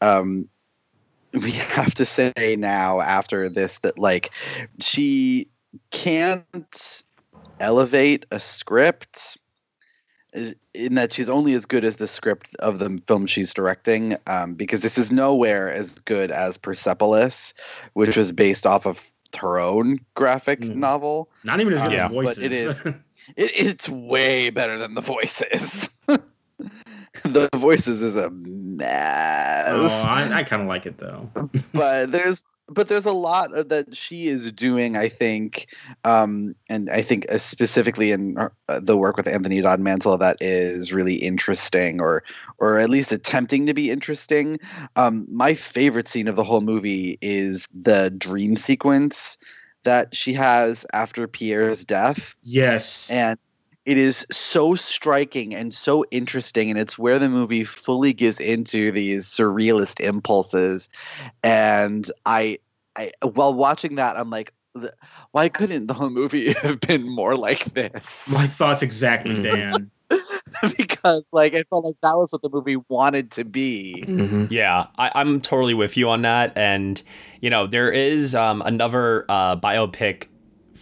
um 0.00 0.48
we 1.32 1.50
have 1.52 1.94
to 1.94 2.04
say 2.04 2.56
now 2.58 3.00
after 3.00 3.48
this 3.48 3.78
that 3.78 3.98
like 3.98 4.30
she 4.80 5.48
can't 5.90 7.02
elevate 7.60 8.26
a 8.30 8.40
script 8.40 9.38
in 10.74 10.94
that 10.94 11.12
she's 11.12 11.28
only 11.28 11.52
as 11.52 11.66
good 11.66 11.84
as 11.84 11.96
the 11.96 12.06
script 12.08 12.54
of 12.58 12.78
the 12.78 12.98
film 13.06 13.26
she's 13.26 13.52
directing 13.52 14.16
um, 14.26 14.54
because 14.54 14.80
this 14.80 14.96
is 14.96 15.12
nowhere 15.12 15.70
as 15.72 15.98
good 16.00 16.30
as 16.30 16.56
persepolis 16.56 17.52
which 17.92 18.16
was 18.16 18.32
based 18.32 18.66
off 18.66 18.86
of 18.86 19.12
her 19.38 19.58
own 19.58 19.98
graphic 20.14 20.60
Mm. 20.60 20.76
novel 20.76 21.30
Not 21.44 21.60
even 21.60 21.72
as 21.72 21.82
good 21.82 21.92
Yeah. 21.92 22.06
as 22.06 22.12
voices. 22.12 22.36
But 22.38 22.44
it 22.44 22.52
is. 22.52 22.80
it, 23.36 23.52
it's 23.66 23.88
way 23.88 24.50
better 24.50 24.78
than 24.78 24.94
the 24.94 25.00
voices 25.00 25.90
the 27.24 27.48
voices 27.56 28.02
is 28.02 28.16
a 28.16 28.30
mess 28.30 30.04
oh, 30.04 30.08
I, 30.08 30.38
I 30.38 30.42
kind 30.44 30.62
of 30.62 30.68
like 30.68 30.86
it 30.86 30.98
though. 30.98 31.30
but 31.74 32.10
there's 32.10 32.44
but 32.68 32.88
there's 32.88 33.04
a 33.04 33.12
lot 33.12 33.50
that 33.68 33.94
she 33.94 34.28
is 34.28 34.50
doing 34.52 34.96
i 34.96 35.08
think 35.08 35.66
um 36.04 36.54
and 36.70 36.88
i 36.90 37.02
think 37.02 37.26
uh, 37.30 37.36
specifically 37.36 38.12
in 38.12 38.36
her, 38.36 38.52
uh, 38.68 38.80
the 38.80 38.96
work 38.96 39.16
with 39.16 39.26
anthony 39.26 39.60
dod 39.60 39.80
mantle 39.80 40.16
that 40.16 40.36
is 40.40 40.92
really 40.92 41.16
interesting 41.16 42.00
or 42.00 42.22
or 42.58 42.78
at 42.78 42.88
least 42.88 43.12
attempting 43.12 43.66
to 43.66 43.74
be 43.74 43.90
interesting 43.90 44.58
um 44.96 45.26
my 45.30 45.52
favorite 45.54 46.08
scene 46.08 46.28
of 46.28 46.36
the 46.36 46.44
whole 46.44 46.60
movie 46.62 47.18
is 47.20 47.66
the 47.74 48.10
dream 48.16 48.56
sequence 48.56 49.36
that 49.84 50.14
she 50.14 50.32
has 50.32 50.86
after 50.92 51.26
pierre's 51.26 51.84
death 51.84 52.36
Yes. 52.42 53.10
and 53.10 53.38
it 53.84 53.98
is 53.98 54.26
so 54.30 54.74
striking 54.74 55.54
and 55.54 55.74
so 55.74 56.04
interesting 56.10 56.70
and 56.70 56.78
it's 56.78 56.98
where 56.98 57.18
the 57.18 57.28
movie 57.28 57.64
fully 57.64 58.12
gives 58.12 58.40
into 58.40 58.90
these 58.90 59.26
surrealist 59.26 60.00
impulses 60.00 60.88
and 61.42 62.10
i 62.26 62.58
i 62.96 63.10
while 63.34 63.54
watching 63.54 63.96
that 63.96 64.16
i'm 64.16 64.30
like 64.30 64.52
why 65.32 65.48
couldn't 65.48 65.86
the 65.86 65.94
whole 65.94 66.10
movie 66.10 66.52
have 66.62 66.80
been 66.80 67.08
more 67.08 67.36
like 67.36 67.64
this 67.74 68.30
My 68.32 68.46
thoughts 68.46 68.82
exactly. 68.82 69.40
Dan. 69.42 69.90
because 70.76 71.24
like 71.32 71.54
i 71.54 71.62
felt 71.64 71.84
like 71.84 71.96
that 72.02 72.16
was 72.16 72.32
what 72.32 72.42
the 72.42 72.50
movie 72.50 72.76
wanted 72.88 73.30
to 73.32 73.44
be 73.44 74.04
Mm-hmm. 74.06 74.52
Yeah, 74.52 74.86
I, 74.98 75.10
I'm 75.14 75.40
totally 75.40 75.74
with 75.74 75.96
you 75.96 76.08
on 76.10 76.22
that. 76.22 76.56
And, 76.56 77.00
you 77.40 77.50
know, 77.50 77.66
there 77.66 77.90
is 77.90 78.34
um, 78.34 78.62
another 78.62 79.24
uh, 79.28 79.56
biopic 79.56 80.26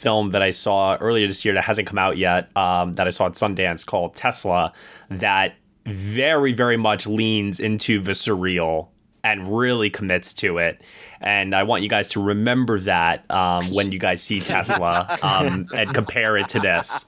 film 0.01 0.30
that 0.30 0.42
I 0.42 0.51
saw 0.51 0.96
earlier 0.96 1.28
this 1.28 1.44
year 1.44 1.55
that 1.55 1.64
hasn't 1.64 1.86
come 1.86 1.98
out 1.98 2.16
yet 2.16 2.55
um, 2.57 2.94
that 2.94 3.07
I 3.07 3.11
saw 3.11 3.26
at 3.26 3.32
Sundance 3.32 3.84
called 3.84 4.16
Tesla 4.16 4.72
that 5.11 5.55
very, 5.86 6.53
very 6.53 6.76
much 6.76 7.07
leans 7.07 7.61
into 7.61 8.01
the 8.01 8.12
surreal 8.12 8.88
and 9.22 9.55
really 9.57 9.90
commits 9.90 10.32
to 10.32 10.59
it. 10.59 10.80
And 11.20 11.55
I 11.55 11.62
want 11.64 11.82
you 11.82 11.88
guys 11.88 12.09
to 12.11 12.22
remember 12.22 12.78
that 12.80 13.30
um, 13.30 13.64
when 13.66 13.92
you 13.92 13.98
guys 13.98 14.22
see 14.22 14.40
Tesla 14.40 15.18
um, 15.22 15.66
and 15.76 15.92
compare 15.92 16.36
it 16.38 16.48
to 16.48 16.61
this 16.61 17.07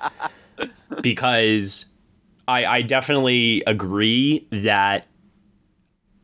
because 1.01 1.87
I, 2.47 2.67
I 2.67 2.83
definitely 2.83 3.63
agree 3.67 4.47
that 4.51 5.07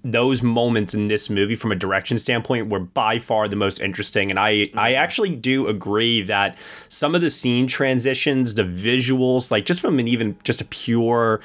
those 0.05 0.43
moments 0.43 0.95
in 0.95 1.09
this 1.09 1.29
movie 1.29 1.57
from 1.57 1.73
a 1.73 1.75
direction 1.75 2.19
standpoint 2.19 2.69
were 2.69 2.79
by 2.79 3.19
far 3.19 3.49
the 3.49 3.57
most 3.57 3.81
interesting. 3.81 4.31
And 4.31 4.39
I 4.39 4.51
I 4.51 4.55
mm-hmm. 4.55 4.79
actually 4.97 5.35
do 5.35 5.67
agree 5.67 6.23
that 6.23 6.57
some 6.89 7.15
of 7.15 7.21
the 7.21 7.31
scene 7.31 7.67
transitions 7.67 8.55
the 8.55 8.63
visuals 8.63 9.51
like 9.51 9.65
just 9.65 9.81
from 9.81 9.99
an 9.99 10.07
even 10.07 10.37
just 10.45 10.61
a 10.61 10.65
pure 10.67 11.41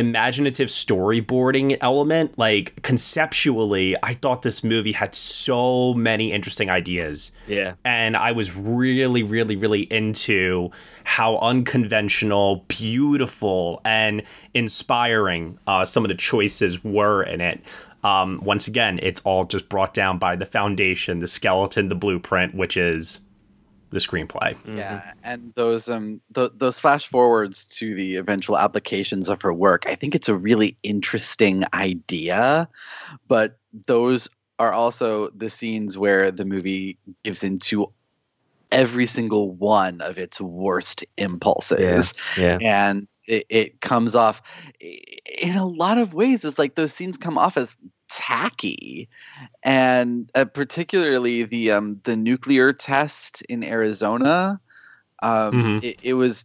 imaginative 0.00 0.68
storyboarding 0.68 1.76
element 1.80 2.36
like 2.38 2.80
conceptually 2.82 3.94
I 4.02 4.14
thought 4.14 4.42
this 4.42 4.64
movie 4.64 4.92
had 4.92 5.14
so 5.14 5.94
many 5.94 6.32
interesting 6.32 6.68
ideas 6.70 7.32
Yeah. 7.46 7.74
and 7.84 8.16
I 8.16 8.32
was 8.32 8.56
really, 8.56 9.22
really, 9.22 9.56
really 9.56 9.82
into 9.82 10.70
how 11.04 11.38
unconventional, 11.38 12.64
beautiful, 12.68 13.80
and 13.84 14.22
inspiring 14.54 15.58
uh, 15.66 15.84
some 15.84 16.04
of 16.04 16.08
the 16.08 16.14
choices 16.14 16.82
were 16.84 17.22
in 17.22 17.40
it. 17.40 17.60
Um, 18.02 18.40
once 18.42 18.66
again, 18.66 18.98
it's 19.02 19.20
all 19.22 19.44
just 19.44 19.68
brought 19.68 19.92
down 19.92 20.18
by 20.18 20.34
the 20.36 20.46
foundation, 20.46 21.18
the 21.18 21.26
skeleton, 21.26 21.88
the 21.88 21.94
blueprint, 21.94 22.54
which 22.54 22.76
is 22.76 23.20
the 23.90 23.98
screenplay. 23.98 24.56
Yeah, 24.66 25.12
and 25.22 25.52
those 25.56 25.88
um 25.88 26.20
th- 26.34 26.52
those 26.56 26.80
flash 26.80 27.06
forwards 27.06 27.66
to 27.78 27.94
the 27.94 28.16
eventual 28.16 28.56
applications 28.56 29.28
of 29.28 29.42
her 29.42 29.52
work, 29.52 29.84
I 29.86 29.94
think 29.94 30.14
it's 30.14 30.28
a 30.28 30.36
really 30.36 30.76
interesting 30.82 31.64
idea, 31.74 32.68
but 33.28 33.58
those 33.86 34.28
are 34.58 34.72
also 34.72 35.30
the 35.30 35.50
scenes 35.50 35.96
where 35.96 36.30
the 36.30 36.44
movie 36.44 36.98
gives 37.24 37.42
into 37.42 37.90
every 38.70 39.06
single 39.06 39.50
one 39.52 40.00
of 40.00 40.18
its 40.18 40.40
worst 40.40 41.04
impulses 41.16 42.14
Yeah. 42.36 42.58
and 42.60 43.08
it, 43.26 43.44
it 43.48 43.80
comes 43.80 44.14
off 44.14 44.40
in 44.80 45.56
a 45.56 45.66
lot 45.66 45.98
of 45.98 46.14
ways 46.14 46.44
it's 46.44 46.58
like 46.58 46.76
those 46.76 46.92
scenes 46.92 47.16
come 47.16 47.36
off 47.36 47.56
as 47.56 47.76
tacky 48.12 49.08
and 49.62 50.30
uh, 50.34 50.44
particularly 50.44 51.44
the 51.44 51.70
um 51.70 52.00
the 52.04 52.16
nuclear 52.16 52.72
test 52.72 53.42
in 53.42 53.62
Arizona 53.64 54.60
um 55.22 55.52
Mhm. 55.54 55.82
it, 55.84 55.96
it 56.02 56.14
was 56.14 56.44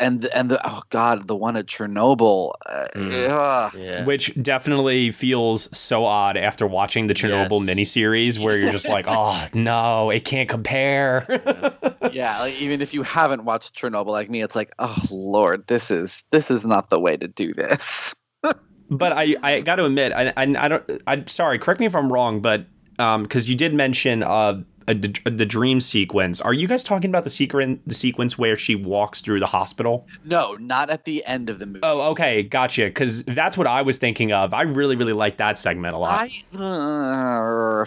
and 0.00 0.24
and 0.34 0.50
the 0.50 0.60
oh 0.68 0.82
god 0.90 1.28
the 1.28 1.36
one 1.36 1.56
at 1.56 1.66
Chernobyl 1.66 2.52
uh, 2.66 2.88
Mm. 2.96 3.72
Yeah. 3.74 4.04
Which 4.04 4.34
definitely 4.42 5.10
feels 5.12 5.76
so 5.76 6.04
odd 6.04 6.36
after 6.36 6.66
watching 6.66 7.06
the 7.06 7.14
Chernobyl 7.14 7.64
Yes. 7.66 7.76
miniseries, 7.76 8.38
where 8.38 8.58
you're 8.58 8.72
just 8.72 8.88
like, 8.88 9.06
oh 9.08 9.46
no, 9.54 10.10
it 10.10 10.24
can't 10.24 10.48
compare. 10.48 11.26
yeah 12.12 12.40
like 12.40 12.54
even 12.60 12.82
if 12.82 12.92
you 12.92 13.02
haven't 13.04 13.44
watched 13.44 13.74
Chernobyl 13.76 14.06
like 14.08 14.28
me 14.28 14.42
it's 14.42 14.56
like 14.56 14.72
oh 14.80 14.98
lord 15.10 15.66
this 15.68 15.90
is 15.90 16.24
this 16.32 16.50
is 16.50 16.64
not 16.66 16.90
the 16.90 16.98
way 16.98 17.16
to 17.16 17.28
do 17.28 17.54
this 17.54 18.14
but 18.92 19.12
I, 19.12 19.36
I 19.42 19.60
got 19.60 19.76
to 19.76 19.84
admit, 19.84 20.12
I, 20.12 20.32
I, 20.36 20.54
I 20.58 20.68
don't. 20.68 21.02
I'm 21.06 21.26
sorry. 21.26 21.58
Correct 21.58 21.80
me 21.80 21.86
if 21.86 21.94
I'm 21.94 22.12
wrong, 22.12 22.40
but 22.40 22.66
um, 22.98 23.22
because 23.24 23.48
you 23.48 23.56
did 23.56 23.74
mention 23.74 24.22
uh 24.22 24.62
a, 24.88 24.94
the 24.94 25.46
dream 25.46 25.80
sequence. 25.80 26.40
Are 26.40 26.52
you 26.52 26.66
guys 26.66 26.82
talking 26.82 27.10
about 27.10 27.24
the 27.24 27.30
secret, 27.30 27.80
the 27.86 27.94
sequence 27.94 28.36
where 28.36 28.56
she 28.56 28.74
walks 28.74 29.20
through 29.20 29.40
the 29.40 29.46
hospital? 29.46 30.06
no 30.24 30.54
not 30.54 30.90
at 30.90 31.04
the 31.04 31.24
end 31.24 31.50
of 31.50 31.58
the 31.58 31.66
movie 31.66 31.80
Oh, 31.82 32.10
okay, 32.10 32.42
gotcha. 32.42 32.86
Because 32.86 33.24
that's 33.24 33.56
what 33.56 33.66
I 33.66 33.82
was 33.82 33.98
thinking 33.98 34.32
of. 34.32 34.52
I 34.52 34.62
really, 34.62 34.96
really 34.96 35.12
like 35.12 35.36
that 35.38 35.58
segment 35.58 35.94
a 35.94 35.98
lot. 35.98 36.28
I, 36.28 36.58
uh, 36.58 37.84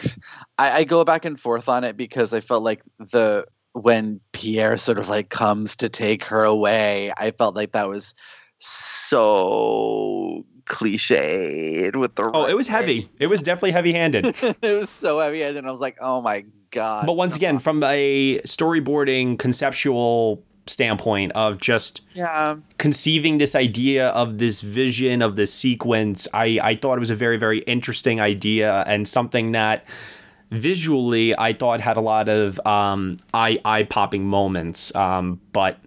I 0.58 0.80
I 0.80 0.84
go 0.84 1.04
back 1.04 1.26
and 1.26 1.40
forth 1.40 1.70
on 1.70 1.84
it 1.84 1.98
because 1.98 2.34
I 2.34 2.40
felt 2.40 2.64
like 2.64 2.82
the 2.98 3.46
when 3.74 4.22
Pierre 4.32 4.78
sort 4.78 4.98
of 4.98 5.10
like 5.10 5.30
comes 5.30 5.76
to 5.78 5.90
take 5.90 6.24
her 6.26 6.44
away, 6.44 7.12
I 7.18 7.32
felt 7.32 7.56
like 7.56 7.74
that 7.74 7.90
was 7.90 8.16
so 8.60 10.46
cliched 10.66 11.96
with 11.96 12.16
the 12.16 12.32
oh, 12.34 12.46
it 12.46 12.56
was 12.56 12.68
heavy. 12.68 13.10
It 13.20 13.28
was 13.28 13.42
definitely 13.42 13.72
heavy-handed. 13.72 14.26
it 14.62 14.80
was 14.80 14.90
so 14.90 15.20
heavy 15.20 15.44
and 15.44 15.56
then 15.56 15.66
I 15.66 15.72
was 15.72 15.82
like, 15.82 15.98
oh 16.02 16.22
my 16.22 16.46
god. 16.72 17.06
but 17.06 17.14
once 17.14 17.36
again, 17.36 17.60
from 17.60 17.84
a 17.84 18.40
storyboarding 18.46 19.40
conceptual 19.40 20.44
standpoint 20.68 21.32
of 21.34 21.60
just 21.60 22.02
yeah. 22.14 22.56
conceiving 22.78 23.38
this 23.38 23.56
idea 23.56 24.10
of 24.10 24.40
this 24.40 24.62
vision 24.62 25.22
of 25.22 25.36
this 25.36 25.54
sequence, 25.54 26.28
I, 26.34 26.60
I 26.62 26.76
thought 26.76 26.98
it 26.98 27.00
was 27.00 27.10
a 27.10 27.16
very, 27.16 27.38
very 27.38 27.60
interesting 27.60 28.20
idea 28.20 28.84
and 28.88 29.08
something 29.08 29.52
that 29.52 29.86
visually 30.52 31.38
I 31.38 31.54
thought 31.54 31.82
had 31.82 31.98
a 31.98 32.02
lot 32.02 32.30
of 32.30 32.60
um, 32.66 33.18
eye 33.34 33.60
eye 33.64 33.84
popping 33.84 34.26
moments. 34.26 34.94
Um, 34.96 35.40
but 35.52 35.80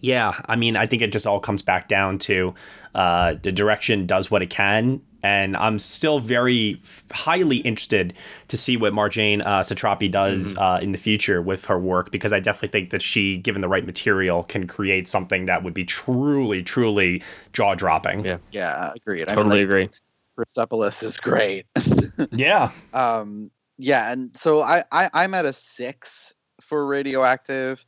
yeah, 0.00 0.40
I 0.46 0.56
mean, 0.56 0.76
I 0.76 0.86
think 0.86 1.02
it 1.02 1.12
just 1.12 1.26
all 1.26 1.40
comes 1.40 1.62
back 1.62 1.88
down 1.88 2.18
to 2.20 2.54
uh, 2.94 3.34
the 3.42 3.52
direction 3.52 4.06
does 4.06 4.30
what 4.30 4.42
it 4.42 4.50
can. 4.50 5.00
And 5.24 5.56
I'm 5.56 5.78
still 5.78 6.18
very 6.18 6.80
highly 7.12 7.58
interested 7.58 8.12
to 8.48 8.56
see 8.56 8.76
what 8.76 8.92
Marjane 8.92 9.40
uh, 9.40 9.60
Satrapi 9.60 10.10
does 10.10 10.58
uh, 10.58 10.80
in 10.82 10.90
the 10.90 10.98
future 10.98 11.40
with 11.40 11.66
her 11.66 11.78
work 11.78 12.10
because 12.10 12.32
I 12.32 12.40
definitely 12.40 12.70
think 12.70 12.90
that 12.90 13.02
she, 13.02 13.36
given 13.36 13.62
the 13.62 13.68
right 13.68 13.86
material, 13.86 14.42
can 14.42 14.66
create 14.66 15.06
something 15.06 15.46
that 15.46 15.62
would 15.62 15.74
be 15.74 15.84
truly, 15.84 16.64
truly 16.64 17.22
jaw 17.52 17.76
dropping. 17.76 18.24
Yeah. 18.24 18.38
Yeah, 18.50 18.92
agreed. 18.96 19.28
I 19.28 19.36
Totally 19.36 19.60
mean, 19.60 19.68
like, 19.70 19.84
agree. 19.86 19.88
Persepolis 20.36 21.02
is 21.04 21.20
great. 21.20 21.66
Yeah. 22.32 22.70
um 22.92 23.50
yeah 23.78 24.12
and 24.12 24.36
so 24.36 24.60
I, 24.60 24.84
I 24.92 25.08
i'm 25.14 25.32
at 25.32 25.46
a 25.46 25.52
six 25.52 26.34
for 26.60 26.84
radioactive 26.86 27.84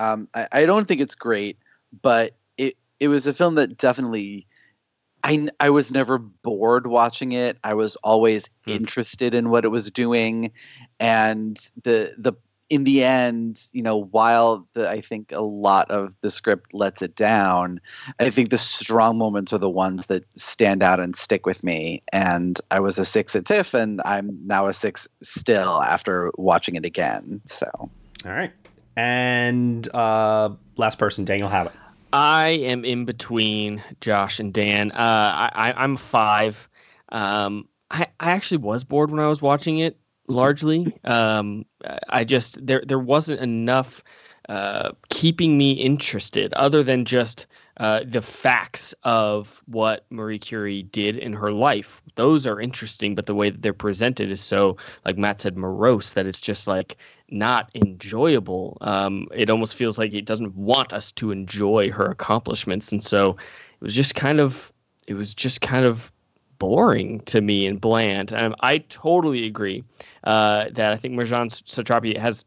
um 0.00 0.28
I, 0.34 0.48
I 0.52 0.66
don't 0.66 0.88
think 0.88 1.00
it's 1.00 1.14
great 1.14 1.58
but 2.02 2.34
it 2.56 2.76
it 2.98 3.06
was 3.06 3.28
a 3.28 3.32
film 3.32 3.54
that 3.54 3.78
definitely 3.78 4.47
I, 5.24 5.48
I 5.60 5.70
was 5.70 5.90
never 5.92 6.18
bored 6.18 6.86
watching 6.86 7.32
it 7.32 7.58
i 7.64 7.74
was 7.74 7.96
always 7.96 8.48
Hmm. 8.66 8.72
interested 8.72 9.34
in 9.34 9.50
what 9.50 9.64
it 9.64 9.68
was 9.68 9.90
doing 9.90 10.50
and 11.00 11.56
the 11.84 12.14
the 12.18 12.32
in 12.70 12.84
the 12.84 13.02
end 13.02 13.62
you 13.72 13.82
know 13.82 13.96
while 13.96 14.68
the 14.74 14.88
i 14.90 15.00
think 15.00 15.32
a 15.32 15.40
lot 15.40 15.90
of 15.90 16.14
the 16.20 16.30
script 16.30 16.74
lets 16.74 17.00
it 17.02 17.16
down 17.16 17.80
I 18.20 18.30
think 18.30 18.50
the 18.50 18.58
strong 18.58 19.16
moments 19.16 19.52
are 19.52 19.58
the 19.58 19.70
ones 19.70 20.06
that 20.06 20.24
stand 20.36 20.82
out 20.82 20.98
and 21.00 21.14
stick 21.16 21.46
with 21.46 21.62
me. 21.62 22.02
And 22.12 22.60
I 22.70 22.80
was 22.80 22.98
a 22.98 23.04
six 23.04 23.34
at 23.36 23.44
TIFF, 23.46 23.74
and 23.74 24.00
I'm 24.04 24.36
now 24.44 24.66
a 24.66 24.72
six 24.72 25.06
still 25.22 25.80
after 25.82 26.32
watching 26.36 26.74
it 26.74 26.84
again. 26.84 27.40
So 27.46 27.70
All 27.76 27.90
right. 28.26 28.52
And 28.96 29.88
uh, 29.94 30.50
last 30.76 30.98
person, 30.98 31.24
Daniel 31.24 31.48
Howat. 31.48 31.72
I 32.12 32.48
am 32.48 32.84
in 32.84 33.04
between 33.04 33.82
Josh 34.00 34.40
and 34.40 34.52
Dan. 34.52 34.92
Uh, 34.92 35.50
I, 35.54 35.74
I'm 35.76 35.96
five. 35.96 36.68
Um, 37.10 37.68
I, 37.90 38.06
I 38.20 38.30
actually 38.30 38.58
was 38.58 38.84
bored 38.84 39.10
when 39.10 39.20
I 39.20 39.28
was 39.28 39.42
watching 39.42 39.78
it. 39.78 39.98
Largely, 40.30 40.94
um, 41.04 41.64
I 42.10 42.24
just 42.24 42.66
there 42.66 42.82
there 42.86 42.98
wasn't 42.98 43.40
enough 43.40 44.04
uh, 44.50 44.92
keeping 45.08 45.56
me 45.56 45.72
interested, 45.72 46.52
other 46.52 46.82
than 46.82 47.06
just 47.06 47.46
uh, 47.78 48.00
the 48.06 48.20
facts 48.20 48.94
of 49.04 49.62
what 49.66 50.04
Marie 50.10 50.38
Curie 50.38 50.82
did 50.82 51.16
in 51.16 51.32
her 51.32 51.50
life. 51.50 52.02
Those 52.16 52.46
are 52.46 52.60
interesting, 52.60 53.14
but 53.14 53.24
the 53.24 53.34
way 53.34 53.48
that 53.48 53.62
they're 53.62 53.72
presented 53.72 54.30
is 54.30 54.40
so, 54.42 54.76
like 55.06 55.16
Matt 55.16 55.40
said, 55.40 55.56
morose 55.56 56.12
that 56.12 56.26
it's 56.26 56.42
just 56.42 56.66
like 56.66 56.98
not 57.30 57.70
enjoyable. 57.74 58.78
Um, 58.80 59.28
it 59.34 59.50
almost 59.50 59.74
feels 59.74 59.98
like 59.98 60.12
it 60.14 60.24
doesn't 60.24 60.54
want 60.56 60.92
us 60.92 61.12
to 61.12 61.30
enjoy 61.30 61.90
her 61.90 62.06
accomplishments, 62.06 62.92
and 62.92 63.02
so 63.02 63.30
it 63.30 63.84
was 63.84 63.94
just 63.94 64.14
kind 64.14 64.40
of, 64.40 64.72
it 65.06 65.14
was 65.14 65.34
just 65.34 65.60
kind 65.60 65.84
of 65.84 66.10
boring 66.58 67.20
to 67.20 67.40
me 67.40 67.66
and 67.66 67.80
bland. 67.80 68.32
And 68.32 68.54
I 68.60 68.78
totally 68.78 69.46
agree 69.46 69.84
uh, 70.24 70.66
that 70.72 70.92
I 70.92 70.96
think 70.96 71.14
Marjane 71.14 71.50
Satrapi 71.50 72.16
has 72.16 72.44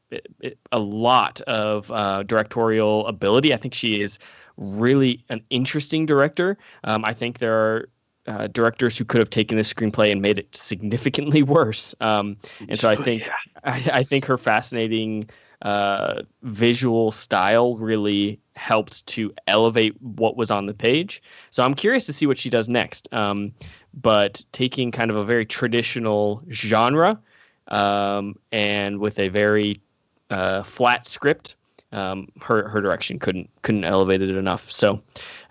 a 0.71 0.79
lot 0.79 1.39
of 1.41 1.89
uh, 1.91 2.23
directorial 2.23 3.07
ability. 3.07 3.53
I 3.53 3.57
think 3.57 3.73
she 3.73 4.01
is 4.01 4.19
really 4.57 5.23
an 5.29 5.41
interesting 5.49 6.05
director. 6.05 6.57
Um, 6.83 7.05
I 7.05 7.13
think 7.13 7.39
there 7.39 7.55
are 7.55 7.89
uh, 8.27 8.47
directors 8.47 8.97
who 8.97 9.05
could 9.05 9.19
have 9.19 9.29
taken 9.29 9.57
this 9.57 9.73
screenplay 9.73 10.11
and 10.11 10.21
made 10.21 10.37
it 10.37 10.55
significantly 10.55 11.43
worse. 11.57 11.95
Um, 12.01 12.37
and 12.67 12.77
so 12.77 12.89
I 12.89 12.95
think 12.95 13.29
I, 13.63 13.89
I, 13.93 14.03
think 14.03 14.25
her 14.25 14.37
fascinating 14.37 15.29
uh, 15.63 16.21
visual 16.43 17.11
style 17.11 17.77
really 17.77 18.39
helped 18.55 19.05
to 19.07 19.33
elevate 19.47 19.99
what 20.01 20.37
was 20.37 20.51
on 20.51 20.65
the 20.65 20.73
page. 20.73 21.21
So 21.49 21.63
I'm 21.63 21.73
curious 21.73 22.05
to 22.07 22.13
see 22.13 22.25
what 22.25 22.37
she 22.37 22.49
does 22.49 22.69
next. 22.69 23.11
Um, 23.13 23.53
but 23.93 24.43
taking 24.51 24.91
kind 24.91 25.11
of 25.11 25.17
a 25.17 25.25
very 25.25 25.45
traditional 25.45 26.43
genre 26.51 27.19
um, 27.67 28.35
and 28.51 28.99
with 28.99 29.19
a 29.19 29.29
very 29.29 29.81
uh, 30.29 30.63
flat 30.63 31.05
script 31.05 31.55
um, 31.91 32.27
her 32.41 32.67
her 32.69 32.81
direction 32.81 33.19
couldn't 33.19 33.49
couldn't 33.61 33.83
elevate 33.83 34.21
it 34.21 34.29
enough. 34.29 34.71
So, 34.71 35.01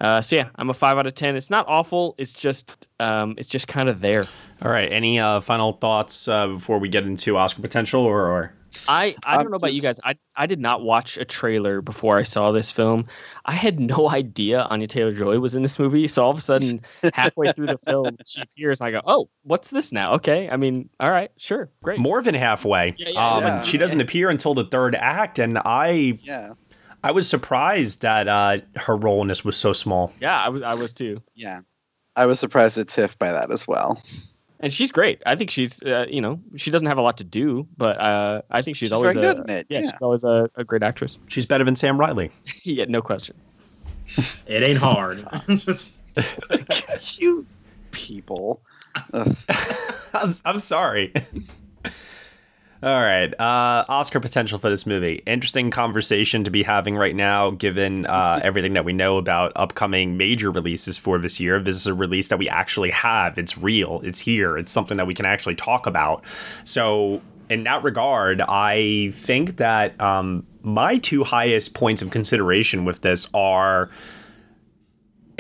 uh, 0.01 0.20
so 0.20 0.36
yeah, 0.36 0.49
I'm 0.57 0.70
a 0.70 0.74
five 0.74 0.99
out 0.99 1.07
of 1.07 1.14
ten. 1.14 1.36
It's 1.36 1.51
not 1.51 1.66
awful. 1.68 2.14
It's 2.18 2.32
just 2.32 2.88
um, 2.99 3.34
it's 3.38 3.49
just 3.49 3.68
kind 3.68 3.88
of 3.88 4.01
there. 4.01 4.24
All 4.62 4.70
right. 4.70 4.91
Any 4.91 5.18
uh, 5.18 5.41
final 5.41 5.72
thoughts 5.72 6.28
uh, 6.28 6.49
before 6.49 6.78
we 6.78 6.88
get 6.88 7.05
into 7.05 7.36
Oscar 7.36 7.62
potential, 7.62 8.03
or, 8.03 8.26
or? 8.26 8.55
I, 8.89 9.16
I 9.25 9.37
don't 9.37 9.51
know 9.51 9.57
about 9.57 9.73
you 9.73 9.81
guys. 9.81 10.01
I, 10.05 10.16
I 10.37 10.47
did 10.47 10.61
not 10.61 10.83
watch 10.83 11.16
a 11.16 11.25
trailer 11.25 11.81
before 11.81 12.18
I 12.18 12.23
saw 12.23 12.53
this 12.53 12.71
film. 12.71 13.07
I 13.45 13.53
had 13.53 13.81
no 13.81 14.09
idea 14.11 14.62
Anya 14.62 14.87
Taylor 14.87 15.12
Joy 15.12 15.39
was 15.39 15.55
in 15.55 15.62
this 15.62 15.79
movie. 15.79 16.09
So 16.09 16.25
all 16.25 16.31
of 16.31 16.39
a 16.39 16.41
sudden, 16.41 16.81
halfway 17.14 17.53
through 17.53 17.68
the 17.68 17.79
film, 17.79 18.16
she 18.27 18.43
appears 18.43 18.81
and 18.81 18.89
I 18.89 18.91
go, 18.93 19.01
oh, 19.05 19.29
what's 19.43 19.71
this 19.71 19.93
now? 19.93 20.14
Okay. 20.14 20.49
I 20.49 20.57
mean, 20.57 20.89
all 20.99 21.11
right, 21.11 21.31
sure, 21.37 21.71
great. 21.83 21.99
More 21.99 22.23
than 22.23 22.35
halfway. 22.35 22.95
Yeah, 22.97 23.09
yeah, 23.11 23.29
um, 23.29 23.43
yeah. 23.43 23.62
she 23.62 23.79
doesn't 23.79 24.01
appear 24.01 24.31
until 24.31 24.55
the 24.55 24.64
third 24.64 24.95
act. 24.95 25.39
And 25.39 25.59
I. 25.59 26.18
Yeah. 26.23 26.55
I 27.03 27.12
was 27.12 27.27
surprised 27.27 28.03
that 28.03 28.29
uh, 28.29 28.59
her 28.77 28.95
role 28.95 29.23
in 29.23 29.29
this 29.29 29.43
was 29.43 29.57
so 29.57 29.73
small. 29.73 30.12
Yeah, 30.21 30.39
I 30.39 30.51
was. 30.51 30.62
I 30.62 30.75
was 30.75 30.93
too. 30.93 31.16
Yeah, 31.35 31.62
I 32.14 32.27
was 32.27 32.39
surprised 32.39 32.77
at 32.77 32.89
Tiff 32.89 33.18
by 33.18 33.33
that 33.33 33.51
as 33.51 33.66
well 33.66 33.99
and 34.61 34.72
she's 34.72 34.92
great. 34.92 35.22
I 35.26 35.36
think 35.36 35.50
she's, 35.50 35.82
uh, 35.82 36.06
you 36.08 36.20
know, 36.20 36.40
she 36.56 36.70
doesn't 36.70 36.86
have 36.86 36.98
a 36.98 37.02
lot 37.02 37.16
to 37.18 37.24
do, 37.24 37.66
but 37.76 37.98
uh, 37.98 38.42
I 38.50 38.62
think 38.62 38.76
she's, 38.76 38.88
she's 38.88 38.92
always 38.92 39.14
very 39.14 39.26
a, 39.26 39.34
good 39.34 39.44
in 39.44 39.50
it. 39.50 39.66
Yeah, 39.68 39.78
yeah. 39.80 39.90
she's 39.90 40.02
always 40.02 40.24
a, 40.24 40.50
a, 40.56 40.64
great 40.64 40.82
actress. 40.82 41.16
She's 41.28 41.46
better 41.46 41.64
than 41.64 41.76
Sam 41.76 41.98
Riley. 41.98 42.30
yeah, 42.62 42.84
no 42.88 43.00
question. 43.00 43.36
it 44.46 44.62
ain't 44.62 44.78
hard. 44.78 45.26
you 47.18 47.46
people. 47.90 48.61
I'm, 49.12 49.36
I'm 50.44 50.58
sorry. 50.58 51.12
All 52.83 53.01
right. 53.01 53.39
Uh, 53.39 53.85
Oscar 53.91 54.20
potential 54.20 54.59
for 54.59 54.70
this 54.70 54.87
movie. 54.87 55.22
Interesting 55.26 55.70
conversation 55.70 56.45
to 56.45 56.51
be 56.51 56.62
having 56.62 56.97
right 56.97 57.14
now, 57.14 57.51
given 57.51 58.07
uh, 58.07 58.41
everything 58.45 58.72
that 58.72 58.87
we 58.87 58.95
know 58.95 59.18
about 59.18 59.53
upcoming 59.55 60.16
major 60.16 60.51
releases 60.51 60.97
for 60.97 61.18
this 61.18 61.39
year. 61.39 61.61
This 61.61 61.76
is 61.76 61.87
a 61.87 61.93
release 61.93 62.28
that 62.28 62.39
we 62.39 62.49
actually 62.49 62.91
have. 62.91 63.37
It's 63.37 63.59
real. 63.59 64.01
It's 64.03 64.20
here. 64.20 64.57
It's 64.57 64.72
something 64.72 64.97
that 64.97 65.07
we 65.07 65.12
can 65.12 65.26
actually 65.26 65.57
talk 65.57 65.87
about. 65.87 66.24
So, 66.64 67.20
in 67.51 67.64
that 67.64 67.83
regard, 67.83 68.41
I 68.41 69.11
think 69.12 69.57
that 69.57 70.01
um, 70.01 70.47
my 70.62 70.99
two 70.99 71.24
highest 71.24 71.74
points 71.74 72.01
of 72.01 72.11
consideration 72.11 72.85
with 72.87 73.03
this 73.03 73.28
are 73.35 73.91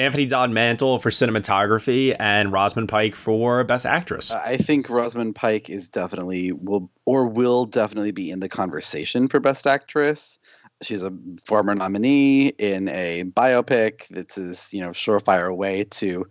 Anthony 0.00 0.24
Dod 0.24 0.50
Mantle 0.50 0.98
for 0.98 1.10
cinematography 1.10 2.16
and 2.18 2.50
Rosamund 2.50 2.88
Pike 2.88 3.14
for 3.14 3.62
best 3.64 3.84
actress. 3.84 4.30
I 4.30 4.56
think 4.56 4.88
Rosamund 4.88 5.34
Pike 5.34 5.68
is 5.68 5.90
definitely 5.90 6.52
will 6.52 6.90
or 7.04 7.26
will 7.26 7.66
definitely 7.66 8.10
be 8.10 8.30
in 8.30 8.40
the 8.40 8.48
conversation 8.48 9.28
for 9.28 9.40
best 9.40 9.66
actress. 9.66 10.38
She's 10.80 11.02
a 11.02 11.12
former 11.44 11.74
nominee 11.74 12.48
in 12.58 12.88
a 12.88 13.24
biopic. 13.24 14.08
This 14.08 14.38
is 14.38 14.72
you 14.72 14.80
know 14.80 14.88
surefire 14.88 15.54
way 15.54 15.84
to 15.84 16.26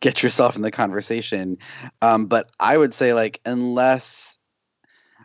get 0.00 0.22
yourself 0.22 0.54
in 0.54 0.60
the 0.60 0.70
conversation. 0.70 1.56
Um, 2.02 2.26
but 2.26 2.50
I 2.60 2.76
would 2.76 2.92
say 2.92 3.14
like 3.14 3.40
unless 3.46 4.38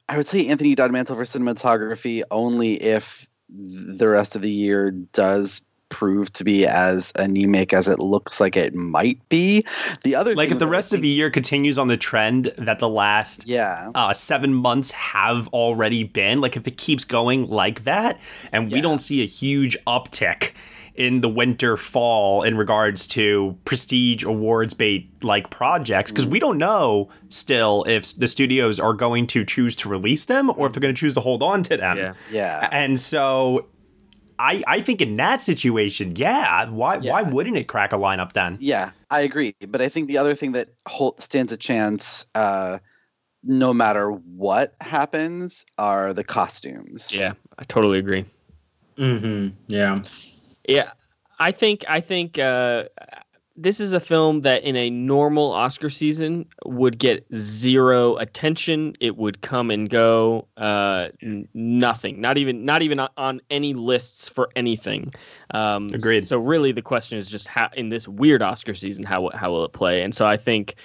I 0.08 0.16
would 0.16 0.28
say 0.28 0.47
Anthony 0.47 0.74
Dod 0.74 0.93
Mantle 0.93 1.18
for 1.18 1.24
cinematography 1.24 2.24
only 2.32 2.82
if 2.82 3.28
the 3.50 4.08
rest 4.08 4.38
of 4.38 4.41
the 4.41 4.52
year 4.52 4.91
does 4.91 5.62
prove 5.90 6.32
to 6.34 6.44
be 6.44 6.66
as 6.66 7.12
anemic 7.16 7.74
as 7.74 7.88
it 7.88 8.00
looks 8.00 8.40
like 8.40 8.56
it 8.56 8.74
might 8.76 9.20
be. 9.30 9.66
The 10.04 10.16
other 10.16 10.36
like 10.36 10.52
if 10.52 10.60
the 10.60 10.68
rest 10.68 10.92
think, 10.92 11.00
of 11.00 11.02
the 11.04 11.10
year 11.10 11.30
continues 11.30 11.78
on 11.78 11.88
the 11.88 11.98
trend 11.98 12.54
that 12.58 12.80
the 12.80 12.90
last 12.90 13.48
yeah 13.48 13.92
uh, 13.96 14.14
seven 14.14 14.54
months 14.54 14.92
have 14.92 15.48
already 15.50 16.04
been, 16.04 16.40
like 16.40 16.56
if 16.56 16.68
it 16.68 16.78
keeps 16.78 17.04
going 17.04 17.48
like 17.48 17.84
that, 17.84 18.20
and 18.52 18.70
yeah. 18.70 18.76
we 18.76 18.82
don't 18.82 19.00
see 19.00 19.22
a 19.22 19.26
huge 19.26 19.78
uptick 19.86 20.52
in 21.00 21.22
the 21.22 21.30
winter 21.30 21.78
fall 21.78 22.44
in 22.44 22.58
regards 22.58 23.08
to 23.08 23.58
prestige 23.64 24.24
awards 24.24 24.74
bait 24.74 25.10
like 25.24 25.50
projects 25.50 26.12
because 26.12 26.28
we 26.28 26.40
don't 26.40 26.58
know 26.58 27.10
still 27.30 27.86
if 27.88 28.14
the 28.18 28.28
studios 28.28 28.82
are 28.82 28.94
going 28.94 29.26
to 29.26 29.46
choose 29.46 29.76
to 29.76 29.88
release 29.88 30.26
them 30.26 30.50
or 30.58 30.68
if 30.68 30.74
they're 30.74 30.82
going 30.82 30.94
to 30.94 31.00
choose 31.00 31.14
to 31.14 31.22
hold 31.22 31.42
on 31.42 31.64
to 31.64 31.78
them. 31.78 31.98
Yeah. 31.98 32.14
Yeah. 32.32 32.70
And 32.74 33.00
so 33.00 33.68
I, 34.40 34.64
I 34.68 34.82
think 34.82 35.02
in 35.02 35.18
that 35.18 35.42
situation, 35.42 36.16
yeah, 36.16 36.70
why 36.70 36.98
yeah. 36.98 37.12
why 37.12 37.24
wouldn't 37.24 37.58
it 37.58 37.68
crack 37.68 37.92
a 37.92 37.98
lineup 37.98 38.32
then? 38.32 38.58
Yeah, 38.60 38.92
I 39.12 39.22
agree. 39.22 39.54
But 39.68 39.82
I 39.82 39.90
think 39.90 40.08
the 40.08 40.18
other 40.18 40.34
thing 40.34 40.54
that 40.54 40.70
Holt 40.88 41.22
stands 41.22 41.52
a 41.52 41.58
chance, 41.58 42.26
uh, 42.36 42.80
no 43.44 43.74
matter 43.74 44.12
what 44.12 44.76
happens, 44.80 45.66
are 45.78 46.14
the 46.14 46.24
costumes. 46.24 47.14
Yeah, 47.14 47.34
I 47.58 47.66
totally 47.66 48.00
agree. 48.00 48.26
Mm-hmm. 48.98 49.56
Yeah. 49.68 50.04
Yeah. 50.68 50.92
I 51.40 51.52
think 51.52 51.86
I 51.88 52.02
think 52.02 52.40
uh, 52.40 52.86
this 53.62 53.82
is 53.82 53.91
a 53.91 53.99
film 53.99 54.41
that 54.41 54.64
in 54.64 54.76
a 54.78 54.89
normal 54.89 55.51
Oscar 55.51 55.89
season 55.89 56.45
would 56.66 56.97
get 56.97 57.26
zero 57.36 58.16
attention. 58.16 58.93
It 59.01 59.18
would 59.18 59.41
come 59.41 59.70
and 59.70 59.89
go, 59.89 60.47
uh, 60.55 61.10
n- 61.22 61.47
nothing, 61.53 62.22
not 62.22 62.38
even 62.38 62.64
not 62.64 62.82
even 62.82 62.99
on 63.18 63.41
any 63.49 63.74
lists 63.74 64.30
for 64.30 64.49
anything. 64.55 65.14
Um, 65.51 65.89
Agreed. 65.93 66.28
So 66.28 66.38
really, 66.38 66.72
the 66.72 66.82
question 66.82 67.18
is 67.18 67.30
just 67.30 67.47
how 67.47 67.70
in 67.74 67.89
this 67.89 68.07
weird 68.07 68.41
Oscar 68.41 68.74
season, 68.74 69.03
how 69.03 69.30
how 69.34 69.51
will 69.51 69.66
it 69.66 69.74
play? 69.74 70.03
And 70.03 70.16
so 70.16 70.26
I 70.26 70.38
think 70.38 70.76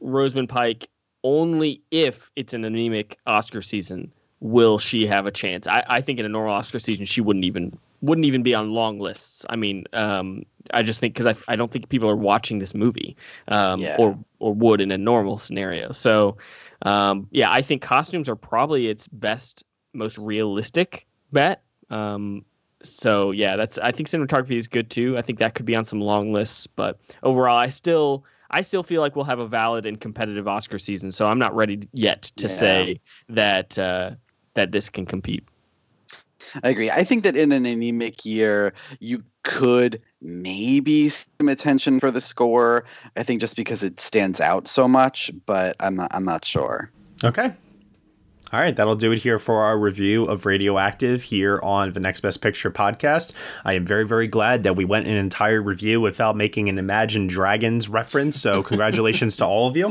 Rosamund 0.00 0.48
Pike 0.48 0.88
only 1.24 1.82
if 1.90 2.30
it's 2.36 2.54
an 2.54 2.64
anemic 2.64 3.18
Oscar 3.26 3.62
season 3.62 4.12
will 4.40 4.78
she 4.78 5.06
have 5.06 5.26
a 5.26 5.32
chance. 5.32 5.66
I, 5.66 5.82
I 5.88 6.00
think 6.00 6.20
in 6.20 6.26
a 6.26 6.28
normal 6.28 6.54
Oscar 6.54 6.78
season 6.78 7.06
she 7.06 7.20
wouldn't 7.20 7.44
even 7.44 7.76
wouldn't 8.04 8.26
even 8.26 8.42
be 8.42 8.54
on 8.54 8.72
long 8.72 8.98
lists. 8.98 9.44
I 9.48 9.56
mean, 9.56 9.84
um, 9.92 10.44
I 10.72 10.82
just 10.82 11.00
think 11.00 11.14
because 11.14 11.26
I, 11.26 11.36
I 11.48 11.56
don't 11.56 11.70
think 11.70 11.88
people 11.88 12.08
are 12.08 12.16
watching 12.16 12.58
this 12.58 12.74
movie 12.74 13.16
um, 13.48 13.80
yeah. 13.80 13.96
or 13.98 14.18
or 14.38 14.54
would 14.54 14.80
in 14.80 14.90
a 14.90 14.98
normal 14.98 15.38
scenario. 15.38 15.92
So 15.92 16.36
um, 16.82 17.28
yeah, 17.30 17.50
I 17.50 17.62
think 17.62 17.82
costumes 17.82 18.28
are 18.28 18.36
probably 18.36 18.88
its 18.88 19.08
best, 19.08 19.64
most 19.92 20.18
realistic 20.18 21.06
bet. 21.32 21.62
Um, 21.90 22.44
so 22.82 23.30
yeah, 23.30 23.56
that's 23.56 23.78
I 23.78 23.92
think 23.92 24.08
cinematography 24.08 24.56
is 24.56 24.68
good 24.68 24.90
too. 24.90 25.16
I 25.16 25.22
think 25.22 25.38
that 25.38 25.54
could 25.54 25.66
be 25.66 25.74
on 25.74 25.84
some 25.84 26.00
long 26.00 26.32
lists, 26.32 26.66
but 26.66 26.98
overall, 27.22 27.56
I 27.56 27.68
still 27.68 28.24
I 28.50 28.60
still 28.60 28.82
feel 28.82 29.00
like 29.00 29.16
we'll 29.16 29.24
have 29.24 29.38
a 29.38 29.48
valid 29.48 29.86
and 29.86 30.00
competitive 30.00 30.46
Oscar 30.46 30.78
season. 30.78 31.10
So 31.10 31.26
I'm 31.26 31.38
not 31.38 31.54
ready 31.54 31.88
yet 31.92 32.22
to 32.36 32.46
yeah. 32.46 32.54
say 32.54 33.00
that 33.30 33.78
uh, 33.78 34.12
that 34.54 34.72
this 34.72 34.90
can 34.90 35.06
compete. 35.06 35.44
I 36.62 36.68
agree. 36.68 36.90
I 36.90 37.04
think 37.04 37.24
that 37.24 37.36
in 37.36 37.52
an 37.52 37.66
anemic 37.66 38.24
year, 38.24 38.72
you 39.00 39.22
could 39.42 40.00
maybe 40.20 41.08
some 41.08 41.48
attention 41.48 42.00
for 42.00 42.10
the 42.10 42.20
score. 42.20 42.84
I 43.16 43.22
think 43.22 43.40
just 43.40 43.56
because 43.56 43.82
it 43.82 44.00
stands 44.00 44.40
out 44.40 44.68
so 44.68 44.88
much, 44.88 45.30
but 45.46 45.76
I'm 45.80 45.96
not. 45.96 46.10
I'm 46.14 46.24
not 46.24 46.44
sure. 46.44 46.90
Okay. 47.22 47.52
All 48.54 48.60
right, 48.60 48.76
that'll 48.76 48.94
do 48.94 49.10
it 49.10 49.18
here 49.18 49.40
for 49.40 49.64
our 49.64 49.76
review 49.76 50.26
of 50.26 50.46
Radioactive 50.46 51.24
here 51.24 51.58
on 51.64 51.92
the 51.92 51.98
Next 51.98 52.20
Best 52.20 52.40
Picture 52.40 52.70
podcast. 52.70 53.32
I 53.64 53.72
am 53.72 53.84
very, 53.84 54.06
very 54.06 54.28
glad 54.28 54.62
that 54.62 54.76
we 54.76 54.84
went 54.84 55.08
an 55.08 55.14
entire 55.14 55.60
review 55.60 56.00
without 56.00 56.36
making 56.36 56.68
an 56.68 56.78
Imagine 56.78 57.26
Dragons 57.26 57.88
reference. 57.88 58.40
So, 58.40 58.62
congratulations 58.62 59.34
to 59.38 59.44
all 59.44 59.66
of 59.66 59.76
you. 59.76 59.86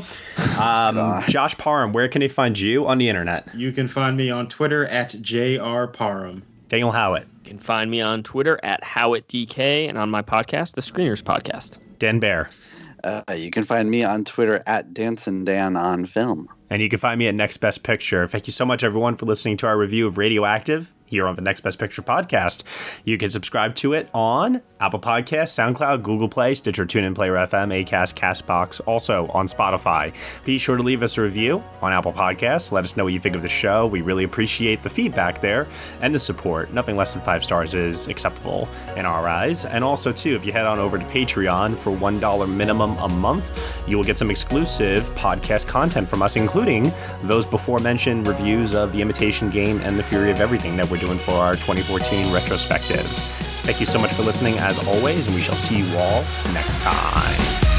Um, 0.57 1.23
Josh 1.27 1.57
Parham, 1.57 1.91
where 1.91 2.07
can 2.07 2.21
they 2.21 2.29
find 2.29 2.57
you 2.57 2.87
on 2.87 2.99
the 2.99 3.09
internet? 3.09 3.53
You 3.53 3.73
can 3.73 3.89
find 3.89 4.15
me 4.15 4.29
on 4.29 4.47
Twitter 4.47 4.85
at 4.85 5.21
JR 5.21 5.87
Parham. 5.87 6.43
Daniel 6.69 6.93
Howat. 6.93 7.25
You 7.43 7.49
can 7.49 7.59
find 7.59 7.91
me 7.91 7.99
on 7.99 8.23
Twitter 8.23 8.61
at 8.63 8.81
HowatDK 8.81 9.89
and 9.89 9.97
on 9.97 10.09
my 10.09 10.21
podcast, 10.21 10.75
The 10.75 10.81
Screeners 10.81 11.21
Podcast. 11.21 11.79
Dan 11.99 12.21
Bayer. 12.21 12.47
Uh, 13.03 13.23
you 13.35 13.51
can 13.51 13.65
find 13.65 13.91
me 13.91 14.05
on 14.05 14.23
Twitter 14.23 14.63
at 14.65 14.93
Dancing 14.93 15.43
Dan 15.43 15.75
on 15.75 16.05
Film. 16.05 16.47
And 16.73 16.81
you 16.81 16.89
can 16.89 16.97
find 16.97 17.19
me 17.19 17.27
at 17.27 17.35
Next 17.35 17.57
Best 17.57 17.83
Picture. 17.83 18.27
Thank 18.27 18.47
you 18.47 18.51
so 18.51 18.65
much, 18.65 18.83
everyone, 18.83 19.15
for 19.15 19.27
listening 19.27 19.57
to 19.57 19.67
our 19.67 19.77
review 19.77 20.07
of 20.07 20.17
Radioactive 20.17 20.91
here 21.05 21.27
on 21.27 21.35
the 21.35 21.41
Next 21.41 21.61
Best 21.61 21.79
Picture 21.79 22.01
podcast. 22.01 22.63
You 23.03 23.17
can 23.17 23.29
subscribe 23.29 23.75
to 23.75 23.93
it 23.93 24.09
on 24.13 24.61
Apple 24.79 24.99
Podcasts, 24.99 25.53
SoundCloud, 25.53 26.03
Google 26.03 26.27
Play, 26.27 26.53
Stitcher, 26.55 26.85
TuneIn, 26.85 27.15
Player 27.15 27.33
FM, 27.33 27.83
Acast, 27.83 28.15
Castbox, 28.15 28.81
also 28.85 29.27
on 29.27 29.47
Spotify. 29.47 30.13
Be 30.43 30.57
sure 30.57 30.77
to 30.77 30.83
leave 30.83 31.03
us 31.03 31.17
a 31.17 31.21
review 31.21 31.63
on 31.81 31.93
Apple 31.93 32.13
Podcasts. 32.13 32.71
Let 32.71 32.83
us 32.83 32.97
know 32.97 33.05
what 33.05 33.13
you 33.13 33.19
think 33.19 33.35
of 33.35 33.41
the 33.41 33.49
show. 33.49 33.87
We 33.87 34.01
really 34.01 34.23
appreciate 34.23 34.83
the 34.83 34.89
feedback 34.89 35.41
there 35.41 35.67
and 36.01 36.13
the 36.13 36.19
support. 36.19 36.73
Nothing 36.73 36.97
less 36.97 37.13
than 37.13 37.21
five 37.21 37.43
stars 37.43 37.73
is 37.73 38.07
acceptable 38.07 38.67
in 38.95 39.05
our 39.05 39.27
eyes. 39.27 39.65
And 39.65 39.83
also, 39.83 40.11
too, 40.11 40.35
if 40.35 40.45
you 40.45 40.51
head 40.51 40.65
on 40.65 40.79
over 40.79 40.97
to 40.97 41.05
Patreon 41.05 41.77
for 41.77 41.91
$1 41.91 42.49
minimum 42.49 42.97
a 42.97 43.09
month, 43.09 43.77
you 43.87 43.97
will 43.97 44.03
get 44.03 44.17
some 44.17 44.31
exclusive 44.31 45.03
podcast 45.15 45.67
content 45.67 46.09
from 46.09 46.21
us, 46.21 46.35
including 46.35 46.91
those 47.23 47.45
before 47.45 47.79
mentioned 47.79 48.27
reviews 48.27 48.73
of 48.73 48.91
The 48.91 49.01
Imitation 49.01 49.49
Game 49.49 49.79
and 49.81 49.97
The 49.97 50.03
Theory 50.03 50.31
of 50.31 50.41
Everything 50.41 50.75
that 50.77 50.89
we're 50.93 50.99
doing 50.99 51.17
for 51.17 51.31
our 51.31 51.55
2014 51.55 52.31
retrospective. 52.31 53.07
Thank 53.65 53.79
you 53.79 53.87
so 53.87 53.97
much 53.99 54.11
for 54.11 54.21
listening, 54.21 54.59
as 54.59 54.87
always, 54.87 55.25
and 55.25 55.35
we 55.35 55.41
shall 55.41 55.55
see 55.55 55.79
you 55.79 55.97
all 55.97 56.21
next 56.53 56.83
time. 56.83 57.72